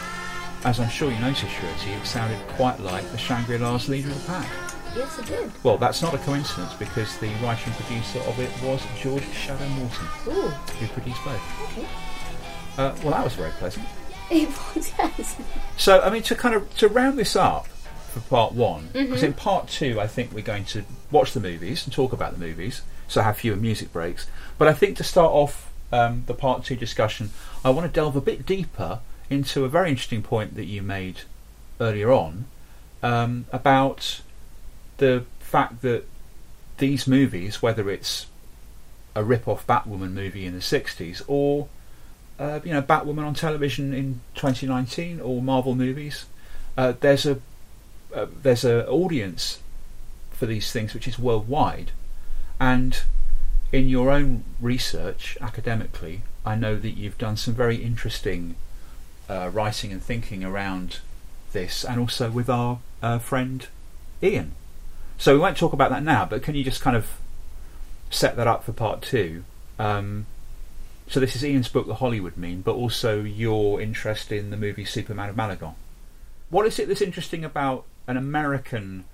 as 0.66 0.80
I'm 0.80 0.90
sure 0.90 1.10
you 1.12 1.20
noticed, 1.20 1.46
Shruti, 1.46 1.98
it 1.98 2.06
sounded 2.06 2.38
quite 2.50 2.80
like 2.82 3.10
the 3.12 3.18
Shangri-La's 3.18 3.88
leader 3.88 4.10
of 4.10 4.22
the 4.22 4.28
pack. 4.28 4.48
Yes, 4.96 5.20
it 5.20 5.26
did. 5.28 5.52
Well, 5.64 5.78
that's 5.78 6.02
not 6.02 6.14
a 6.14 6.18
coincidence 6.18 6.74
because 6.74 7.18
the 7.20 7.28
writer 7.42 7.62
and 7.66 7.74
producer 7.76 8.20
of 8.20 8.38
it 8.40 8.50
was 8.62 8.82
George 9.02 9.24
Shadow 9.34 9.66
Morton, 9.70 10.08
Ooh, 10.28 10.50
who 10.50 10.88
produced 10.88 11.24
both. 11.24 11.72
okay. 11.72 11.88
Uh, 12.78 12.94
well, 13.02 13.12
that 13.12 13.24
was 13.24 13.34
very 13.36 13.52
pleasant. 13.52 13.86
It 14.30 14.50
was, 14.76 14.92
yes. 15.00 15.38
So, 15.78 16.02
I 16.02 16.10
mean, 16.10 16.24
to 16.24 16.36
kind 16.36 16.56
of 16.56 16.76
to 16.78 16.88
round 16.90 17.18
this 17.18 17.36
up 17.38 17.68
for 17.68 18.20
part 18.22 18.52
one, 18.54 18.90
because 18.92 19.22
Mhm. 19.22 19.28
in 19.28 19.34
part 19.34 19.70
two, 19.70 20.00
I 20.02 20.08
think 20.08 20.34
we're 20.34 20.42
going 20.44 20.66
to 20.66 20.84
watch 21.10 21.32
the 21.32 21.40
movies 21.40 21.86
and 21.86 21.94
talk 21.94 22.12
about 22.12 22.34
the 22.34 22.40
movies, 22.40 22.82
so 23.12 23.22
have 23.22 23.38
fewer 23.38 23.58
music 23.58 23.92
breaks. 23.92 24.28
But 24.58 24.70
I 24.70 24.74
think 24.74 24.96
to 24.98 25.04
start 25.04 25.32
off 25.34 25.70
um, 25.92 26.24
the 26.28 26.34
part 26.34 26.64
two 26.64 26.78
discussion, 26.78 27.32
I 27.64 27.70
want 27.70 27.86
to 27.86 27.94
delve 27.94 28.16
a 28.16 28.22
bit 28.22 28.46
deeper 28.46 29.00
into 29.30 29.66
a 29.66 29.70
very 29.70 29.90
interesting 29.90 30.24
point 30.24 30.56
that 30.56 30.66
you 30.66 30.82
made 30.82 31.22
earlier 31.82 32.12
on 32.12 32.46
um, 33.04 33.46
about 33.52 34.22
the 34.98 35.26
fact 35.40 35.82
that 35.82 36.06
these 36.78 37.06
movies, 37.06 37.62
whether 37.62 37.90
it's 37.90 38.28
a 39.14 39.26
rip-off 39.26 39.68
Batwoman 39.68 40.14
movie 40.14 40.46
in 40.46 40.54
the 40.54 40.60
'60s 40.60 41.22
or 41.28 41.68
uh, 42.40 42.62
you 42.64 42.72
know 42.72 42.82
Batwoman 42.82 43.26
on 43.26 43.34
television 43.34 43.94
in 43.94 44.22
2019 44.36 45.20
or 45.20 45.42
Marvel 45.42 45.76
movies, 45.76 46.28
uh, 46.78 46.94
there's 47.02 47.26
a 47.26 47.42
uh, 48.16 48.28
there's 48.42 48.64
a 48.64 48.88
audience 48.88 49.60
for 50.32 50.46
these 50.46 50.72
things 50.72 50.94
which 50.94 51.10
is 51.10 51.20
worldwide, 51.20 51.92
and 52.62 53.02
in 53.72 53.90
your 53.90 54.12
own 54.12 54.44
research 54.60 55.36
academically, 55.42 56.22
I 56.46 56.54
know 56.54 56.78
that 56.78 56.92
you've 56.92 57.18
done 57.18 57.36
some 57.36 57.56
very 57.56 57.78
interesting 57.78 58.56
uh, 59.28 59.50
writing 59.52 59.92
and 59.92 60.02
thinking 60.02 60.44
around 60.44 61.00
this, 61.54 61.84
and 61.84 62.00
also 62.00 62.30
with 62.30 62.52
our 62.52 62.78
uh, 63.02 63.18
friend 63.18 63.68
Ian. 64.22 64.52
So 65.18 65.34
we 65.34 65.40
won't 65.40 65.58
talk 65.58 65.74
about 65.74 65.90
that 65.90 66.04
now, 66.04 66.26
but 66.26 66.44
can 66.44 66.54
you 66.54 66.64
just 66.64 66.82
kind 66.82 66.96
of 66.96 67.20
set 68.12 68.36
that 68.36 68.46
up 68.46 68.64
for 68.64 68.74
part 68.74 69.02
two? 69.02 69.44
Um, 69.80 70.28
so 71.08 71.20
this 71.20 71.36
is 71.36 71.44
Ian's 71.44 71.68
book, 71.68 71.88
The 71.88 71.96
Hollywood 71.96 72.38
Meme, 72.38 72.62
but 72.62 72.76
also 72.76 73.24
your 73.24 73.82
interest 73.82 74.32
in 74.32 74.52
the 74.52 74.58
movie 74.58 74.86
Superman 74.86 75.30
of 75.30 75.36
Malegaon. 75.36 75.74
What 76.52 76.68
is 76.68 76.78
it 76.78 76.88
that's 76.88 77.02
interesting 77.02 77.44
about 77.44 77.86
an 78.06 78.18
American 78.18 79.06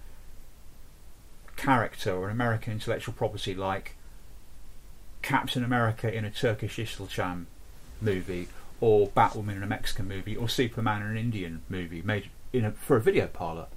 character 1.58 2.14
or 2.14 2.28
an 2.28 2.32
American 2.32 2.74
intellectual 2.74 3.14
property 3.14 3.54
like 3.54 3.96
Captain 5.22 5.64
America 5.64 6.14
in 6.14 6.24
a 6.24 6.32
Turkish 6.32 6.78
Yeşilçam 6.78 7.46
movie, 8.00 8.48
or 8.80 9.10
Batwoman 9.10 9.58
in 9.58 9.64
a 9.64 9.68
Mexican 9.68 10.08
movie, 10.08 10.38
or 10.38 10.48
Superman 10.48 11.02
in 11.02 11.10
an 11.10 11.18
Indian 11.18 11.64
movie 11.68 12.02
made 12.02 12.30
in 12.54 12.64
a, 12.64 12.72
for 12.72 12.96
a 12.96 13.02
video 13.02 13.28
parlor? 13.28 13.68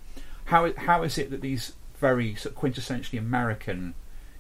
How 0.46 0.72
how 0.74 1.02
is 1.02 1.18
it 1.18 1.30
that 1.30 1.40
these 1.40 1.72
very 1.98 2.34
sort 2.34 2.54
of 2.54 2.60
quintessentially 2.60 3.18
American 3.18 3.94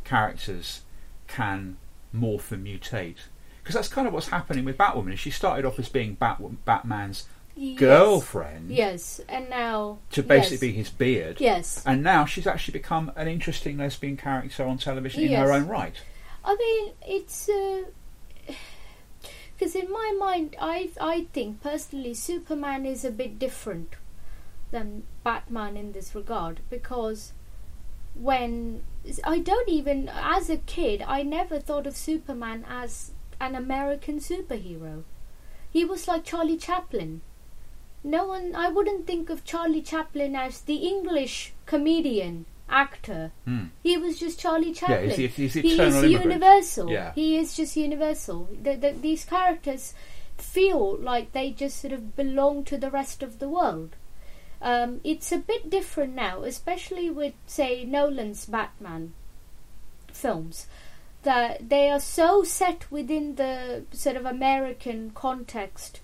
characters 0.04 0.82
can 1.26 1.78
morph 2.14 2.52
and 2.52 2.64
mutate? 2.64 3.16
Because 3.62 3.74
that's 3.74 3.88
kind 3.88 4.06
of 4.06 4.12
what's 4.12 4.28
happening 4.28 4.64
with 4.64 4.78
Batwoman. 4.78 5.16
She 5.16 5.30
started 5.30 5.64
off 5.64 5.78
as 5.78 5.88
being 5.88 6.14
Bat, 6.14 6.64
Batman's. 6.64 7.26
Girlfriend 7.76 8.70
Yes, 8.70 9.20
and 9.28 9.50
now 9.50 9.98
to 10.12 10.22
basically 10.22 10.68
yes. 10.68 10.72
be 10.72 10.72
his 10.72 10.90
beard. 10.90 11.40
Yes. 11.40 11.82
And 11.86 12.02
now 12.02 12.24
she's 12.24 12.46
actually 12.46 12.72
become 12.72 13.12
an 13.16 13.28
interesting 13.28 13.78
lesbian 13.78 14.16
character 14.16 14.64
on 14.64 14.78
television 14.78 15.24
in 15.24 15.32
her 15.32 15.52
own 15.52 15.66
right. 15.66 15.94
I 16.44 16.56
mean, 16.56 16.92
it's 17.06 17.48
uh, 17.48 17.82
because 19.58 19.74
in 19.74 19.90
my 19.90 20.16
mind, 20.18 20.56
I 20.60 20.90
I 21.00 21.26
think 21.32 21.62
personally, 21.62 22.14
Superman 22.14 22.86
is 22.86 23.04
a 23.04 23.10
bit 23.10 23.38
different 23.38 23.94
than 24.70 25.02
Batman 25.24 25.76
in 25.76 25.92
this 25.92 26.14
regard 26.14 26.60
because 26.70 27.32
when 28.14 28.82
I 29.24 29.38
don't 29.38 29.68
even 29.68 30.08
as 30.08 30.50
a 30.50 30.56
kid, 30.56 31.02
I 31.06 31.22
never 31.22 31.58
thought 31.58 31.86
of 31.86 31.96
Superman 31.96 32.64
as 32.68 33.12
an 33.40 33.54
American 33.54 34.18
superhero. 34.18 35.04
He 35.70 35.84
was 35.84 36.08
like 36.08 36.24
Charlie 36.24 36.56
Chaplin. 36.56 37.22
No 38.02 38.26
one, 38.26 38.54
I 38.54 38.68
wouldn't 38.70 39.06
think 39.06 39.28
of 39.30 39.44
Charlie 39.44 39.82
Chaplin 39.82 40.34
as 40.34 40.62
the 40.62 40.76
English 40.76 41.52
comedian 41.66 42.46
actor. 42.68 43.32
Hmm. 43.44 43.64
He 43.82 43.96
was 43.96 44.18
just 44.18 44.38
Charlie 44.40 44.72
Chaplin. 44.72 45.10
he's 45.10 45.16
the- 45.16 45.26
he's 45.26 45.54
he 45.54 45.72
is 45.82 45.96
immigrant. 45.96 46.24
universal. 46.24 46.88
Yeah. 46.90 47.12
He 47.14 47.36
is 47.36 47.54
just 47.56 47.76
universal. 47.76 48.48
The, 48.62 48.76
the, 48.76 48.92
these 48.92 49.24
characters 49.24 49.92
feel 50.38 50.96
like 50.96 51.32
they 51.32 51.50
just 51.50 51.78
sort 51.80 51.92
of 51.92 52.16
belong 52.16 52.64
to 52.64 52.78
the 52.78 52.90
rest 52.90 53.22
of 53.22 53.38
the 53.38 53.48
world. 53.48 53.96
Um, 54.62 55.00
it's 55.04 55.32
a 55.32 55.38
bit 55.38 55.68
different 55.70 56.14
now, 56.14 56.42
especially 56.42 57.10
with, 57.10 57.34
say, 57.46 57.84
Nolan's 57.84 58.46
Batman 58.46 59.12
films, 60.12 60.66
that 61.22 61.68
they 61.68 61.90
are 61.90 62.00
so 62.00 62.44
set 62.44 62.90
within 62.90 63.36
the 63.36 63.84
sort 63.92 64.16
of 64.16 64.24
American 64.26 65.10
context 65.10 66.00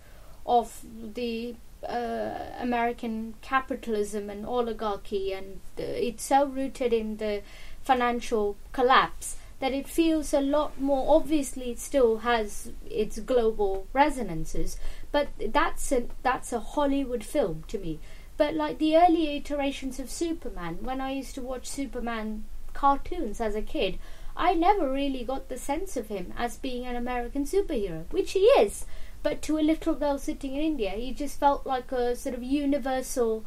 of 0.46 0.80
the 1.14 1.54
uh, 1.88 2.52
American 2.60 3.34
capitalism 3.40 4.30
and 4.30 4.46
oligarchy, 4.46 5.32
and 5.32 5.60
uh, 5.78 5.82
it's 5.82 6.24
so 6.24 6.46
rooted 6.46 6.92
in 6.92 7.16
the 7.18 7.42
financial 7.82 8.56
collapse 8.72 9.36
that 9.58 9.72
it 9.72 9.88
feels 9.88 10.34
a 10.34 10.40
lot 10.40 10.80
more. 10.80 11.16
Obviously, 11.16 11.70
it 11.70 11.78
still 11.78 12.18
has 12.18 12.72
its 12.90 13.18
global 13.20 13.86
resonances, 13.92 14.78
but 15.12 15.28
that's 15.38 15.90
a 15.92 16.04
that's 16.22 16.52
a 16.52 16.60
Hollywood 16.60 17.24
film 17.24 17.64
to 17.68 17.78
me. 17.78 17.98
But 18.36 18.54
like 18.54 18.78
the 18.78 18.96
early 18.96 19.36
iterations 19.36 19.98
of 19.98 20.10
Superman, 20.10 20.78
when 20.82 21.00
I 21.00 21.12
used 21.12 21.34
to 21.36 21.42
watch 21.42 21.66
Superman 21.66 22.44
cartoons 22.74 23.40
as 23.40 23.54
a 23.54 23.62
kid, 23.62 23.98
I 24.36 24.52
never 24.52 24.92
really 24.92 25.24
got 25.24 25.48
the 25.48 25.56
sense 25.56 25.96
of 25.96 26.08
him 26.08 26.34
as 26.36 26.58
being 26.58 26.84
an 26.84 26.96
American 26.96 27.46
superhero, 27.46 28.04
which 28.10 28.32
he 28.32 28.40
is. 28.40 28.84
But 29.26 29.42
to 29.42 29.58
a 29.58 29.68
little 29.68 29.94
girl 29.94 30.18
sitting 30.18 30.54
in 30.54 30.62
India, 30.62 30.90
he 30.90 31.12
just 31.12 31.40
felt 31.40 31.66
like 31.66 31.90
a 31.90 32.14
sort 32.14 32.36
of 32.36 32.42
universal. 32.44 33.44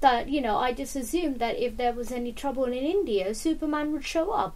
That 0.00 0.30
you 0.30 0.40
know, 0.40 0.56
I 0.56 0.72
just 0.72 0.96
assumed 0.96 1.38
that 1.40 1.58
if 1.58 1.76
there 1.76 1.92
was 1.92 2.12
any 2.12 2.32
trouble 2.32 2.64
in 2.64 2.84
India, 2.92 3.34
Superman 3.34 3.92
would 3.92 4.06
show 4.06 4.30
up 4.30 4.54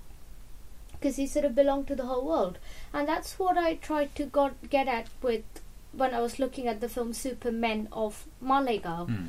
because 0.93 1.17
he 1.17 1.27
sort 1.27 1.45
of 1.45 1.55
belonged 1.55 1.89
to 1.89 1.97
the 1.97 2.07
whole 2.07 2.25
world, 2.27 2.59
and 2.93 3.07
that's 3.09 3.39
what 3.39 3.59
I 3.59 3.75
tried 3.75 4.15
to 4.17 4.25
got, 4.25 4.71
get 4.71 4.89
at 4.89 5.09
with 5.23 5.45
when 5.93 6.15
I 6.15 6.21
was 6.21 6.39
looking 6.39 6.69
at 6.69 6.81
the 6.81 6.89
film 6.89 7.13
Supermen 7.13 7.89
of 7.93 8.25
Malegaon 8.43 9.07
Hmm. 9.09 9.27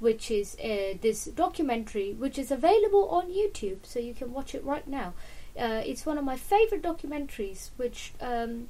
which 0.00 0.30
is 0.30 0.54
uh, 0.60 0.94
this 1.02 1.24
documentary, 1.26 2.12
which 2.14 2.38
is 2.38 2.50
available 2.50 3.08
on 3.08 3.30
YouTube, 3.40 3.84
so 3.84 3.98
you 3.98 4.14
can 4.14 4.32
watch 4.32 4.54
it 4.54 4.64
right 4.64 4.86
now. 4.86 5.12
Uh, 5.58 5.82
it's 5.84 6.06
one 6.06 6.18
of 6.18 6.24
my 6.24 6.36
favorite 6.36 6.82
documentaries, 6.82 7.68
which 7.76 8.12
um, 8.20 8.68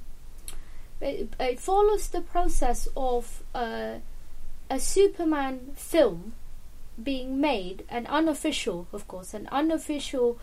it, 1.05 1.35
it 1.39 1.61
follows 1.61 2.09
the 2.09 2.21
process 2.21 2.89
of 2.97 3.43
uh, 3.55 3.97
a 4.71 4.81
Superman 4.81 5.73
film 5.77 6.33
being 7.03 7.41
made, 7.41 7.85
an 7.89 8.07
unofficial, 8.07 8.87
of 8.93 9.07
course, 9.07 9.35
an 9.35 9.49
unofficial 9.53 10.39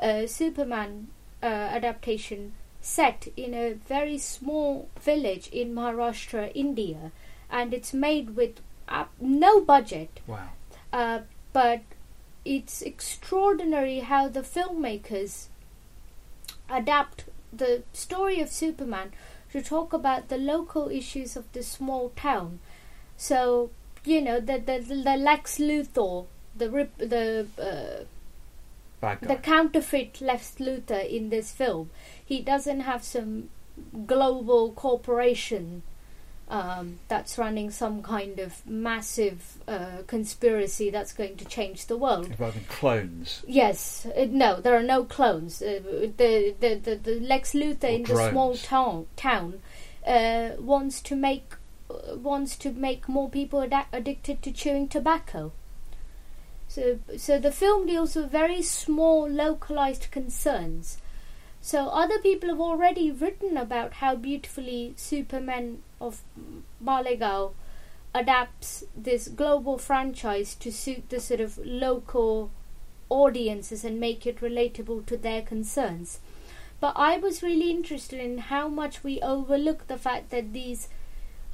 uh, 0.00 0.26
Superman 0.26 1.08
uh, 1.42 1.46
adaptation 1.46 2.54
set 2.80 3.28
in 3.36 3.54
a 3.54 3.74
very 3.74 4.18
small 4.18 4.88
village 5.00 5.48
in 5.48 5.74
Maharashtra, 5.74 6.50
India, 6.54 7.12
and 7.50 7.72
it's 7.72 7.94
made 7.94 8.34
with 8.34 8.60
uh, 8.88 9.04
no 9.20 9.60
budget. 9.60 10.20
Wow. 10.26 10.48
Uh, 10.92 11.20
but 11.52 11.82
it's 12.44 12.82
extraordinary 12.82 14.00
how 14.00 14.26
the 14.28 14.40
filmmakers 14.40 15.46
adapt 16.68 17.26
the 17.52 17.82
story 17.92 18.40
of 18.40 18.50
Superman 18.50 19.12
to 19.52 19.62
talk 19.62 19.92
about 19.92 20.28
the 20.28 20.38
local 20.38 20.88
issues 20.88 21.36
of 21.36 21.50
the 21.52 21.62
small 21.62 22.10
town. 22.16 22.58
So 23.16 23.70
you 24.04 24.20
know 24.20 24.40
the 24.40 24.58
the, 24.58 24.80
the 24.80 25.16
Lex 25.16 25.58
Luthor, 25.58 26.26
the 26.56 26.70
rip, 26.70 26.96
the 26.98 27.46
uh, 27.58 28.04
the 29.20 29.36
counterfeit 29.36 30.20
Lex 30.20 30.54
Luthor 30.58 31.08
in 31.08 31.30
this 31.30 31.52
film. 31.52 31.90
He 32.24 32.40
doesn't 32.40 32.80
have 32.80 33.04
some 33.04 33.50
global 34.06 34.72
corporation 34.72 35.82
um, 36.52 36.98
that's 37.08 37.38
running 37.38 37.70
some 37.70 38.02
kind 38.02 38.38
of 38.38 38.64
massive 38.66 39.56
uh, 39.66 40.02
conspiracy 40.06 40.90
that's 40.90 41.14
going 41.14 41.36
to 41.38 41.46
change 41.46 41.86
the 41.86 41.96
world. 41.96 42.26
Involving 42.26 42.64
clones. 42.64 43.42
Yes, 43.48 44.06
uh, 44.14 44.26
no, 44.28 44.60
there 44.60 44.76
are 44.76 44.82
no 44.82 45.02
clones. 45.04 45.62
Uh, 45.62 45.80
the, 46.18 46.54
the, 46.60 46.74
the 46.74 46.96
the 46.96 47.20
Lex 47.20 47.54
Luthor 47.54 47.84
Or 47.84 47.96
in 47.96 48.02
the 48.02 48.30
small 48.30 48.56
town 48.56 49.06
town 49.16 49.62
uh, 50.06 50.50
wants 50.58 51.00
to 51.02 51.16
make 51.16 51.54
uh, 51.90 52.16
wants 52.16 52.56
to 52.58 52.70
make 52.70 53.08
more 53.08 53.30
people 53.30 53.62
ad- 53.62 53.86
addicted 53.90 54.42
to 54.42 54.52
chewing 54.52 54.88
tobacco. 54.88 55.52
So 56.68 56.98
so 57.16 57.38
the 57.38 57.50
film 57.50 57.86
deals 57.86 58.14
with 58.14 58.30
very 58.30 58.60
small 58.60 59.26
localized 59.26 60.10
concerns. 60.10 60.98
So 61.64 61.86
other 61.90 62.18
people 62.18 62.48
have 62.48 62.60
already 62.60 63.12
written 63.12 63.56
about 63.56 63.94
how 63.94 64.16
beautifully 64.16 64.94
Superman 64.96 65.82
of 66.00 66.22
Malegaon 66.84 67.52
adapts 68.12 68.84
this 68.96 69.28
global 69.28 69.78
franchise 69.78 70.56
to 70.56 70.72
suit 70.72 71.08
the 71.08 71.20
sort 71.20 71.40
of 71.40 71.58
local 71.64 72.50
audiences 73.08 73.84
and 73.84 74.00
make 74.00 74.26
it 74.26 74.40
relatable 74.40 75.06
to 75.06 75.16
their 75.16 75.40
concerns. 75.40 76.18
But 76.80 76.94
I 76.96 77.16
was 77.18 77.44
really 77.44 77.70
interested 77.70 78.18
in 78.18 78.38
how 78.38 78.66
much 78.66 79.04
we 79.04 79.20
overlook 79.20 79.86
the 79.86 79.96
fact 79.96 80.30
that 80.30 80.52
these 80.52 80.88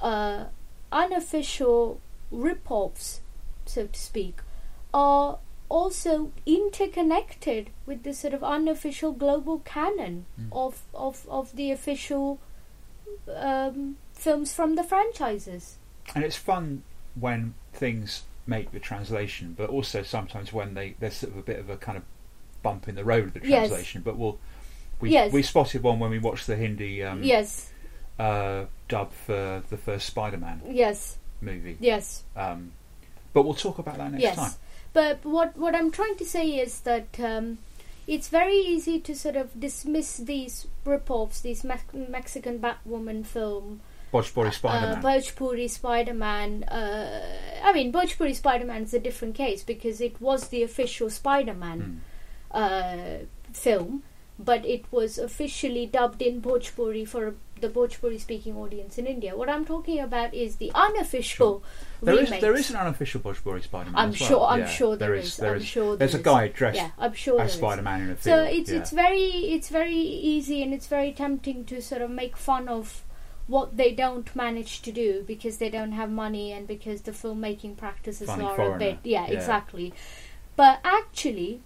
uh, 0.01 0.45
unofficial 0.91 2.01
rip-offs, 2.31 3.21
so 3.67 3.85
to 3.85 3.99
speak, 3.99 4.39
are 4.91 5.37
also 5.69 6.31
interconnected 6.45 7.69
with 7.85 8.03
the 8.03 8.13
sort 8.13 8.33
of 8.33 8.43
unofficial 8.43 9.11
global 9.11 9.59
canon 9.59 10.25
of, 10.51 10.81
of, 10.93 11.25
of 11.29 11.55
the 11.55 11.71
official 11.71 12.39
um, 13.35 13.97
films 14.13 14.53
from 14.53 14.75
the 14.75 14.83
franchises. 14.83 15.77
And 16.15 16.23
it's 16.23 16.35
fun 16.35 16.83
when 17.15 17.53
things 17.73 18.23
make 18.47 18.71
the 18.71 18.79
translation, 18.79 19.53
but 19.57 19.69
also 19.69 20.01
sometimes 20.01 20.51
when 20.51 20.73
they 20.73 20.95
there's 20.99 21.15
sort 21.15 21.33
of 21.33 21.39
a 21.39 21.43
bit 21.43 21.59
of 21.59 21.69
a 21.69 21.77
kind 21.77 21.97
of 21.97 22.03
bump 22.63 22.87
in 22.87 22.95
the 22.95 23.05
road 23.05 23.25
of 23.27 23.33
the 23.33 23.47
Yes. 23.47 23.69
translation. 23.69 24.01
But 24.01 24.17
we'll 24.17 24.39
we 24.99 25.11
Yes. 25.11 25.31
we 25.31 25.43
spotted 25.43 25.83
one 25.83 25.99
when 25.99 26.09
we 26.09 26.19
watched 26.19 26.47
the 26.47 26.55
Hindi 26.55 27.03
um, 27.03 27.23
Yes. 27.23 27.71
uh, 28.17 28.65
dub 28.87 29.11
for 29.13 29.61
the 29.69 29.77
first 29.77 30.07
Spider-Man 30.07 30.61
Yes. 30.71 31.17
movie. 31.41 31.77
Yes. 31.79 32.23
Um, 32.35 32.71
but 33.33 33.43
we'll 33.43 33.53
talk 33.53 33.77
about 33.77 33.97
that 33.97 34.11
next 34.11 34.23
yes. 34.23 34.35
time. 34.35 34.51
But 34.93 35.23
what 35.23 35.57
what 35.57 35.75
I'm 35.75 35.91
trying 35.91 36.15
to 36.17 36.25
say 36.25 36.59
is 36.59 36.81
that 36.81 37.19
um, 37.19 37.59
it's 38.07 38.27
very 38.27 38.57
easy 38.57 38.99
to 38.99 39.15
sort 39.15 39.35
of 39.35 39.59
dismiss 39.59 40.17
these 40.17 40.67
rip-offs, 40.85 41.41
these 41.41 41.63
Mex- 41.63 41.93
Mexican 41.93 42.59
Batwoman 42.59 43.25
film, 43.25 43.81
Bhojpuri 44.11 44.51
Spider-Man. 44.51 44.97
uh, 44.97 45.01
Bhojpuri 45.01 45.69
Spider-Man. 45.69 46.63
Uh, 46.63 47.21
I 47.63 47.71
mean, 47.73 47.93
Bhojpuri 47.93 48.35
Spider-Man 48.35 48.83
is 48.83 48.93
a 48.93 48.99
different 48.99 49.35
case 49.35 49.63
because 49.63 50.01
it 50.01 50.19
was 50.19 50.47
the 50.47 50.63
official 50.63 51.09
Spider-Man 51.11 52.01
uh, 52.51 52.97
film, 53.53 54.01
but 54.39 54.65
it 54.65 54.85
was 54.91 55.19
officially 55.19 55.85
dubbed 55.85 56.21
in 56.23 56.41
Bhojpuri 56.41 57.07
for 57.07 57.35
the 57.61 57.69
Bhojpuri-speaking 57.69 58.55
audience 58.55 58.97
in 58.97 59.05
India. 59.07 59.35
What 59.35 59.49
I'm 59.49 59.65
talking 59.65 59.99
about 59.99 60.33
is 60.33 60.55
the 60.57 60.71
unofficial 60.75 61.63
There 62.01 62.15
is 62.15 62.25
remakes. 62.29 62.41
there 62.41 62.55
is 62.55 62.69
an 62.69 62.75
unofficial 62.77 63.21
Bhojpuri 63.21 63.63
Spider-Man. 63.63 63.95
I'm 64.01 64.09
as 64.09 64.19
well. 64.19 64.29
sure. 64.29 64.45
I'm 64.47 64.59
Yeah, 64.61 64.65
sure 64.67 64.95
there 64.95 65.09
there 65.09 65.15
is. 65.17 65.25
is. 65.25 65.37
there 65.37 65.51
I'm 65.51 65.57
is. 65.57 65.65
sure 65.65 65.95
There's 65.97 66.11
there 66.13 66.21
a 66.21 66.23
guy 66.23 66.47
dressed 66.49 66.77
Yeah, 66.77 66.91
I'm 66.97 67.13
sure 67.13 67.41
as. 67.41 67.53
Spider-Man 67.53 68.01
in 68.01 68.09
a 68.11 68.15
film. 68.15 68.37
So 68.37 68.43
it's 68.51 68.71
yeah. 68.71 68.79
it's 68.79 68.91
very 68.91 69.21
it's 69.55 69.69
very 69.69 69.95
easy 69.95 70.63
and 70.63 70.73
it's 70.73 70.87
very 70.87 71.11
tempting 71.11 71.65
to 71.65 71.81
sort 71.81 72.01
of 72.01 72.09
make 72.11 72.35
fun 72.37 72.67
of 72.67 73.03
what 73.47 73.77
they 73.77 73.91
don't 73.93 74.35
manage 74.35 74.81
to 74.83 74.91
do 74.91 75.23
because 75.25 75.57
they 75.57 75.69
don't 75.71 75.93
have 75.93 76.09
money 76.11 76.51
and 76.51 76.67
because 76.67 77.01
the 77.01 77.11
filmmaking 77.11 77.75
practices 77.77 78.27
Funny 78.27 78.45
are 78.45 78.75
a 78.75 78.77
bit 78.77 78.99
yeah, 79.03 79.25
Yeah. 79.27 79.37
exactly. 79.37 79.91
But 80.55 80.79
actually, 80.83 81.61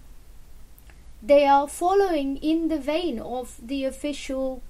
they 1.22 1.46
are 1.46 1.68
following 1.68 2.36
in 2.38 2.68
the 2.68 2.78
vein 2.78 3.18
of 3.18 3.56
the 3.62 3.84
official 3.84 4.62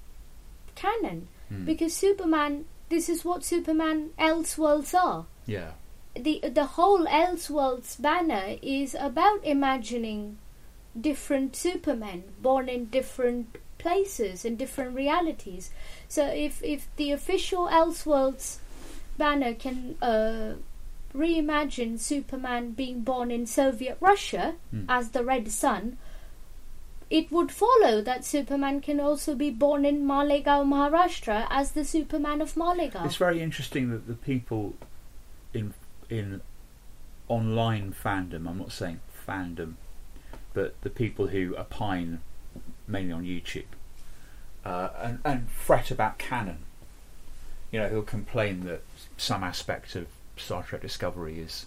canon 0.75 1.27
Hmm. 1.49 1.65
because 1.65 1.93
Superman 1.93 2.65
this 2.89 3.09
is 3.09 3.23
what 3.25 3.43
Superman 3.43 4.09
Elseworlds 4.19 4.93
are. 4.93 5.25
Yeah. 5.45 5.71
the 6.15 6.39
the 6.59 6.65
whole 6.77 7.05
Elseworlds 7.05 8.01
banner 8.01 8.55
is 8.61 8.95
about 8.99 9.43
imagining 9.43 10.37
different 10.99 11.55
Supermen 11.55 12.23
born 12.41 12.69
in 12.69 12.85
different 12.85 13.57
places 13.77 14.45
in 14.45 14.55
different 14.55 14.95
realities. 14.95 15.71
So 16.07 16.25
if 16.25 16.63
if 16.63 16.87
the 16.95 17.11
official 17.11 17.67
Elseworlds 17.67 18.57
banner 19.17 19.53
can 19.53 19.95
uh, 20.01 20.53
reimagine 21.13 21.99
Superman 21.99 22.71
being 22.71 23.01
born 23.01 23.31
in 23.31 23.45
Soviet 23.45 23.97
Russia 23.99 24.55
Hmm. 24.71 24.85
as 24.89 25.09
the 25.11 25.23
Red 25.23 25.51
Sun, 25.51 25.97
it 27.09 27.31
would 27.31 27.51
follow 27.51 28.01
that 28.01 28.25
Superman 28.25 28.81
can 28.81 28.99
also 28.99 29.35
be 29.35 29.49
born 29.49 29.85
in 29.85 30.05
Malegaon, 30.05 30.67
Maharashtra 30.67 31.47
as 31.49 31.71
the 31.71 31.85
Superman 31.85 32.41
of 32.41 32.55
Malegaon. 32.55 33.05
It's 33.05 33.15
very 33.15 33.41
interesting 33.41 33.89
that 33.91 34.07
the 34.07 34.13
people 34.13 34.73
in 35.53 35.73
in 36.09 36.41
online 37.27 37.93
fandom, 37.93 38.47
I'm 38.47 38.57
not 38.57 38.71
saying 38.71 38.99
fandom, 39.27 39.73
but 40.53 40.79
the 40.81 40.89
people 40.89 41.27
who 41.27 41.55
opine 41.57 42.19
mainly 42.87 43.11
on 43.11 43.23
YouTube 43.23 43.65
uh, 44.63 44.89
and, 44.99 45.19
and 45.23 45.49
fret 45.49 45.91
about 45.91 46.17
canon, 46.17 46.59
you 47.71 47.79
know, 47.79 47.87
who'll 47.87 48.03
complain 48.03 48.65
that 48.65 48.81
some 49.17 49.43
aspect 49.43 49.95
of 49.95 50.07
Star 50.37 50.63
Trek 50.63 50.81
Discovery 50.81 51.39
is 51.39 51.65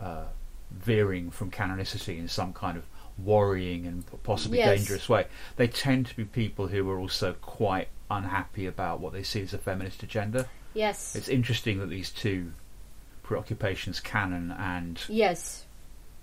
uh, 0.00 0.24
veering 0.70 1.30
from 1.30 1.50
canonicity 1.50 2.18
in 2.18 2.28
some 2.28 2.52
kind 2.52 2.76
of 2.76 2.84
worrying 3.22 3.86
and 3.86 4.04
possibly 4.22 4.58
Yes. 4.58 4.78
dangerous 4.78 5.08
way. 5.08 5.26
They 5.56 5.68
tend 5.68 6.06
to 6.06 6.16
be 6.16 6.24
people 6.24 6.68
who 6.68 6.88
are 6.90 6.98
also 6.98 7.34
quite 7.34 7.88
unhappy 8.10 8.66
about 8.66 9.00
what 9.00 9.12
they 9.12 9.22
see 9.22 9.42
as 9.42 9.52
a 9.52 9.58
feminist 9.58 10.02
agenda. 10.02 10.48
Yes. 10.74 11.14
It's 11.16 11.28
interesting 11.28 11.78
that 11.80 11.86
these 11.88 12.10
two 12.10 12.52
preoccupations, 13.22 14.00
canon 14.00 14.52
and 14.52 15.00
Yes. 15.08 15.64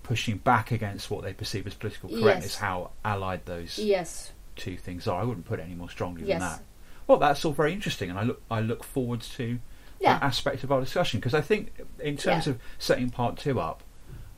pushing 0.02 0.38
back 0.38 0.70
against 0.72 1.10
what 1.10 1.22
they 1.22 1.32
perceive 1.32 1.66
as 1.66 1.74
political 1.74 2.10
Yes. 2.10 2.20
correctness, 2.20 2.56
how 2.56 2.90
allied 3.04 3.44
those 3.46 3.78
Yes. 3.78 4.32
two 4.56 4.76
things 4.76 5.06
are. 5.06 5.20
I 5.20 5.24
wouldn't 5.24 5.46
put 5.46 5.60
it 5.60 5.62
any 5.64 5.74
more 5.74 5.90
strongly 5.90 6.22
Yes. 6.26 6.40
than 6.40 6.48
that. 6.50 6.62
Well, 7.06 7.18
that's 7.18 7.44
all 7.44 7.52
very 7.52 7.72
interesting, 7.72 8.10
and 8.10 8.18
I 8.18 8.22
look 8.24 8.42
I 8.50 8.60
look 8.60 8.82
forward 8.82 9.20
to 9.20 9.58
Yeah. 10.00 10.14
that 10.18 10.22
aspect 10.24 10.64
of 10.64 10.72
our 10.72 10.80
discussion 10.80 11.20
because 11.20 11.34
I 11.34 11.40
think, 11.40 11.72
in 12.00 12.16
terms 12.16 12.46
Yeah. 12.46 12.54
of 12.54 12.60
setting 12.78 13.10
part 13.10 13.36
two 13.38 13.60
up, 13.60 13.82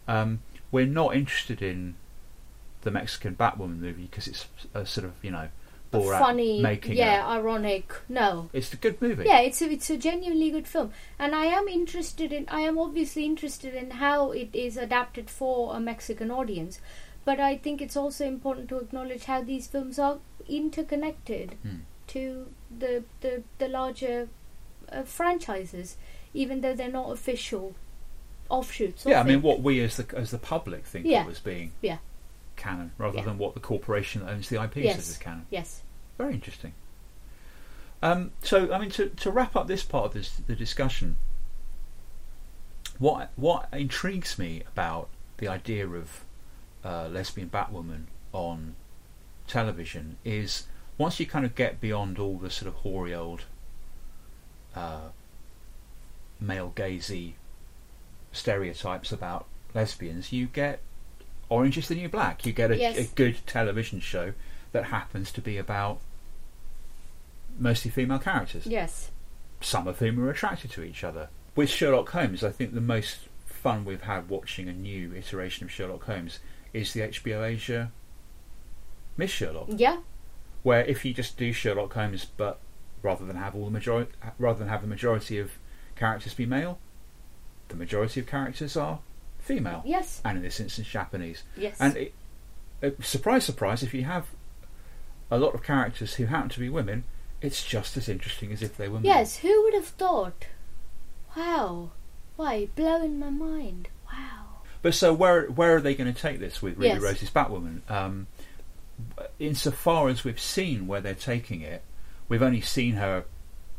um, 0.06 0.40
we're 0.70 0.86
not 0.86 1.16
interested 1.16 1.62
in 1.62 1.94
the 2.82 2.90
Mexican 2.90 3.34
Batwoman 3.36 3.78
movie 3.80 4.08
because 4.10 4.26
it's 4.28 4.46
a 4.74 4.86
sort 4.86 5.04
of 5.06 5.12
you 5.22 5.30
know 5.30 5.48
Borat 5.92 6.18
funny, 6.18 6.60
making 6.60 6.96
yeah, 6.98 7.24
a, 7.26 7.38
ironic. 7.38 7.92
No, 8.10 8.50
it's 8.52 8.72
a 8.74 8.76
good 8.76 9.00
movie. 9.00 9.24
yeah, 9.24 9.40
it's 9.40 9.62
a 9.62 9.70
it's 9.70 9.88
a 9.88 9.96
genuinely 9.96 10.50
good 10.50 10.68
film, 10.68 10.92
and 11.18 11.34
I 11.34 11.46
am 11.46 11.66
interested 11.66 12.30
in. 12.32 12.44
I 12.48 12.60
am 12.60 12.78
obviously 12.78 13.24
interested 13.24 13.74
in 13.74 13.92
how 13.92 14.30
it 14.32 14.50
is 14.52 14.76
adapted 14.76 15.30
for 15.30 15.74
a 15.74 15.80
Mexican 15.80 16.30
audience, 16.30 16.78
but 17.24 17.40
I 17.40 17.56
think 17.56 17.80
it's 17.80 17.96
also 17.96 18.26
important 18.26 18.68
to 18.68 18.76
acknowledge 18.78 19.24
how 19.24 19.42
these 19.42 19.66
films 19.66 19.98
are 19.98 20.18
interconnected 20.46 21.56
Hmm. 21.62 21.76
to 22.08 22.48
the 22.78 23.04
the 23.22 23.42
the 23.58 23.68
larger 23.68 24.28
uh, 24.92 25.02
franchises, 25.04 25.96
even 26.34 26.60
though 26.60 26.74
they're 26.74 26.90
not 26.90 27.10
official 27.10 27.74
offshoots. 28.50 29.04
Yeah, 29.06 29.20
I 29.20 29.24
mean, 29.24 29.42
what 29.42 29.60
we 29.62 29.80
as 29.80 29.96
the 29.96 30.06
as 30.16 30.30
the 30.30 30.38
public 30.38 30.84
think 30.84 31.06
Yeah. 31.06 31.22
of 31.24 31.30
as 31.30 31.40
being 31.40 31.72
Yeah. 31.80 31.98
Canon, 32.58 32.92
rather 32.98 33.16
Yeah. 33.18 33.24
than 33.24 33.38
what 33.38 33.54
the 33.54 33.60
corporation 33.60 34.20
that 34.26 34.30
owns 34.30 34.48
the 34.50 34.60
IP 34.62 34.76
Yes. 34.84 34.96
says 34.96 35.08
is 35.10 35.16
canon. 35.16 35.46
Yes. 35.50 35.82
Very 36.18 36.34
interesting. 36.34 36.74
Um, 38.02 38.32
so, 38.42 38.72
I 38.72 38.78
mean, 38.78 38.90
to, 38.90 39.08
to 39.08 39.30
wrap 39.30 39.56
up 39.56 39.66
this 39.66 39.82
part 39.82 40.04
of 40.06 40.12
this, 40.12 40.30
the 40.46 40.54
discussion, 40.54 41.16
what 42.98 43.30
what 43.36 43.68
intrigues 43.72 44.38
me 44.38 44.62
about 44.72 45.08
the 45.38 45.48
idea 45.48 45.86
of 45.88 46.24
uh, 46.84 47.08
lesbian 47.08 47.48
Batwoman 47.48 48.04
on 48.32 48.74
television 49.46 50.16
is 50.24 50.66
once 50.96 51.18
you 51.20 51.26
kind 51.26 51.44
of 51.44 51.54
get 51.54 51.80
beyond 51.80 52.18
all 52.18 52.38
the 52.38 52.50
sort 52.50 52.66
of 52.68 52.74
hoary 52.82 53.14
old 53.14 53.44
uh, 54.74 55.08
male 56.40 56.72
gazy 56.74 57.34
stereotypes 58.32 59.10
about 59.12 59.46
lesbians, 59.74 60.32
you 60.32 60.46
get 60.46 60.80
Orange 61.48 61.78
is 61.78 61.88
the 61.88 61.94
New 61.94 62.08
Black. 62.08 62.44
You 62.46 62.52
get 62.52 62.70
a, 62.70 62.76
Yes. 62.76 62.98
a 62.98 63.04
good 63.14 63.38
television 63.46 64.00
show 64.00 64.32
that 64.72 64.84
happens 64.84 65.32
to 65.32 65.40
be 65.40 65.56
about 65.56 65.98
mostly 67.58 67.90
female 67.90 68.18
characters, 68.18 68.66
Yes. 68.66 69.10
some 69.60 69.88
of 69.88 69.98
whom 69.98 70.20
are 70.20 70.30
attracted 70.30 70.70
to 70.72 70.82
each 70.82 71.02
other. 71.02 71.28
With 71.56 71.70
Sherlock 71.70 72.10
Holmes, 72.10 72.44
I 72.44 72.50
think 72.50 72.74
the 72.74 72.80
most 72.80 73.18
fun 73.46 73.84
we've 73.84 74.02
had 74.02 74.28
watching 74.28 74.68
a 74.68 74.72
new 74.72 75.12
iteration 75.14 75.64
of 75.64 75.72
Sherlock 75.72 76.04
Holmes 76.04 76.38
is 76.72 76.92
the 76.92 77.00
HBO 77.02 77.42
Asia 77.42 77.90
Miss 79.16 79.30
Sherlock 79.32 79.66
Yeah. 79.70 79.98
where 80.62 80.84
if 80.84 81.04
you 81.04 81.12
just 81.12 81.36
do 81.36 81.52
Sherlock 81.52 81.94
Holmes, 81.94 82.24
but 82.36 82.60
rather 83.02 83.24
than 83.24 83.36
have 83.36 83.54
all 83.56 83.64
the 83.64 83.70
majority, 83.70 84.12
rather 84.38 84.60
than 84.60 84.68
have 84.68 84.82
the 84.82 84.86
majority 84.86 85.38
of 85.38 85.52
characters 85.96 86.34
be 86.34 86.46
male, 86.46 86.78
the 87.68 87.74
majority 87.74 88.20
of 88.20 88.26
characters 88.28 88.76
are 88.76 89.00
female. 89.48 89.82
Yes. 89.84 90.20
and 90.24 90.36
in 90.38 90.44
this 90.44 90.60
instance, 90.60 90.86
Japanese. 90.88 91.42
Yes. 91.56 91.76
and 91.80 91.96
it, 91.96 92.14
uh, 92.82 92.90
surprise, 93.02 93.44
surprise, 93.44 93.82
if 93.82 93.92
you 93.94 94.04
have 94.04 94.26
a 95.30 95.38
lot 95.38 95.54
of 95.54 95.62
characters 95.62 96.14
who 96.14 96.26
happen 96.26 96.48
to 96.50 96.60
be 96.60 96.68
women, 96.68 97.04
it's 97.40 97.64
just 97.64 97.96
as 97.96 98.08
interesting 98.08 98.52
as 98.52 98.62
if 98.62 98.76
they 98.76 98.88
were 98.88 98.96
men. 99.00 99.04
Yes, 99.06 99.38
who 99.38 99.62
would 99.64 99.74
have 99.74 99.86
thought? 99.88 100.46
Wow. 101.36 101.90
Why, 102.36 102.68
blowing 102.76 103.18
my 103.18 103.30
mind. 103.30 103.88
Wow. 104.12 104.44
But 104.82 104.94
so 104.94 105.12
where 105.12 105.46
where 105.46 105.76
are 105.76 105.80
they 105.80 105.94
going 105.94 106.12
to 106.12 106.20
take 106.20 106.38
this 106.38 106.62
with 106.62 106.74
Ruby 106.74 106.88
Yes. 106.88 107.02
Rose's 107.02 107.30
Batwoman? 107.30 107.80
Um, 107.90 108.26
insofar 109.38 110.08
as 110.08 110.24
we've 110.24 110.40
seen 110.40 110.86
where 110.86 111.00
they're 111.00 111.14
taking 111.14 111.62
it, 111.62 111.82
we've 112.28 112.42
only 112.42 112.60
seen 112.60 112.94
her 112.94 113.24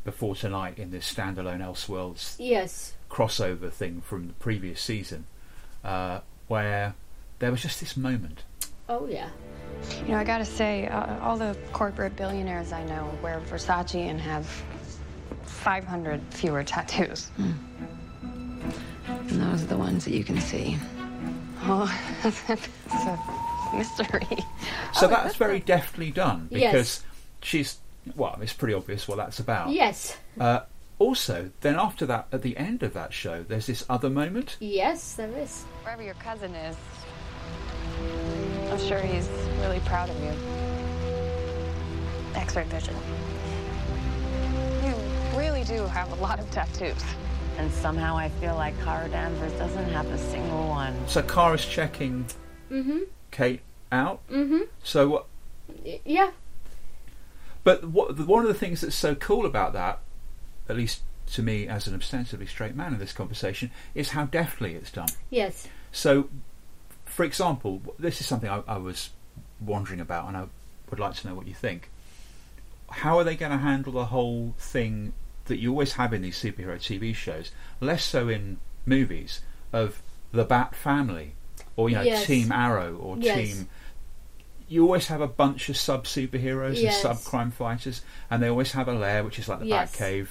before 0.03 0.35
tonight 0.35 0.77
in 0.77 0.91
this 0.91 1.11
standalone 1.13 1.59
Elseworlds 1.61 2.35
Yes. 2.39 2.93
crossover 3.09 3.71
thing 3.71 4.01
from 4.01 4.27
the 4.27 4.33
previous 4.33 4.81
season, 4.81 5.25
uh, 5.83 6.19
where 6.47 6.93
there 7.39 7.51
was 7.51 7.61
just 7.61 7.79
this 7.79 7.95
moment. 7.97 8.43
Oh, 8.87 9.07
yeah. 9.07 9.29
You 10.05 10.09
know, 10.13 10.17
I 10.17 10.23
gotta 10.23 10.45
say, 10.45 10.87
uh, 10.87 11.19
all 11.21 11.37
the 11.37 11.55
corporate 11.73 12.15
billionaires 12.15 12.71
I 12.73 12.83
know 12.85 13.09
wear 13.21 13.39
Versace 13.49 13.95
and 13.95 14.19
have 14.19 14.45
500 15.43 16.21
fewer 16.31 16.63
tattoos. 16.63 17.29
And 17.37 19.29
those 19.29 19.63
are 19.63 19.67
the 19.67 19.77
ones 19.77 20.05
that 20.05 20.11
you 20.13 20.23
can 20.23 20.39
see. 20.39 20.77
Oh, 21.63 21.87
it's 22.23 22.49
a 22.49 23.75
mystery. 23.75 24.27
So 24.93 25.07
that's 25.07 25.35
very 25.35 25.59
deftly 25.59 26.11
done 26.11 26.49
Oh, 26.51 26.55
Yes. 26.57 26.71
because 26.71 27.03
she's 27.41 27.77
well, 28.15 28.37
it's 28.41 28.53
pretty 28.53 28.73
obvious 28.73 29.07
what 29.07 29.17
that's 29.17 29.39
about. 29.39 29.69
Yes. 29.69 30.17
Uh, 30.39 30.61
also, 30.99 31.49
then 31.61 31.75
after 31.77 32.05
that, 32.05 32.27
at 32.31 32.41
the 32.41 32.55
end 32.57 32.83
of 32.83 32.93
that 32.93 33.13
show, 33.13 33.43
there's 33.47 33.65
this 33.67 33.85
other 33.89 34.09
moment. 34.09 34.57
Yes, 34.59 35.13
there 35.13 35.31
is. 35.37 35.63
Wherever 35.83 36.03
your 36.03 36.13
cousin 36.15 36.53
is, 36.53 36.75
I'm 38.71 38.79
sure 38.79 38.99
he's 38.99 39.27
really 39.61 39.79
proud 39.81 40.09
of 40.09 40.21
you. 40.23 40.31
X-ray 42.35 42.63
vision. 42.65 42.95
You 44.83 44.93
really 45.37 45.63
do 45.63 45.85
have 45.87 46.11
a 46.11 46.15
lot 46.21 46.39
of 46.39 46.49
tattoos. 46.51 46.95
And 47.57 47.71
somehow 47.73 48.15
I 48.15 48.29
feel 48.29 48.55
like 48.55 48.79
Kara 48.83 49.09
Danvers 49.09 49.51
doesn't 49.53 49.89
have 49.89 50.05
a 50.07 50.17
single 50.17 50.67
one. 50.69 50.95
So 51.07 51.21
Kara's 51.21 51.65
checking 51.65 52.25
Mm-hmm. 52.71 52.99
Kate 53.31 53.61
out. 53.91 54.21
Mm-hmm. 54.29 54.59
So 54.83 55.09
what? 55.09 55.25
Y- 55.83 55.99
Yeah. 56.05 56.31
But 57.63 57.83
what, 57.85 58.17
one 58.19 58.43
of 58.43 58.47
the 58.47 58.53
things 58.53 58.81
that's 58.81 58.95
so 58.95 59.15
cool 59.15 59.45
about 59.45 59.73
that, 59.73 59.99
at 60.69 60.77
least 60.77 61.01
to 61.33 61.43
me 61.43 61.67
as 61.67 61.87
an 61.87 61.95
ostensibly 61.95 62.45
straight 62.45 62.75
man 62.75 62.93
in 62.93 62.99
this 62.99 63.11
conversation, 63.13 63.69
is 63.93 64.09
how 64.11 64.25
deftly 64.25 64.75
it's 64.75 64.91
done. 64.91 65.09
Yes. 65.29 65.67
So, 65.91 66.29
for 67.05 67.23
example, 67.23 67.81
this 67.99 68.21
is 68.21 68.27
something 68.27 68.49
I, 68.49 68.63
I 68.67 68.77
was 68.77 69.09
wondering 69.59 69.99
about, 69.99 70.27
and 70.27 70.37
I 70.37 70.45
would 70.89 70.99
like 70.99 71.15
to 71.15 71.27
know 71.27 71.35
what 71.35 71.47
you 71.47 71.53
think. 71.53 71.89
How 72.89 73.19
are 73.19 73.23
they 73.23 73.35
going 73.35 73.51
to 73.51 73.57
handle 73.59 73.93
the 73.93 74.05
whole 74.05 74.55
thing 74.57 75.13
that 75.45 75.57
you 75.59 75.71
always 75.71 75.93
have 75.93 76.13
in 76.13 76.21
these 76.23 76.41
superhero 76.41 76.77
TV 76.77 77.13
shows, 77.13 77.51
less 77.79 78.03
so 78.03 78.27
in 78.29 78.57
movies, 78.85 79.41
of 79.71 80.01
the 80.31 80.43
Bat 80.45 80.75
family, 80.75 81.33
or 81.75 81.89
you 81.89 81.95
know, 81.95 82.01
Yes. 82.01 82.25
Team 82.25 82.51
Arrow, 82.51 82.95
or 82.95 83.17
Yes. 83.19 83.35
Team. 83.53 83.69
You 84.67 84.83
always 84.83 85.07
have 85.07 85.21
a 85.21 85.27
bunch 85.27 85.69
of 85.69 85.77
sub 85.77 86.05
superheroes 86.05 86.81
Yes. 86.81 87.03
and 87.03 87.17
sub 87.17 87.23
crime 87.23 87.51
fighters, 87.51 88.01
and 88.29 88.41
they 88.41 88.49
always 88.49 88.71
have 88.73 88.87
a 88.87 88.93
lair, 88.93 89.23
which 89.23 89.37
is 89.39 89.47
like 89.47 89.59
the 89.59 89.67
Yes. 89.67 89.95
Batcave. 89.95 90.27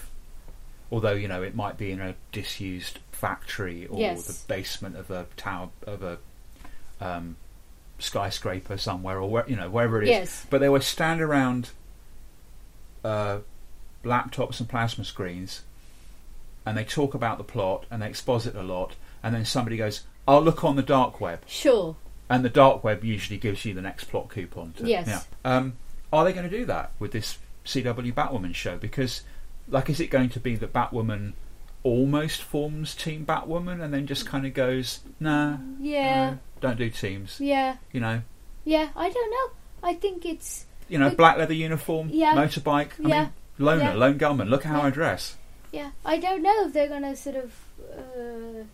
Although 0.90 1.12
you 1.12 1.28
know 1.28 1.42
it 1.42 1.54
might 1.54 1.76
be 1.76 1.90
in 1.90 2.00
a 2.00 2.14
disused 2.32 2.98
factory 3.12 3.86
or 3.86 3.98
Yes. 4.00 4.26
the 4.26 4.46
basement 4.48 4.96
of 4.96 5.10
a 5.10 5.26
tower 5.36 5.68
of 5.86 6.02
a 6.02 6.18
um, 7.00 7.36
skyscraper 7.98 8.76
somewhere, 8.78 9.20
or 9.20 9.28
where 9.30 9.44
you 9.48 9.56
know 9.56 9.68
wherever 9.68 10.00
it 10.00 10.04
is. 10.04 10.10
Yes. 10.10 10.46
But 10.50 10.60
they 10.60 10.68
were 10.68 10.80
stand 10.80 11.20
around 11.20 11.70
uh, 13.04 13.38
laptops 14.04 14.60
and 14.60 14.68
plasma 14.68 15.04
screens, 15.04 15.62
and 16.64 16.76
they 16.76 16.84
talk 16.84 17.14
about 17.14 17.38
the 17.38 17.44
plot 17.44 17.86
and 17.90 18.02
they 18.02 18.08
exposit 18.08 18.54
a 18.54 18.62
lot, 18.62 18.94
and 19.22 19.34
then 19.34 19.44
somebody 19.44 19.76
goes, 19.76 20.02
"I'll 20.26 20.42
look 20.42 20.64
on 20.64 20.76
the 20.76 20.82
dark 20.82 21.20
web," 21.20 21.40
Sure. 21.46 21.96
and 22.30 22.44
the 22.44 22.48
dark 22.50 22.82
web 22.82 23.04
usually 23.04 23.38
gives 23.38 23.64
you 23.64 23.74
the 23.74 23.82
next 23.82 24.04
plot 24.04 24.28
coupon. 24.28 24.72
To, 24.78 24.86
Yes. 24.86 25.06
Yeah. 25.06 25.22
Um, 25.44 25.74
are 26.12 26.24
they 26.24 26.32
going 26.32 26.48
to 26.48 26.56
do 26.56 26.64
that 26.66 26.92
with 26.98 27.12
this 27.12 27.38
CW 27.64 28.12
Batwoman 28.12 28.54
show? 28.54 28.78
Because, 28.78 29.22
like, 29.70 29.90
is 29.90 30.00
it 30.00 30.08
going 30.10 30.28
to 30.30 30.40
be 30.40 30.56
that 30.56 30.72
Batwoman 30.72 31.32
almost 31.82 32.42
forms 32.42 32.94
Team 32.94 33.24
Batwoman 33.24 33.82
and 33.82 33.92
then 33.94 34.06
just 34.06 34.26
kind 34.26 34.44
of 34.46 34.54
goes, 34.54 35.00
"Nah, 35.20 35.58
Yeah. 35.80 36.30
no, 36.30 36.38
don't 36.60 36.78
do 36.78 36.90
teams." 36.90 37.40
Yeah. 37.40 37.76
You 37.92 38.00
know, 38.00 38.22
Yeah, 38.64 38.88
I 38.96 39.08
don't 39.08 39.30
know. 39.30 39.50
I 39.82 39.94
think 39.94 40.26
it's 40.26 40.66
you 40.88 40.98
know, 40.98 41.10
black 41.10 41.36
leather 41.38 41.54
uniform, 41.54 42.10
Yeah. 42.12 42.34
motorbike. 42.34 42.92
I 43.04 43.08
Yeah. 43.08 43.20
mean, 43.22 43.32
loner, 43.58 43.82
Yeah. 43.84 43.92
lone 43.94 44.16
gunman. 44.18 44.48
Look 44.50 44.64
how 44.64 44.78
Yeah. 44.78 44.84
I 44.86 44.90
dress. 44.90 45.36
yeah. 45.72 45.90
I 46.04 46.18
don't 46.18 46.42
know 46.42 46.66
if 46.66 46.72
they're 46.72 46.88
gonna 46.88 47.14
sort 47.16 47.36
of 47.36 47.54
uh, 47.96 48.64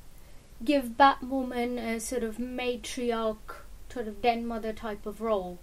give 0.64 0.90
Batwoman 0.98 1.78
a 1.78 2.00
sort 2.00 2.22
of 2.24 2.38
matriarch, 2.38 3.36
sort 3.88 4.08
of 4.08 4.22
den 4.22 4.46
mother 4.46 4.72
type 4.72 5.06
of 5.06 5.20
role, 5.20 5.58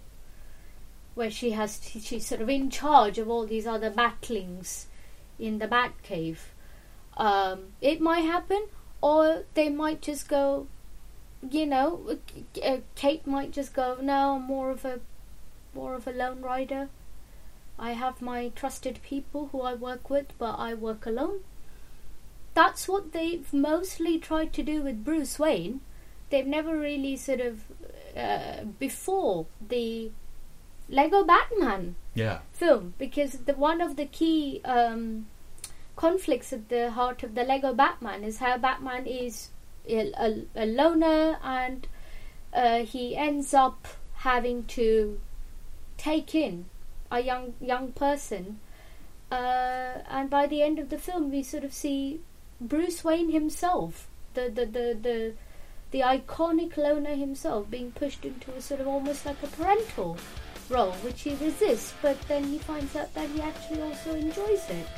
where 1.14 1.30
she 1.30 1.50
has 1.50 1.80
she's 2.00 2.26
sort 2.26 2.40
of 2.40 2.48
in 2.48 2.70
charge 2.70 3.18
of 3.18 3.28
all 3.28 3.44
these 3.46 3.66
other 3.66 3.90
batlings 3.90 4.86
in 5.42 5.58
the 5.58 5.66
Batcave. 5.66 6.38
Um, 7.16 7.72
it 7.80 8.00
might 8.00 8.24
happen, 8.24 8.66
or 9.02 9.44
they 9.54 9.68
might 9.68 10.00
just 10.00 10.28
go. 10.28 10.66
You 11.50 11.66
know, 11.66 12.16
uh, 12.64 12.76
Kate 12.94 13.26
might 13.26 13.50
just 13.50 13.74
go. 13.74 13.96
No, 14.00 14.36
I'm 14.36 14.42
more 14.42 14.70
of 14.70 14.84
a 14.84 15.00
more 15.74 15.94
of 15.94 16.06
a 16.06 16.12
lone 16.12 16.40
rider. 16.42 16.88
I 17.78 17.92
have 17.92 18.22
my 18.22 18.50
trusted 18.54 19.00
people 19.02 19.48
who 19.50 19.60
I 19.62 19.74
work 19.74 20.08
with, 20.08 20.26
but 20.38 20.54
I 20.58 20.74
work 20.74 21.04
alone. 21.06 21.40
That's 22.54 22.86
what 22.86 23.12
they've 23.12 23.52
mostly 23.52 24.18
tried 24.18 24.52
to 24.52 24.62
do 24.62 24.82
with 24.82 25.04
Bruce 25.04 25.38
Wayne. 25.38 25.80
They've 26.30 26.46
never 26.46 26.76
really 26.78 27.16
sort 27.16 27.40
of 27.40 27.64
uh, 28.16 28.64
before 28.78 29.46
the 29.66 30.10
Lego 30.88 31.24
Batman 31.24 31.96
Yeah. 32.14 32.40
film 32.52 32.94
because 32.98 33.32
the 33.46 33.54
one 33.54 33.80
of 33.80 33.96
the 33.96 34.04
key 34.06 34.60
um, 34.64 35.26
conflicts 36.02 36.52
at 36.52 36.68
the 36.68 36.90
heart 36.90 37.22
of 37.22 37.36
the 37.36 37.44
Lego 37.44 37.72
Batman 37.72 38.24
is 38.24 38.38
how 38.38 38.58
Batman 38.58 39.06
is 39.06 39.50
a, 39.88 40.12
a, 40.18 40.64
a 40.64 40.66
loner 40.66 41.38
and 41.44 41.86
uh, 42.52 42.78
he 42.78 43.16
ends 43.16 43.54
up 43.54 43.86
having 44.28 44.64
to 44.64 45.20
take 45.96 46.34
in 46.34 46.64
a 47.12 47.20
young 47.20 47.54
young 47.60 47.92
person. 47.92 48.58
Uh, 49.30 50.02
and 50.16 50.28
by 50.28 50.44
the 50.48 50.60
end 50.60 50.80
of 50.80 50.90
the 50.90 50.98
film 50.98 51.30
we 51.30 51.40
sort 51.44 51.62
of 51.62 51.72
see 51.72 52.20
Bruce 52.60 53.04
Wayne 53.04 53.30
himself 53.30 54.08
the 54.34 54.50
the, 54.58 54.66
the, 54.66 54.86
the 55.06 55.34
the 55.92 56.00
iconic 56.00 56.76
loner 56.76 57.14
himself 57.14 57.70
being 57.70 57.92
pushed 57.92 58.24
into 58.24 58.50
a 58.56 58.60
sort 58.60 58.80
of 58.80 58.88
almost 58.88 59.24
like 59.24 59.40
a 59.44 59.46
parental 59.46 60.16
role, 60.68 60.96
which 61.06 61.22
he 61.22 61.36
resists, 61.36 61.94
but 62.02 62.20
then 62.22 62.44
he 62.44 62.58
finds 62.58 62.96
out 62.96 63.14
that 63.14 63.28
he 63.28 63.40
actually 63.40 63.82
also 63.82 64.14
enjoys 64.16 64.68
it 64.68 64.88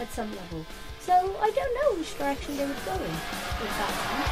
at 0.00 0.12
some 0.12 0.30
level. 0.36 0.64
So 1.00 1.12
I 1.12 1.50
don't 1.50 1.74
know 1.74 1.98
which 1.98 2.16
direction 2.18 2.56
they 2.56 2.66
would 2.66 2.84
go 2.84 2.94
in 2.94 3.00
with 3.00 3.72
Batman. 3.78 4.24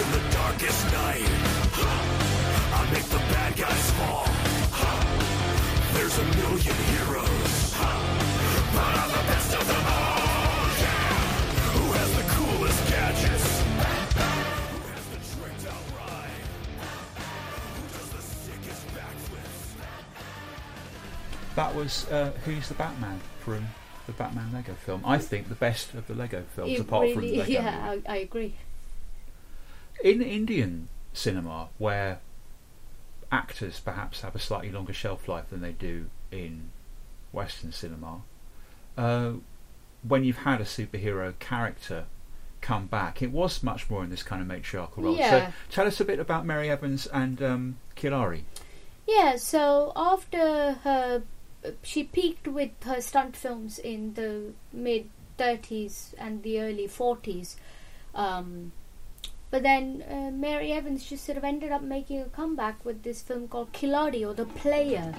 In 0.00 0.06
the 0.12 0.22
darkest 0.32 0.84
night, 0.92 1.28
I 2.72 2.88
make 2.92 3.04
the 3.04 3.18
bad 3.32 3.56
guys 3.56 3.90
fall. 3.92 4.26
There's 5.94 6.18
a 6.18 6.24
million 6.24 6.76
heroes, 6.94 7.74
but 8.72 8.92
I'm 8.96 9.10
the 9.10 9.24
best 9.28 9.54
of 9.54 9.66
them 9.66 9.84
all. 9.86 10.64
Yeah. 10.80 11.14
Who 11.74 11.84
has 11.92 12.10
the 12.16 12.26
coolest 12.34 12.80
gadgets? 12.90 13.48
Who 14.72 14.80
has 14.90 15.04
the 15.12 15.20
tricked 15.36 15.66
out 15.68 15.86
ride? 15.96 16.44
Who 17.76 17.84
does 17.92 18.08
the 18.10 18.22
sickest 18.22 18.86
backflips? 18.88 19.76
That 21.54 21.74
was 21.74 22.10
uh, 22.10 22.32
Who's 22.44 22.68
the 22.68 22.74
Batman 22.74 23.20
from 23.38 23.66
the 24.06 24.12
Batman 24.12 24.52
Lego 24.52 24.74
film. 24.74 25.02
I 25.04 25.18
think 25.18 25.48
the 25.48 25.54
best 25.54 25.94
of 25.94 26.06
the 26.06 26.14
Lego 26.14 26.44
films, 26.54 26.72
It 26.72 26.80
apart 26.80 27.12
from 27.12 27.22
the 27.22 27.38
Lego 27.38 27.50
yeah, 27.50 27.90
movie. 27.90 28.06
I, 28.06 28.12
I 28.12 28.16
agree. 28.18 28.54
In 30.02 30.22
Indian 30.22 30.88
cinema, 31.12 31.68
where 31.78 32.20
actors 33.32 33.80
perhaps 33.80 34.20
have 34.20 34.34
a 34.34 34.38
slightly 34.38 34.70
longer 34.70 34.92
shelf 34.92 35.28
life 35.28 35.48
than 35.50 35.60
they 35.60 35.72
do 35.72 36.06
in 36.30 36.70
Western 37.32 37.72
cinema, 37.72 38.22
uh, 38.96 39.32
when 40.06 40.24
you've 40.24 40.38
had 40.38 40.60
a 40.60 40.64
superhero 40.64 41.38
character 41.38 42.04
come 42.60 42.86
back, 42.86 43.22
it 43.22 43.30
was 43.30 43.62
much 43.62 43.88
more 43.90 44.02
in 44.04 44.10
this 44.10 44.22
kind 44.22 44.40
of 44.40 44.48
matriarchal 44.48 45.02
role. 45.02 45.16
Yeah. 45.16 45.48
So 45.48 45.52
tell 45.70 45.86
us 45.86 46.00
a 46.00 46.04
bit 46.04 46.18
about 46.18 46.46
Mary 46.46 46.70
Evans 46.70 47.06
and 47.06 47.42
um, 47.42 47.76
Khiladi. 47.96 48.42
Yeah, 49.06 49.36
so 49.36 49.92
after 49.94 50.72
her, 50.82 51.22
she 51.82 52.04
peaked 52.04 52.48
with 52.48 52.70
her 52.84 53.00
stunt 53.00 53.36
films 53.36 53.78
in 53.78 54.14
the 54.14 54.52
mid 54.72 55.08
30s 55.38 56.14
and 56.18 56.42
the 56.42 56.60
early 56.60 56.86
40s. 56.86 57.56
Um, 58.14 58.72
but 59.50 59.62
then 59.62 60.04
uh, 60.08 60.30
Mary 60.32 60.72
Evans 60.72 61.08
just 61.08 61.24
sort 61.24 61.38
of 61.38 61.44
ended 61.44 61.70
up 61.70 61.82
making 61.82 62.20
a 62.20 62.24
comeback 62.24 62.84
with 62.84 63.02
this 63.02 63.22
film 63.22 63.48
called 63.48 63.72
Khiladi 63.72 64.26
or 64.26 64.34
The 64.34 64.46
Player. 64.46 65.14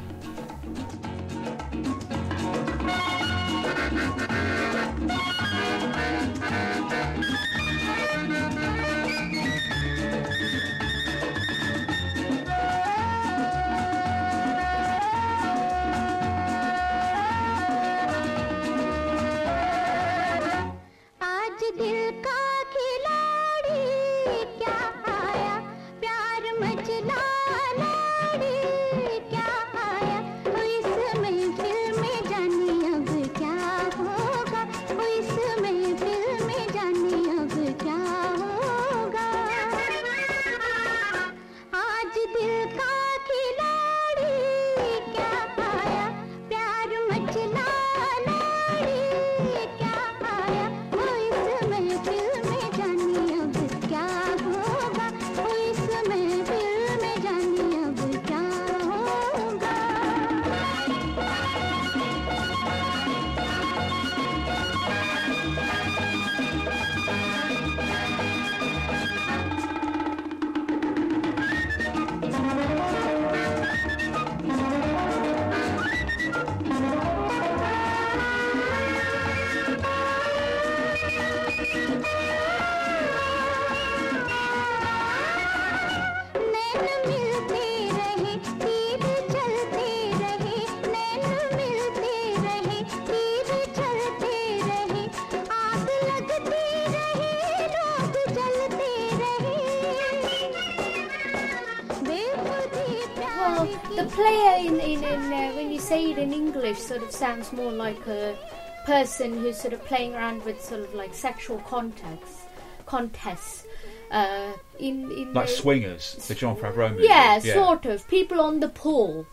Sounds 107.15 107.53
more 107.53 107.71
like 107.71 108.05
a 108.07 108.37
person 108.85 109.33
who's 109.33 109.57
sort 109.59 109.73
of 109.73 109.83
playing 109.85 110.13
around 110.13 110.43
with 110.43 110.61
sort 110.63 110.81
of 110.81 110.93
like 110.93 111.13
sexual 111.13 111.59
context 111.59 112.41
contests. 112.85 113.65
Uh, 114.11 114.53
in 114.79 115.11
in 115.11 115.33
Like 115.33 115.47
the, 115.47 115.53
Swingers, 115.53 116.15
the 116.27 116.35
Jon 116.35 116.55
Favreau 116.55 116.91
movie. 116.91 117.05
Yeah, 117.05 117.39
sort 117.39 117.85
of. 117.85 118.07
People 118.07 118.39
on 118.39 118.59
the 118.59 118.69
pool. 118.69 119.25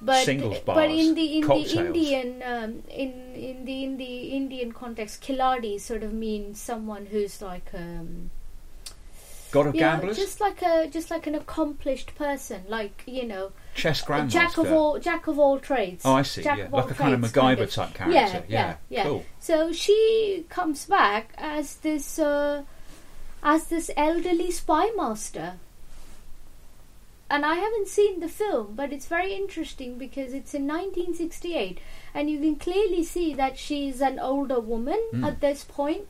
but 0.00 0.24
singles 0.24 0.58
but 0.64 0.74
bars, 0.74 0.90
in 0.92 1.14
the 1.14 1.36
in 1.36 1.40
the 1.42 1.46
cocktails. 1.46 1.72
Indian 1.74 2.42
um, 2.42 2.82
in 2.88 3.12
in 3.34 3.64
the 3.64 3.84
in 3.84 3.96
the 3.96 4.14
Indian 4.40 4.72
context, 4.72 5.22
Khiladi 5.22 5.80
sort 5.80 6.02
of 6.02 6.12
means 6.12 6.60
someone 6.60 7.06
who's 7.06 7.40
like 7.42 7.70
um, 7.74 8.30
God 9.50 9.68
of 9.68 9.74
you 9.74 9.80
know, 9.80 10.12
just 10.12 10.40
like 10.40 10.62
a 10.62 10.88
just 10.88 11.10
like 11.10 11.26
an 11.26 11.34
accomplished 11.34 12.14
person, 12.16 12.62
like 12.68 13.02
you 13.06 13.26
know, 13.26 13.52
chess 13.74 14.02
grandmaster. 14.02 14.30
jack 14.30 14.58
of 14.58 14.72
all 14.72 14.98
jack 14.98 15.26
of 15.26 15.38
all 15.38 15.58
trades. 15.58 16.02
Oh, 16.04 16.14
I 16.14 16.22
see. 16.22 16.42
Jack 16.42 16.58
yeah, 16.58 16.68
like 16.70 16.90
a 16.90 16.94
kind 16.94 17.14
of 17.14 17.20
MacGyver 17.20 17.72
type 17.72 17.94
character. 17.94 18.10
Yeah, 18.10 18.32
Yeah, 18.32 18.42
yeah, 18.48 18.74
yeah. 18.88 19.02
cool. 19.04 19.24
So 19.40 19.72
she 19.72 20.44
comes 20.48 20.86
back 20.86 21.32
as 21.36 21.76
this 21.76 22.18
uh, 22.18 22.62
as 23.42 23.66
this 23.66 23.90
elderly 23.96 24.50
spy 24.50 24.90
master. 24.96 25.54
And 27.30 27.44
I 27.44 27.54
haven't 27.54 27.88
seen 27.88 28.20
the 28.20 28.28
film, 28.28 28.74
but 28.76 28.92
it's 28.92 29.06
very 29.06 29.32
interesting 29.34 29.96
because 29.98 30.34
it's 30.34 30.54
in 30.54 30.66
1968, 30.66 31.78
and 32.12 32.30
you 32.30 32.38
can 32.38 32.56
clearly 32.56 33.02
see 33.02 33.32
that 33.34 33.58
she's 33.58 34.00
an 34.02 34.18
older 34.20 34.60
woman 34.60 35.00
Mm. 35.12 35.26
at 35.26 35.40
this 35.40 35.64
point. 35.64 36.06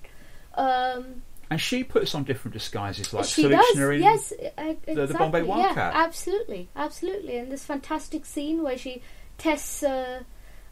Um, 0.56 1.22
And 1.50 1.60
she 1.60 1.84
puts 1.84 2.14
on 2.14 2.24
different 2.24 2.54
disguises, 2.54 3.12
like 3.12 3.26
she 3.26 3.44
Sulochana 3.44 4.00
does, 4.00 4.00
yes, 4.00 4.32
exactly. 4.32 4.94
the, 4.94 5.06
the 5.06 5.14
Bombay 5.14 5.46
Yeah, 5.46 5.92
absolutely, 5.94 6.68
absolutely. 6.74 7.36
And 7.36 7.52
this 7.52 7.64
fantastic 7.64 8.24
scene 8.24 8.62
where 8.62 8.78
she 8.78 9.02
tests 9.38 9.82
uh, 9.82 10.22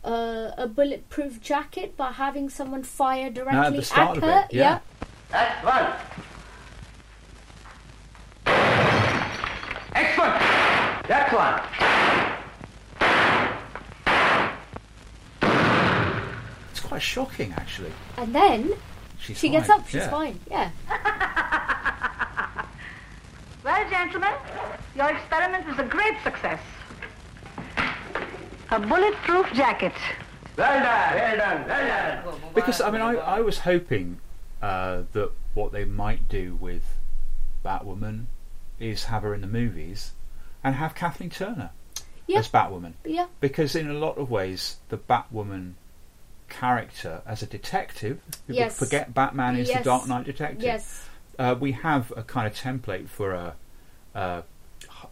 uh, 0.04 0.50
a 0.56 0.66
bulletproof 0.66 1.40
jacket 1.40 1.96
by 1.96 2.12
having 2.12 2.48
someone 2.48 2.82
fire 2.82 3.30
directly 3.30 3.76
the 3.76 3.82
start 3.82 4.16
at 4.16 4.16
of 4.18 4.22
her. 4.22 4.46
it, 4.50 4.54
yeah. 4.54 4.78
That's 5.30 5.64
one. 5.64 5.92
Excellent. 9.94 10.38
That's 11.08 11.32
one. 11.32 11.60
It's 16.70 16.80
quite 16.80 17.02
shocking, 17.02 17.52
actually. 17.56 17.92
And 18.16 18.34
then 18.34 18.72
She's 19.22 19.38
she 19.38 19.48
gets 19.48 19.68
up. 19.70 19.86
She's 19.86 19.94
yeah. 20.02 20.10
fine. 20.10 20.40
Yeah. 20.50 20.70
Well, 23.64 23.88
gentlemen, 23.90 24.32
your 24.96 25.10
experiment 25.10 25.66
was 25.68 25.78
a 25.78 25.84
great 25.84 26.16
success. 26.24 26.60
A 28.72 28.80
bulletproof 28.80 29.52
jacket. 29.52 29.92
Well 30.56 30.80
done. 30.82 31.14
Well 31.14 31.36
done. 31.36 31.68
Well 31.68 32.32
done. 32.38 32.40
Because 32.54 32.80
I 32.80 32.90
mean, 32.90 33.00
I, 33.00 33.14
I 33.14 33.40
was 33.40 33.60
hoping 33.60 34.18
uh, 34.60 35.02
that 35.12 35.30
what 35.54 35.70
they 35.70 35.84
might 35.84 36.28
do 36.28 36.56
with 36.60 36.82
Batwoman 37.64 38.24
is 38.80 39.04
have 39.04 39.22
her 39.22 39.32
in 39.32 39.42
the 39.42 39.46
movies 39.46 40.12
and 40.64 40.74
have 40.74 40.96
Kathleen 40.96 41.30
Turner 41.30 41.70
Yeah. 42.26 42.40
as 42.40 42.48
Batwoman. 42.48 42.94
Yeah. 43.04 43.26
Because 43.40 43.76
in 43.76 43.88
a 43.88 43.94
lot 43.94 44.18
of 44.18 44.28
ways, 44.30 44.78
the 44.88 44.98
Batwoman 44.98 45.74
character 46.52 47.22
as 47.26 47.42
a 47.42 47.46
detective, 47.46 48.20
people 48.46 48.54
Yes. 48.62 48.78
forget 48.78 49.12
Batman 49.14 49.56
is 49.56 49.68
the 49.72 49.80
Dark 49.82 50.06
Knight 50.06 50.24
detective. 50.24 50.62
Yes. 50.62 51.04
Uh, 51.38 51.54
we 51.58 51.72
have 51.72 52.12
a 52.16 52.22
kind 52.22 52.46
of 52.46 52.54
template 52.54 53.08
for 53.08 53.32
a, 53.32 53.54
a, 54.14 54.42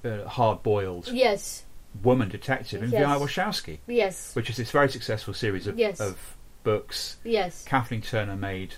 a 0.04 0.28
hard-boiled 0.28 1.08
Yes. 1.08 1.64
woman 2.02 2.28
detective 2.28 2.82
in 2.82 2.90
Yes. 2.90 3.00
V.I. 3.00 3.16
Warshawski. 3.18 3.78
Yes. 3.86 4.34
Which 4.36 4.50
is 4.50 4.56
this 4.58 4.70
very 4.70 4.88
successful 4.90 5.32
series 5.34 5.66
of, 5.66 5.78
Yes. 5.78 5.98
of 6.00 6.36
books. 6.62 7.16
Yes. 7.24 7.64
Kathleen 7.64 8.02
Turner 8.02 8.36
made 8.36 8.74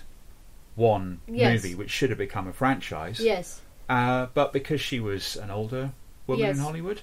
one 0.75 1.19
Yes. 1.27 1.61
movie 1.63 1.75
which 1.75 1.91
should 1.91 2.09
have 2.09 2.17
become 2.17 2.47
a 2.47 2.53
franchise. 2.53 3.19
Yes. 3.19 3.61
Uh, 3.89 4.27
but 4.33 4.53
because 4.53 4.79
she 4.81 4.99
was 5.01 5.35
an 5.35 5.51
older 5.51 5.91
woman 6.25 6.45
in 6.49 6.57
Hollywood, 6.57 7.01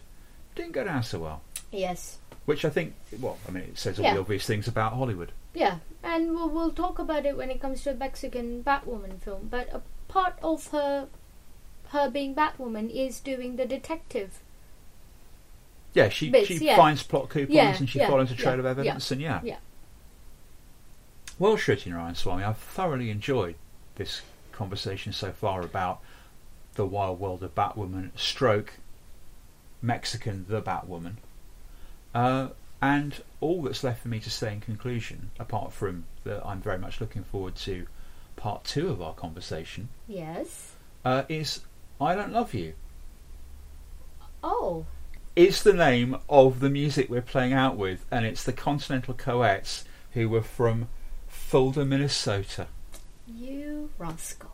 didn't 0.55 0.73
go 0.73 0.85
down 0.85 1.03
so 1.03 1.19
well. 1.20 1.43
Yes. 1.70 2.16
Which 2.47 2.65
I 2.65 2.70
think, 2.70 2.95
well, 3.20 3.37
I 3.47 3.51
mean, 3.53 3.65
it 3.65 3.78
says 3.78 3.99
all 3.99 4.05
Yeah. 4.07 4.15
the 4.15 4.20
obvious 4.20 4.47
things 4.47 4.66
about 4.66 4.95
Hollywood. 4.95 5.31
Yeah, 5.55 5.78
and 6.02 6.35
we'll, 6.35 6.48
we'll 6.48 6.72
talk 6.72 6.98
about 6.98 7.27
it 7.27 7.36
when 7.36 7.51
it 7.51 7.60
comes 7.60 7.82
to 7.82 7.90
a 7.90 7.94
Mexican 7.94 8.62
Batwoman 8.62 9.20
film. 9.20 9.48
But 9.51 9.68
a 9.72 9.82
part 10.09 10.35
of 10.43 10.68
her, 10.68 11.09
her 11.89 12.10
being 12.10 12.35
Batwoman 12.35 12.90
is 12.90 13.20
doing 13.20 13.56
the 13.56 13.66
detective. 13.66 14.39
Yeah, 15.93 16.09
she 16.09 16.31
Bits, 16.31 16.47
she 16.47 16.59
yeah. 16.59 16.77
finds 16.77 17.02
plot 17.02 17.28
coupons 17.31 17.55
Yeah, 17.55 17.77
and 17.77 17.89
she 17.89 17.98
yeah, 17.98 18.09
follows 18.09 18.31
a 18.31 18.36
trail 18.36 18.60
of 18.60 18.66
evidence, 18.66 19.10
yeah, 19.10 19.14
and 19.14 19.22
yeah. 19.22 19.40
yeah. 19.43 19.56
Well, 21.39 21.56
Shruti 21.56 21.86
Narayan 21.86 22.14
Swami, 22.14 22.44
I've 22.44 22.59
thoroughly 22.59 23.10
enjoyed 23.10 23.56
this 23.97 24.22
conversation 24.52 25.12
so 25.12 25.32
far 25.32 25.62
about 25.62 26.01
the 26.74 26.86
wild 26.86 27.18
world 27.18 27.43
of 27.43 27.55
Batwoman, 27.55 28.10
stroke 28.14 28.74
Mexican 29.82 30.47
the 30.48 30.62
Batwoman. 30.62 31.14
Uh, 32.14 32.48
and 32.82 33.23
all 33.40 33.62
that's 33.62 33.85
left 33.85 34.02
for 34.02 34.09
me 34.09 34.20
to 34.20 34.31
say 34.31 34.52
in 34.52 34.61
conclusion, 34.61 35.31
apart 35.39 35.73
from 35.73 36.05
that 36.24 36.44
I'm 36.47 36.61
very 36.61 36.78
much 36.78 37.01
looking 37.01 37.24
forward 37.24 37.57
to 37.57 37.86
part 38.36 38.65
two 38.65 38.89
of 38.89 39.02
our 39.02 39.12
conversation, 39.15 39.89
Yes. 40.09 40.73
uh, 41.05 41.24
is 41.28 41.61
I 42.01 42.15
Don't 42.15 42.32
Love 42.32 42.55
You. 42.55 42.74
Oh. 44.43 44.86
It's 45.36 45.62
the 45.62 45.73
name 45.73 46.16
of 46.28 46.61
the 46.61 46.70
music 46.70 47.09
we're 47.09 47.23
playing 47.23 47.52
out 47.52 47.77
with, 47.77 48.05
and 48.11 48.24
it's 48.27 48.43
the 48.44 48.52
Continental 48.52 49.15
Co-ets 49.15 49.85
who 50.12 50.28
were 50.28 50.43
from 50.43 50.89
Fulda, 51.28 51.85
Minnesota. 51.85 52.66
You 53.27 53.90
rascal. 53.98 54.52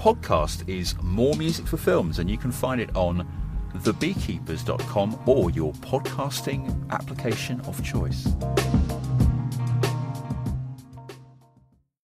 Podcast 0.00 0.66
is 0.66 0.94
More 1.02 1.36
Music 1.36 1.66
for 1.66 1.76
Films, 1.76 2.20
and 2.20 2.30
you 2.30 2.38
can 2.38 2.50
find 2.50 2.80
it 2.80 2.88
on 2.96 3.28
thebeekeepers.com 3.76 5.20
or 5.26 5.50
your 5.50 5.74
podcasting 5.74 6.88
application 6.88 7.60
of 7.62 7.84
choice. 7.84 8.26